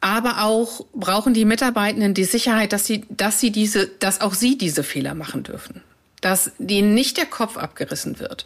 aber 0.00 0.44
auch 0.44 0.86
brauchen 0.94 1.34
die 1.34 1.44
Mitarbeitenden 1.44 2.14
die 2.14 2.24
Sicherheit, 2.24 2.72
dass 2.72 2.86
sie, 2.86 3.04
dass 3.10 3.40
sie 3.40 3.50
diese, 3.50 3.86
dass 3.86 4.22
auch 4.22 4.32
sie 4.32 4.56
diese 4.56 4.82
Fehler 4.82 5.14
machen 5.14 5.42
dürfen. 5.42 5.82
Dass 6.20 6.52
denen 6.58 6.94
nicht 6.94 7.16
der 7.16 7.26
Kopf 7.26 7.56
abgerissen 7.56 8.18
wird, 8.18 8.44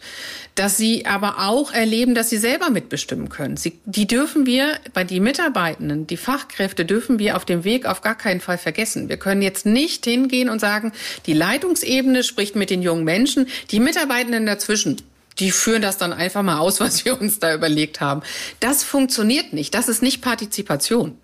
dass 0.55 0.77
sie 0.77 1.05
aber 1.05 1.47
auch 1.47 1.71
erleben, 1.71 2.15
dass 2.15 2.29
sie 2.29 2.37
selber 2.37 2.69
mitbestimmen 2.69 3.29
können. 3.29 3.57
Sie, 3.57 3.79
die 3.85 4.07
dürfen 4.07 4.45
wir 4.45 4.79
bei 4.93 5.03
den 5.03 5.23
Mitarbeitenden, 5.23 6.07
die 6.07 6.17
Fachkräfte 6.17 6.85
dürfen 6.85 7.19
wir 7.19 7.35
auf 7.35 7.45
dem 7.45 7.63
Weg 7.63 7.85
auf 7.85 8.01
gar 8.01 8.15
keinen 8.15 8.41
Fall 8.41 8.57
vergessen. 8.57 9.09
Wir 9.09 9.17
können 9.17 9.41
jetzt 9.41 9.65
nicht 9.65 10.05
hingehen 10.05 10.49
und 10.49 10.59
sagen, 10.59 10.93
die 11.25 11.33
Leitungsebene 11.33 12.23
spricht 12.23 12.55
mit 12.55 12.69
den 12.69 12.81
jungen 12.81 13.03
Menschen, 13.03 13.47
die 13.71 13.79
Mitarbeitenden 13.79 14.45
dazwischen, 14.45 15.01
die 15.39 15.51
führen 15.51 15.81
das 15.81 15.97
dann 15.97 16.13
einfach 16.13 16.43
mal 16.43 16.59
aus, 16.59 16.79
was 16.79 17.05
wir 17.05 17.19
uns 17.19 17.39
da 17.39 17.53
überlegt 17.53 18.01
haben. 18.01 18.21
Das 18.59 18.83
funktioniert 18.83 19.53
nicht. 19.53 19.73
Das 19.73 19.89
ist 19.89 20.01
nicht 20.01 20.21
Partizipation. 20.21 21.17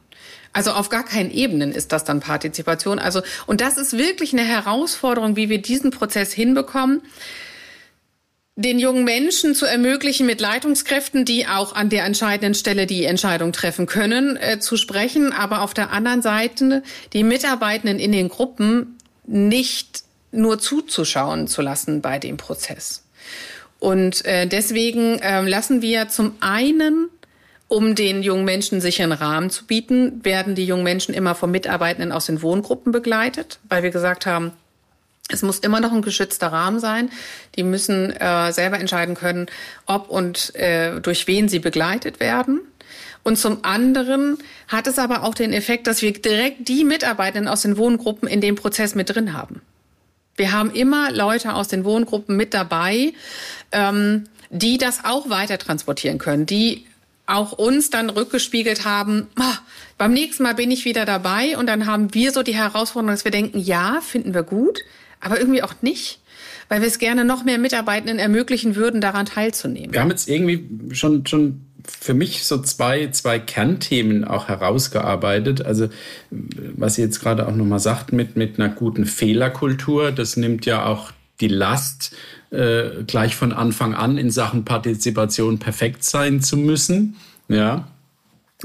Also 0.54 0.72
auf 0.72 0.90
gar 0.90 1.06
keinen 1.06 1.32
Ebenen 1.32 1.72
ist 1.72 1.92
das 1.92 2.04
dann 2.04 2.20
Partizipation. 2.20 3.00
Also, 3.00 3.22
und 3.48 3.62
das 3.62 3.78
ist 3.78 3.98
wirklich 3.98 4.34
eine 4.34 4.44
Herausforderung, 4.44 5.36
wie 5.36 5.50
wir 5.50 5.62
diesen 5.62 5.92
Prozess 5.92 6.34
hinbekommen 6.34 7.02
den 8.56 8.80
jungen 8.80 9.04
Menschen 9.04 9.56
zu 9.56 9.66
ermöglichen, 9.66 10.26
mit 10.26 10.42
Leitungskräften, 10.42 11.26
die 11.26 11.48
auch 11.48 11.74
an 11.74 11.90
der 11.90 12.06
entscheidenden 12.06 12.54
Stelle 12.54 12.86
die 12.86 13.06
Entscheidung 13.06 13.54
treffen 13.54 13.86
können, 13.86 14.38
äh, 14.38 14.60
zu 14.60 14.78
sprechen, 14.78 15.32
aber 15.32 15.62
auf 15.62 15.74
der 15.74 15.92
anderen 15.92 16.22
Seite 16.22 16.84
die 17.14 17.24
Mitarbeitenden 17.24 18.00
in 18.00 18.12
den 18.12 18.30
Gruppen 18.30 18.98
nicht 19.26 20.04
nur 20.32 20.60
zuzuschauen 20.60 21.48
zu 21.48 21.62
lassen 21.62 22.02
bei 22.02 22.20
dem 22.20 22.38
Prozess. 22.38 23.04
Und 23.80 24.26
äh, 24.26 24.48
deswegen 24.48 25.20
äh, 25.20 25.42
lassen 25.42 25.82
wir 25.82 26.10
zum 26.10 26.36
einen 26.40 27.10
um 27.72 27.96
den 27.96 28.22
jungen 28.22 28.44
Menschen 28.44 28.82
sicheren 28.82 29.14
Rahmen 29.14 29.50
zu 29.50 29.66
bieten, 29.66 30.26
werden 30.26 30.56
die 30.56 30.66
jungen 30.66 30.84
Menschen 30.84 31.16
immer 31.16 31.36
von 31.36 31.52
Mitarbeitenden 31.52 32.12
aus 32.12 32.26
den 32.26 32.42
Wohngruppen 32.42 32.92
begleitet, 32.92 33.60
weil 33.70 33.82
wir 33.82 33.92
gesagt 33.92 34.26
haben, 34.26 34.52
es 35.30 35.42
muss 35.42 35.60
immer 35.60 35.80
noch 35.80 35.94
ein 35.94 36.02
geschützter 36.02 36.48
Rahmen 36.48 36.82
sein. 36.82 37.10
Die 37.56 37.64
müssen 37.64 38.12
äh, 38.12 38.52
selber 38.52 38.78
entscheiden 38.78 39.16
können, 39.16 39.46
ob 39.86 40.10
und 40.10 40.54
äh, 40.56 41.00
durch 41.00 41.28
wen 41.28 41.48
sie 41.48 41.60
begleitet 41.60 42.20
werden. 42.20 42.60
Und 43.24 43.38
zum 43.38 43.64
anderen 43.64 44.38
hat 44.68 44.86
es 44.86 45.00
aber 45.00 45.24
auch 45.24 45.34
den 45.34 45.54
Effekt, 45.54 45.88
dass 45.88 46.02
wir 46.02 46.12
direkt 46.12 46.68
die 46.68 46.84
Mitarbeitenden 46.84 47.48
aus 47.48 47.62
den 47.62 47.78
Wohngruppen 47.78 48.28
in 48.28 48.42
dem 48.42 48.56
Prozess 48.56 48.96
mit 48.96 49.16
drin 49.16 49.32
haben. 49.32 49.62
Wir 50.36 50.52
haben 50.52 50.72
immer 50.72 51.10
Leute 51.10 51.54
aus 51.54 51.70
den 51.70 51.86
Wohngruppen 51.86 52.36
mit 52.36 52.54
dabei, 52.54 53.14
ähm, 53.72 54.26
die 54.50 54.78
das 54.78 55.06
auch 55.06 55.30
weiter 55.30 55.58
transportieren 55.58 56.18
können, 56.18 56.46
die 56.46 56.86
auch 57.32 57.52
uns 57.54 57.90
dann 57.90 58.10
rückgespiegelt 58.10 58.86
haben, 58.86 59.28
oh, 59.40 59.58
beim 59.98 60.14
nächsten 60.14 60.44
Mal 60.44 60.56
bin 60.56 60.72
ich 60.72 60.86
wieder 60.86 61.06
dabei 61.06 61.58
und 61.58 61.68
dann 61.68 61.86
haben 61.86 62.14
wir 62.14 62.32
so 62.32 62.44
die 62.44 62.56
Herausforderung, 62.56 63.14
dass 63.14 63.26
wir 63.26 63.32
denken, 63.32 63.60
ja, 63.60 64.00
finden 64.02 64.34
wir 64.34 64.44
gut, 64.44 64.82
aber 65.20 65.40
irgendwie 65.40 65.64
auch 65.64 65.76
nicht 65.82 66.22
weil 66.72 66.80
wir 66.80 66.88
es 66.88 67.00
gerne 67.00 67.26
noch 67.26 67.44
mehr 67.44 67.58
Mitarbeitenden 67.58 68.18
ermöglichen 68.18 68.78
würden, 68.78 69.02
daran 69.02 69.26
teilzunehmen. 69.26 69.92
Wir 69.92 70.00
haben 70.00 70.10
jetzt 70.10 70.30
irgendwie 70.30 70.96
schon, 70.96 71.28
schon 71.28 71.66
für 71.86 72.14
mich 72.14 72.46
so 72.46 72.62
zwei, 72.62 73.10
zwei 73.12 73.40
Kernthemen 73.40 74.24
auch 74.24 74.48
herausgearbeitet. 74.48 75.66
Also, 75.66 75.90
was 76.30 76.96
Sie 76.96 77.02
jetzt 77.02 77.20
gerade 77.20 77.50
auch 77.50 77.56
nochmal 77.56 77.80
sagt, 77.80 78.14
mit, 78.14 78.38
mit 78.38 78.58
einer 78.58 78.70
guten 78.70 79.06
Fehlerkultur, 79.06 80.14
das 80.14 80.38
nimmt 80.38 80.66
ja 80.66 80.86
auch 80.86 81.12
die 81.42 81.48
Last 81.48 82.16
äh, 82.52 83.04
gleich 83.08 83.36
von 83.36 83.52
Anfang 83.52 83.94
an 83.94 84.18
in 84.18 84.30
Sachen 84.30 84.66
Partizipation 84.66 85.60
perfekt 85.60 86.04
sein 86.04 86.42
zu 86.42 86.58
müssen. 86.58 87.16
Ja. 87.48 87.88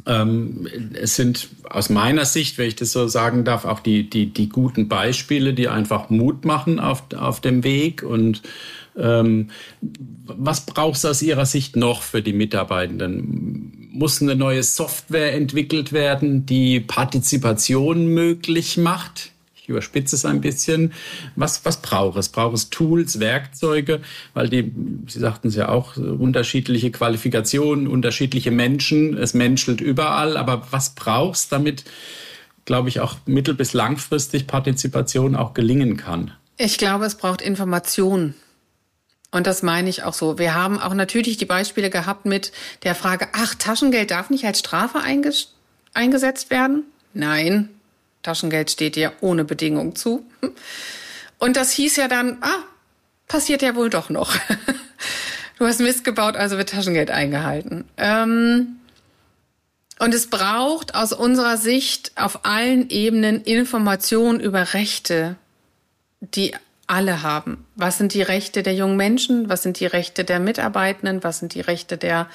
Ähm, 0.05 0.69
es 0.93 1.17
sind 1.17 1.49
aus 1.71 1.89
meiner 1.89 2.27
Sicht, 2.27 2.59
wenn 2.59 2.69
ich 2.69 2.77
das 2.77 2.93
so 2.93 3.09
sagen 3.09 3.45
darf, 3.45 3.65
auch 3.65 3.81
die, 3.81 4.11
die, 4.11 4.27
die 4.27 4.49
guten 4.49 4.89
Beispiele, 4.89 5.55
die 5.55 5.69
einfach 5.69 6.11
Mut 6.11 6.45
machen 6.45 6.79
auf, 6.81 7.05
auf 7.17 7.41
dem 7.41 7.65
Weg. 7.65 8.03
Und 8.03 8.43
ähm, 8.97 9.49
was 9.81 10.67
braucht 10.67 10.97
es 10.97 11.05
aus 11.05 11.23
Ihrer 11.23 11.47
Sicht 11.47 11.77
noch 11.77 12.03
für 12.03 12.23
die 12.23 12.33
Mitarbeitenden? 12.33 13.89
Muss 13.93 14.21
eine 14.21 14.37
neue 14.37 14.63
Software 14.63 15.35
entwickelt 15.35 15.93
werden, 15.93 16.45
die 16.45 16.81
Partizipation 16.81 18.07
möglich 18.09 18.77
macht? 18.77 19.31
Ich 19.67 19.71
überspitze 19.71 20.15
es 20.15 20.25
ein 20.25 20.41
bisschen. 20.41 20.93
Was, 21.35 21.65
was 21.65 21.83
braucht 21.83 22.17
es? 22.19 22.29
Braucht 22.29 22.55
es 22.55 22.71
Tools, 22.71 23.19
Werkzeuge? 23.19 24.01
Weil 24.33 24.49
die, 24.49 24.73
Sie 25.09 25.19
sagten 25.19 25.49
es 25.49 25.57
ja 25.57 25.71
auch, 25.71 25.97
unterschiedliche 25.97 26.93
Qualifikationen, 26.93 27.89
unterschiedliche 27.89 28.53
Menschen. 28.53 29.19
Es 29.19 29.35
menschelt 29.35 29.81
überall. 29.81 30.37
Aber 30.37 30.69
was 30.71 30.91
braucht 30.95 31.35
es, 31.35 31.49
damit, 31.49 31.83
glaube 32.65 32.89
ich, 32.91 33.01
auch 33.01 33.17
mittel- 33.27 33.55
bis 33.55 33.73
langfristig 33.73 34.47
Partizipation 34.47 35.35
auch 35.35 35.53
gelingen 35.53 35.97
kann? 35.97 36.31
Ich 36.59 36.79
glaube, 36.79 37.05
es 37.05 37.17
braucht 37.17 37.43
Informationen. 37.43 38.37
Und 39.33 39.49
das 39.49 39.65
meine 39.65 39.91
ich 39.91 40.05
auch 40.05 40.15
so. 40.15 40.39
Wir 40.39 40.55
haben 40.55 40.79
auch 40.79 40.95
natürlich 40.95 41.39
die 41.39 41.45
Beispiele 41.45 41.91
gehabt 41.91 42.25
mit 42.25 42.53
der 42.85 42.95
Frage, 42.95 43.27
ach, 43.33 43.57
Taschengeld 43.57 44.13
darf 44.13 44.31
nicht 44.31 44.45
als 44.45 44.61
Strafe 44.61 45.01
eingesetzt 45.01 46.51
werden? 46.51 46.85
Nein, 47.15 47.71
Taschengeld 48.27 48.71
steht 48.71 48.97
dir 48.97 49.13
ohne 49.21 49.45
Bedingung 49.45 49.95
zu. 49.95 50.27
Und 51.39 51.57
das 51.57 51.71
hieß 51.71 51.97
ja 51.97 52.09
dann, 52.09 52.39
ah, 52.41 52.65
passiert 53.29 53.63
ja 53.63 53.75
wohl 53.75 53.91
doch 53.91 54.11
noch. 54.11 54.35
Du 55.59 55.65
hast 55.65 55.81
Mist 55.81 56.05
gebaut, 56.05 56.37
also 56.37 56.59
wird 56.59 56.69
Taschengeld 56.69 57.11
eingehalten. 57.11 57.87
Ähm, 57.97 58.77
und 59.99 60.13
es 60.13 60.27
braucht 60.27 60.95
aus 60.95 61.15
unserer 61.15 61.57
Sicht 61.57 62.13
auf 62.15 62.45
allen 62.45 62.91
Ebenen 62.91 63.41
Informationen 63.43 64.39
über 64.39 64.75
Rechte, 64.75 65.37
die 66.21 66.55
alle 66.87 67.23
haben. 67.23 67.65
Was 67.75 67.97
sind 67.97 68.13
die 68.13 68.21
Rechte 68.21 68.63
der 68.63 68.75
jungen 68.75 68.99
Menschen? 68.99 69.49
Was 69.49 69.63
sind 69.63 69.81
die 69.81 69.87
Rechte 69.87 70.25
der 70.25 70.41
Mitarbeitenden? 70.41 71.25
Was 71.25 71.39
sind 71.39 71.55
die 71.55 71.63
Rechte 71.63 71.97
der, 71.97 72.29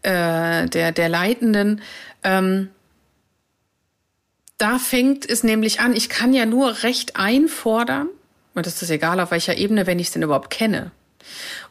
äh, 0.00 0.66
der, 0.66 0.92
der 0.92 1.10
Leitenden? 1.10 1.82
Ähm, 2.22 2.70
da 4.64 4.78
fängt 4.78 5.28
es 5.28 5.44
nämlich 5.44 5.80
an, 5.80 5.94
ich 5.94 6.08
kann 6.08 6.32
ja 6.32 6.46
nur 6.46 6.84
Recht 6.84 7.16
einfordern, 7.16 8.08
und 8.54 8.64
das 8.64 8.80
ist 8.80 8.88
egal 8.88 9.20
auf 9.20 9.30
welcher 9.30 9.58
Ebene, 9.58 9.86
wenn 9.86 9.98
ich 9.98 10.06
es 10.06 10.12
denn 10.14 10.22
überhaupt 10.22 10.48
kenne. 10.48 10.90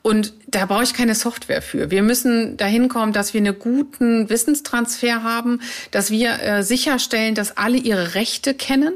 Und 0.03 0.33
da 0.45 0.67
brauche 0.67 0.83
ich 0.83 0.93
keine 0.93 1.15
Software 1.15 1.63
für. 1.63 1.89
Wir 1.89 2.03
müssen 2.03 2.55
dahin 2.55 2.89
kommen, 2.89 3.11
dass 3.11 3.33
wir 3.33 3.39
einen 3.39 3.57
guten 3.57 4.29
Wissenstransfer 4.29 5.23
haben, 5.23 5.59
dass 5.89 6.11
wir 6.11 6.39
äh, 6.39 6.61
sicherstellen, 6.61 7.33
dass 7.33 7.57
alle 7.57 7.77
ihre 7.77 8.13
Rechte 8.13 8.53
kennen. 8.53 8.93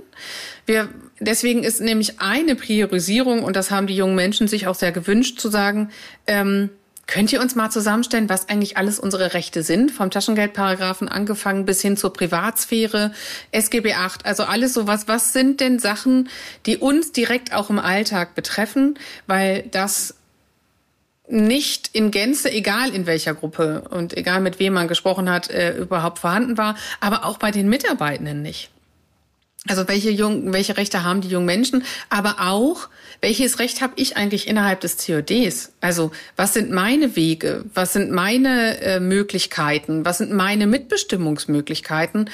Wir, 0.67 0.89
deswegen 1.19 1.63
ist 1.63 1.81
nämlich 1.81 2.19
eine 2.19 2.53
Priorisierung, 2.53 3.41
und 3.43 3.55
das 3.55 3.71
haben 3.71 3.87
die 3.87 3.95
jungen 3.95 4.15
Menschen 4.15 4.47
sich 4.47 4.67
auch 4.67 4.75
sehr 4.75 4.91
gewünscht, 4.91 5.39
zu 5.39 5.49
sagen, 5.49 5.89
ähm, 6.27 6.69
Könnt 7.08 7.32
ihr 7.32 7.39
uns 7.39 7.55
mal 7.55 7.70
zusammenstellen, 7.70 8.28
was 8.28 8.49
eigentlich 8.49 8.76
alles 8.76 8.99
unsere 8.99 9.34
Rechte 9.34 9.64
sind? 9.64 9.91
Vom 9.91 10.12
Taschengeldparagraphen 10.12 11.08
angefangen 11.08 11.66
bis 11.66 11.82
hin 11.82 11.95
zur 11.95 12.12
Privatsphäre, 12.12 13.14
SGB 13.51 13.93
8, 13.93 14.26
also 14.26 14.43
alles 14.43 14.74
sowas. 14.74 15.08
Was 15.08 15.32
sind 15.32 15.62
denn 15.62 15.80
Sachen, 15.80 16.28
die 16.66 16.78
uns 16.78 17.14
direkt 17.14 17.53
auch 17.53 17.70
im 17.70 17.80
Alltag 17.80 18.36
betreffen? 18.36 18.99
Weil 19.26 19.64
das 19.72 20.16
nicht 21.30 21.89
in 21.93 22.12
Gänze, 22.12 22.51
egal 22.51 22.93
in 22.93 23.05
welcher 23.05 23.34
Gruppe 23.34 23.84
und 23.89 24.16
egal 24.16 24.41
mit 24.41 24.60
wem 24.60 24.74
man 24.74 24.89
gesprochen 24.89 25.30
hat, 25.30 25.49
äh, 25.49 25.78
überhaupt 25.78 26.20
vorhanden 26.20 26.58
war, 26.58 26.76
aber 26.99 27.26
auch 27.26 27.38
bei 27.38 27.51
den 27.51 27.70
Mitarbeitenden 27.70 28.41
nicht. 28.41 28.70
Also 29.68 29.88
welche, 29.88 30.10
jungen, 30.10 30.53
welche 30.53 30.78
Rechte 30.78 31.03
haben 31.03 31.22
die 31.22 31.28
jungen 31.30 31.45
Menschen, 31.45 31.84
aber 32.10 32.36
auch, 32.39 32.89
welches 33.22 33.59
Recht 33.59 33.82
habe 33.82 33.93
ich 33.95 34.18
eigentlich 34.18 34.47
innerhalb 34.47 34.82
des 34.82 34.97
CODs? 35.05 35.72
Also 35.82 36.11
was 36.36 36.53
sind 36.53 36.72
meine 36.72 37.15
Wege? 37.15 37.65
Was 37.74 37.93
sind 37.93 38.11
meine 38.11 38.80
äh, 38.82 38.99
Möglichkeiten? 38.99 40.05
Was 40.05 40.20
sind 40.20 40.32
meine 40.32 40.68
Mitbestimmungsmöglichkeiten? 40.68 42.30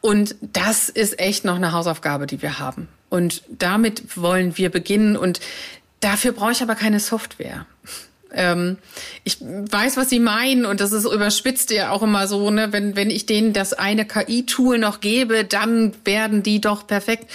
Und 0.00 0.36
das 0.40 0.88
ist 0.88 1.18
echt 1.18 1.44
noch 1.44 1.56
eine 1.56 1.72
Hausaufgabe, 1.72 2.26
die 2.26 2.42
wir 2.42 2.58
haben. 2.58 2.88
Und 3.08 3.42
damit 3.48 4.16
wollen 4.16 4.56
wir 4.56 4.70
beginnen. 4.70 5.16
Und 5.16 5.40
dafür 6.00 6.32
brauche 6.32 6.52
ich 6.52 6.62
aber 6.62 6.74
keine 6.74 7.00
Software 7.00 7.66
ähm, 8.34 8.78
ich 9.24 9.38
weiß, 9.40 9.96
was 9.96 10.08
Sie 10.08 10.18
meinen 10.18 10.64
und 10.64 10.80
das 10.80 10.92
ist 10.92 11.04
überspitzt 11.04 11.70
ja 11.70 11.90
auch 11.90 12.02
immer 12.02 12.26
so, 12.26 12.50
ne? 12.50 12.72
wenn, 12.72 12.96
wenn 12.96 13.10
ich 13.10 13.26
denen 13.26 13.52
das 13.52 13.72
eine 13.72 14.06
KI-Tool 14.06 14.78
noch 14.78 15.00
gebe, 15.00 15.44
dann 15.44 15.92
werden 16.04 16.42
die 16.42 16.60
doch 16.60 16.86
perfekt. 16.86 17.30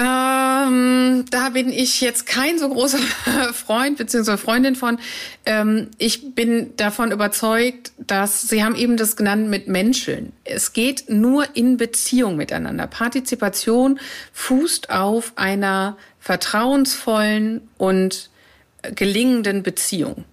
Ähm, 0.00 1.24
da 1.28 1.48
bin 1.48 1.70
ich 1.70 2.00
jetzt 2.00 2.24
kein 2.24 2.56
so 2.60 2.68
großer 2.68 2.98
Freund 3.52 3.98
bzw. 3.98 4.36
Freundin 4.36 4.76
von. 4.76 5.00
Ähm, 5.44 5.88
ich 5.98 6.36
bin 6.36 6.76
davon 6.76 7.10
überzeugt, 7.10 7.90
dass 7.98 8.42
Sie 8.42 8.62
haben 8.62 8.76
eben 8.76 8.96
das 8.96 9.16
genannt 9.16 9.48
mit 9.48 9.66
Menscheln. 9.66 10.32
Es 10.44 10.72
geht 10.72 11.10
nur 11.10 11.56
in 11.56 11.78
Beziehung 11.78 12.36
miteinander. 12.36 12.86
Partizipation 12.86 13.98
fußt 14.32 14.90
auf 14.90 15.32
einer 15.34 15.96
vertrauensvollen 16.20 17.68
und 17.76 18.30
gelingenden 18.94 19.64
Beziehung. 19.64 20.24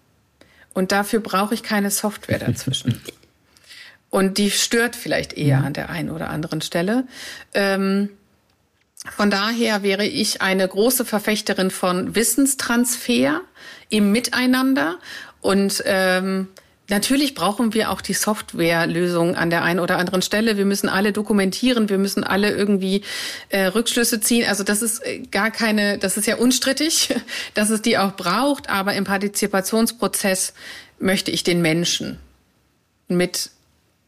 Und 0.76 0.91
dafür 0.91 1.22
brauche 1.22 1.55
ich 1.55 1.63
keine 1.63 1.89
Software 1.89 2.38
dazwischen. 2.38 3.01
Und 4.11 4.38
die 4.38 4.49
stört 4.49 4.95
vielleicht 4.95 5.34
eher 5.34 5.59
mhm. 5.59 5.66
an 5.66 5.74
der 5.74 5.89
einen 5.89 6.09
oder 6.09 6.30
anderen 6.30 6.61
Stelle. 6.61 7.05
Ähm, 7.53 8.09
Von 9.16 9.30
daher 9.30 9.84
wäre 9.84 10.06
ich 10.06 10.41
eine 10.41 10.68
große 10.68 11.06
Verfechterin 11.06 11.72
von 11.72 12.16
Wissenstransfer 12.16 13.41
im 13.89 14.12
Miteinander 14.12 14.97
und 15.41 15.84
ähm, 15.86 16.47
Natürlich 16.88 17.34
brauchen 17.34 17.74
wir 17.74 17.89
auch 17.89 17.99
die 17.99 18.14
Softwarelösung 18.14 19.36
an 19.36 19.49
der 19.49 19.64
einen 19.64 19.80
oder 19.80 19.97
anderen 19.97 20.22
Stelle. 20.22 20.56
Wir 20.56 20.66
müssen 20.66 20.88
alle 20.88 21.14
dokumentieren, 21.14 21.89
wir 21.89 21.97
müssen 21.97 22.24
alle 22.24 22.51
irgendwie 22.51 23.01
äh, 23.49 23.66
Rückschlüsse 23.66 24.22
ziehen. 24.22 24.47
Also 24.47 24.64
das 24.64 24.84
ist 24.84 25.03
äh, 25.03 25.22
gar 25.32 25.49
keine, 25.49 25.97
das 25.97 26.16
ist 26.16 26.28
ja 26.28 26.36
unstrittig, 26.36 27.16
dass 27.56 27.72
es 27.72 27.82
die 27.82 27.97
auch 27.97 28.16
braucht. 28.16 28.70
Aber 28.70 28.93
im 28.93 29.03
Partizipationsprozess 29.03 30.53
möchte 30.99 31.32
ich 31.32 31.43
den 31.43 31.62
Menschen 31.64 32.20
mit 33.08 33.49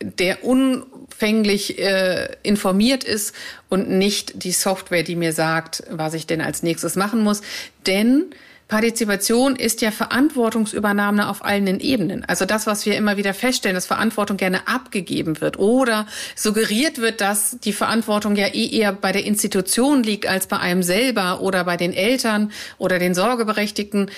der 0.01 0.43
unfänglich 0.43 1.79
äh, 1.79 2.29
informiert 2.43 3.03
ist 3.03 3.33
und 3.69 3.89
nicht 3.89 4.43
die 4.43 4.51
Software, 4.51 5.03
die 5.03 5.15
mir 5.15 5.33
sagt, 5.33 5.83
was 5.89 6.13
ich 6.13 6.27
denn 6.27 6.41
als 6.41 6.63
nächstes 6.63 6.95
machen 6.95 7.23
muss. 7.23 7.41
Denn 7.85 8.25
Partizipation 8.67 9.55
ist 9.55 9.81
ja 9.81 9.91
Verantwortungsübernahme 9.91 11.29
auf 11.29 11.43
allen 11.43 11.79
Ebenen. 11.79 12.25
Also 12.25 12.45
das, 12.45 12.67
was 12.67 12.85
wir 12.85 12.97
immer 12.97 13.15
wieder 13.15 13.33
feststellen, 13.33 13.75
dass 13.75 13.85
Verantwortung 13.85 14.35
gerne 14.35 14.67
abgegeben 14.67 15.39
wird 15.39 15.57
oder 15.57 16.05
suggeriert 16.35 16.97
wird, 16.97 17.21
dass 17.21 17.59
die 17.59 17.71
Verantwortung 17.71 18.35
ja 18.35 18.47
eh 18.47 18.67
eher 18.67 18.91
bei 18.91 19.13
der 19.13 19.23
Institution 19.23 20.03
liegt 20.03 20.27
als 20.27 20.47
bei 20.47 20.59
einem 20.59 20.83
selber 20.83 21.39
oder 21.39 21.63
bei 21.63 21.77
den 21.77 21.93
Eltern 21.93 22.51
oder 22.77 22.99
den 22.99 23.15
Sorgeberechtigten, 23.15 24.11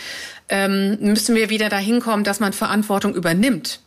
ähm, 0.50 0.98
müssen 1.00 1.36
wir 1.36 1.52
wieder 1.52 1.70
dahin 1.70 2.00
kommen, 2.00 2.24
dass 2.24 2.40
man 2.40 2.54
Verantwortung 2.54 3.14
übernimmt. 3.14 3.82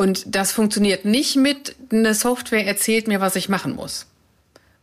Und 0.00 0.34
das 0.34 0.50
funktioniert 0.50 1.04
nicht 1.04 1.36
mit, 1.36 1.76
eine 1.92 2.14
Software 2.14 2.66
erzählt 2.66 3.06
mir, 3.06 3.20
was 3.20 3.36
ich 3.36 3.50
machen 3.50 3.74
muss 3.74 4.06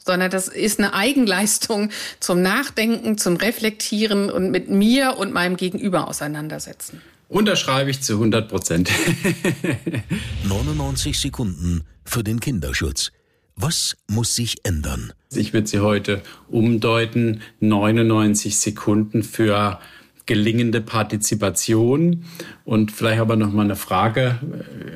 sondern 0.05 0.32
das 0.32 0.47
ist 0.47 0.80
eine 0.80 0.93
Eigenleistung 0.93 1.89
zum 2.22 2.41
Nachdenken, 2.41 3.18
zum 3.18 3.36
Reflektieren 3.36 4.30
und 4.30 4.51
mit 4.51 4.70
mir 4.70 5.18
und 5.18 5.34
meinem 5.34 5.57
Gegenüber 5.57 6.07
auseinandersetzen. 6.07 7.01
Unterschreibe 7.28 7.89
ich 7.89 7.99
zu 8.01 8.13
100 8.13 8.47
Prozent. 8.47 8.89
99 10.47 11.20
Sekunden 11.20 11.84
für 12.05 12.24
den 12.24 12.39
Kinderschutz. 12.39 13.11
Was 13.57 13.97
muss 14.07 14.34
sich 14.34 14.63
ändern? 14.63 15.11
Ich 15.36 15.51
würde 15.51 15.68
sie 15.68 15.80
heute 15.80 16.22
umdeuten. 16.47 17.41
99 17.59 18.57
Sekunden 18.57 19.24
für 19.24 19.80
gelingende 20.28 20.82
Partizipation 20.82 22.25
und 22.65 22.91
vielleicht 22.91 23.19
aber 23.19 23.36
noch 23.36 23.51
mal 23.51 23.63
eine 23.63 23.75
Frage 23.75 24.39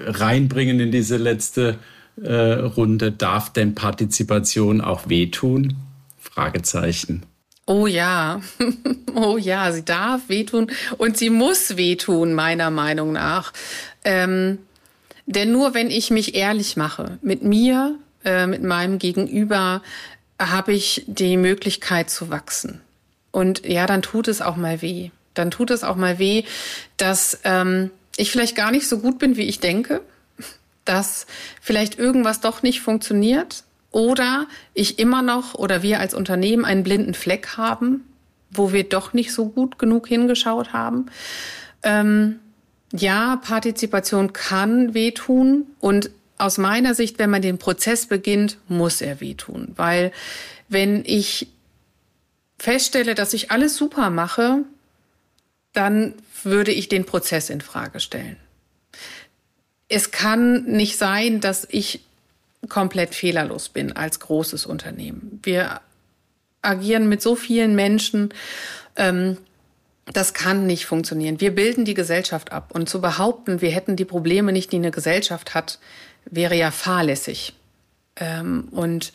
äh, 0.05 0.09
reinbringen 0.11 0.79
in 0.79 0.91
diese 0.91 1.17
letzte 1.17 1.79
äh, 2.21 2.33
Runde. 2.33 3.11
Darf 3.11 3.51
denn 3.51 3.73
Partizipation 3.73 4.81
auch 4.81 5.09
wehtun? 5.09 5.75
Fragezeichen. 6.19 7.23
Oh 7.65 7.87
ja, 7.87 8.41
oh 9.15 9.37
ja, 9.37 9.71
sie 9.71 9.85
darf 9.85 10.27
wehtun 10.27 10.71
und 10.97 11.17
sie 11.17 11.29
muss 11.29 11.77
wehtun, 11.77 12.33
meiner 12.33 12.69
Meinung 12.69 13.13
nach. 13.13 13.53
Ähm, 14.03 14.59
denn 15.25 15.51
nur 15.51 15.73
wenn 15.73 15.89
ich 15.89 16.11
mich 16.11 16.35
ehrlich 16.35 16.75
mache 16.75 17.17
mit 17.21 17.43
mir, 17.43 17.95
äh, 18.25 18.47
mit 18.47 18.63
meinem 18.63 18.99
Gegenüber, 18.99 19.81
habe 20.39 20.73
ich 20.73 21.05
die 21.07 21.37
Möglichkeit 21.37 22.09
zu 22.09 22.29
wachsen. 22.29 22.81
Und 23.31 23.65
ja, 23.65 23.85
dann 23.85 24.01
tut 24.01 24.27
es 24.27 24.41
auch 24.41 24.57
mal 24.57 24.81
weh. 24.81 25.11
Dann 25.33 25.51
tut 25.51 25.71
es 25.71 25.83
auch 25.83 25.95
mal 25.95 26.19
weh, 26.19 26.43
dass 26.97 27.39
ähm, 27.43 27.91
ich 28.17 28.31
vielleicht 28.31 28.55
gar 28.55 28.71
nicht 28.71 28.87
so 28.87 28.99
gut 28.99 29.19
bin, 29.19 29.37
wie 29.37 29.47
ich 29.47 29.59
denke, 29.59 30.01
dass 30.85 31.25
vielleicht 31.61 31.97
irgendwas 31.97 32.41
doch 32.41 32.63
nicht 32.63 32.81
funktioniert 32.81 33.63
oder 33.91 34.47
ich 34.73 34.99
immer 34.99 35.21
noch 35.21 35.55
oder 35.55 35.83
wir 35.83 35.99
als 35.99 36.13
Unternehmen 36.13 36.65
einen 36.65 36.83
blinden 36.83 37.13
Fleck 37.13 37.57
haben, 37.57 38.05
wo 38.49 38.73
wir 38.73 38.83
doch 38.87 39.13
nicht 39.13 39.33
so 39.33 39.49
gut 39.49 39.79
genug 39.79 40.07
hingeschaut 40.07 40.73
haben. 40.73 41.07
Ähm, 41.83 42.39
ja, 42.93 43.37
Partizipation 43.37 44.33
kann 44.33 44.93
wehtun 44.93 45.65
und 45.79 46.09
aus 46.37 46.57
meiner 46.57 46.95
Sicht, 46.95 47.19
wenn 47.19 47.29
man 47.29 47.41
den 47.41 47.57
Prozess 47.57 48.07
beginnt, 48.07 48.57
muss 48.67 49.01
er 49.01 49.21
wehtun, 49.21 49.73
weil 49.75 50.11
wenn 50.67 51.03
ich 51.05 51.47
feststelle, 52.57 53.15
dass 53.15 53.33
ich 53.33 53.51
alles 53.51 53.77
super 53.77 54.09
mache, 54.09 54.63
dann 55.73 56.15
würde 56.43 56.71
ich 56.71 56.89
den 56.89 57.05
Prozess 57.05 57.49
in 57.49 57.61
Frage 57.61 57.99
stellen 57.99 58.37
es 59.91 60.11
kann 60.11 60.63
nicht 60.63 60.97
sein, 60.97 61.41
dass 61.41 61.67
ich 61.69 61.99
komplett 62.69 63.13
fehlerlos 63.13 63.67
bin 63.67 63.91
als 63.91 64.21
großes 64.21 64.65
Unternehmen. 64.65 65.41
Wir 65.43 65.81
agieren 66.61 67.09
mit 67.09 67.21
so 67.21 67.35
vielen 67.35 67.75
Menschen. 67.75 68.33
Ähm, 68.95 69.37
das 70.05 70.33
kann 70.33 70.65
nicht 70.65 70.85
funktionieren. 70.85 71.41
Wir 71.41 71.53
bilden 71.53 71.83
die 71.83 71.93
Gesellschaft 71.93 72.53
ab. 72.53 72.71
Und 72.73 72.87
zu 72.87 73.01
behaupten, 73.01 73.59
wir 73.59 73.71
hätten 73.71 73.97
die 73.97 74.05
Probleme 74.05 74.53
nicht, 74.53 74.71
die 74.71 74.77
eine 74.77 74.91
Gesellschaft 74.91 75.53
hat, 75.53 75.77
wäre 76.23 76.55
ja 76.55 76.71
fahrlässig. 76.71 77.53
Ähm, 78.15 78.69
und 78.71 79.11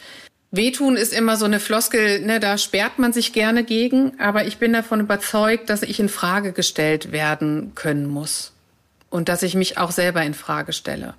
Wehtun 0.52 0.96
ist 0.96 1.12
immer 1.12 1.36
so 1.36 1.44
eine 1.44 1.60
Floskel, 1.60 2.20
ne, 2.20 2.40
da 2.40 2.56
sperrt 2.56 2.98
man 2.98 3.12
sich 3.12 3.32
gerne 3.32 3.64
gegen, 3.64 4.18
aber 4.20 4.46
ich 4.46 4.58
bin 4.58 4.72
davon 4.72 5.00
überzeugt, 5.00 5.68
dass 5.70 5.82
ich 5.82 5.98
in 6.00 6.08
Frage 6.08 6.52
gestellt 6.52 7.12
werden 7.12 7.72
können 7.74 8.06
muss 8.06 8.52
und 9.10 9.28
dass 9.28 9.42
ich 9.42 9.54
mich 9.54 9.78
auch 9.78 9.90
selber 9.90 10.22
in 10.22 10.34
Frage 10.34 10.72
stelle. 10.72 11.14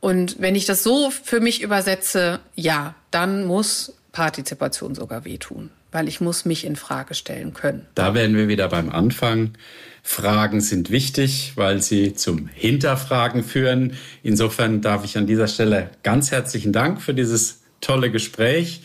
Und 0.00 0.40
wenn 0.40 0.54
ich 0.54 0.66
das 0.66 0.82
so 0.82 1.10
für 1.10 1.40
mich 1.40 1.62
übersetze, 1.62 2.40
ja, 2.54 2.94
dann 3.10 3.44
muss 3.44 3.94
Partizipation 4.12 4.94
sogar 4.94 5.24
wehtun, 5.24 5.70
weil 5.90 6.06
ich 6.08 6.20
muss 6.20 6.44
mich 6.44 6.64
in 6.64 6.76
Frage 6.76 7.14
stellen 7.14 7.54
können. 7.54 7.86
Da 7.94 8.14
werden 8.14 8.36
wir 8.36 8.48
wieder 8.48 8.68
beim 8.68 8.90
Anfang. 8.90 9.54
Fragen 10.02 10.60
sind 10.60 10.90
wichtig, 10.90 11.52
weil 11.56 11.82
sie 11.82 12.14
zum 12.14 12.48
Hinterfragen 12.48 13.42
führen. 13.42 13.94
Insofern 14.22 14.80
darf 14.80 15.04
ich 15.04 15.18
an 15.18 15.26
dieser 15.26 15.48
Stelle 15.48 15.90
ganz 16.02 16.30
herzlichen 16.30 16.72
Dank 16.72 17.02
für 17.02 17.14
dieses 17.14 17.60
tolle 17.80 18.10
Gespräch 18.10 18.82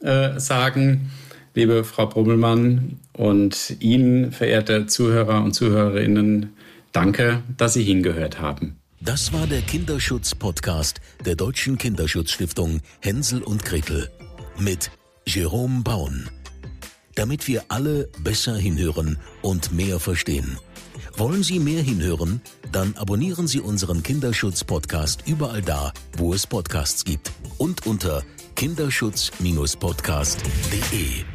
äh, 0.00 0.38
sagen, 0.38 1.10
liebe 1.54 1.84
Frau 1.84 2.06
Brummelmann 2.06 2.98
und 3.12 3.76
Ihnen, 3.80 4.32
verehrte 4.32 4.86
Zuhörer 4.86 5.42
und 5.42 5.52
Zuhörerinnen, 5.54 6.54
Danke, 6.94 7.42
dass 7.56 7.74
Sie 7.74 7.82
hingehört 7.82 8.38
haben. 8.38 8.76
Das 9.00 9.32
war 9.32 9.48
der 9.48 9.62
Kinderschutz-Podcast 9.62 11.00
der 11.26 11.34
Deutschen 11.34 11.76
Kinderschutzstiftung 11.76 12.82
Hänsel 13.00 13.42
und 13.42 13.64
Gretel 13.64 14.08
mit 14.60 14.92
Jerome 15.26 15.82
Baun. 15.82 16.30
Damit 17.16 17.48
wir 17.48 17.64
alle 17.66 18.08
besser 18.22 18.56
hinhören 18.56 19.18
und 19.42 19.72
mehr 19.72 19.98
verstehen. 19.98 20.56
Wollen 21.16 21.42
Sie 21.42 21.58
mehr 21.58 21.82
hinhören? 21.82 22.40
Dann 22.70 22.94
abonnieren 22.96 23.48
Sie 23.48 23.58
unseren 23.58 24.04
Kinderschutz-Podcast 24.04 25.24
überall 25.26 25.62
da, 25.62 25.92
wo 26.16 26.32
es 26.32 26.46
Podcasts 26.46 27.04
gibt 27.04 27.32
und 27.58 27.86
unter 27.86 28.22
kinderschutz-podcast.de. 28.54 31.33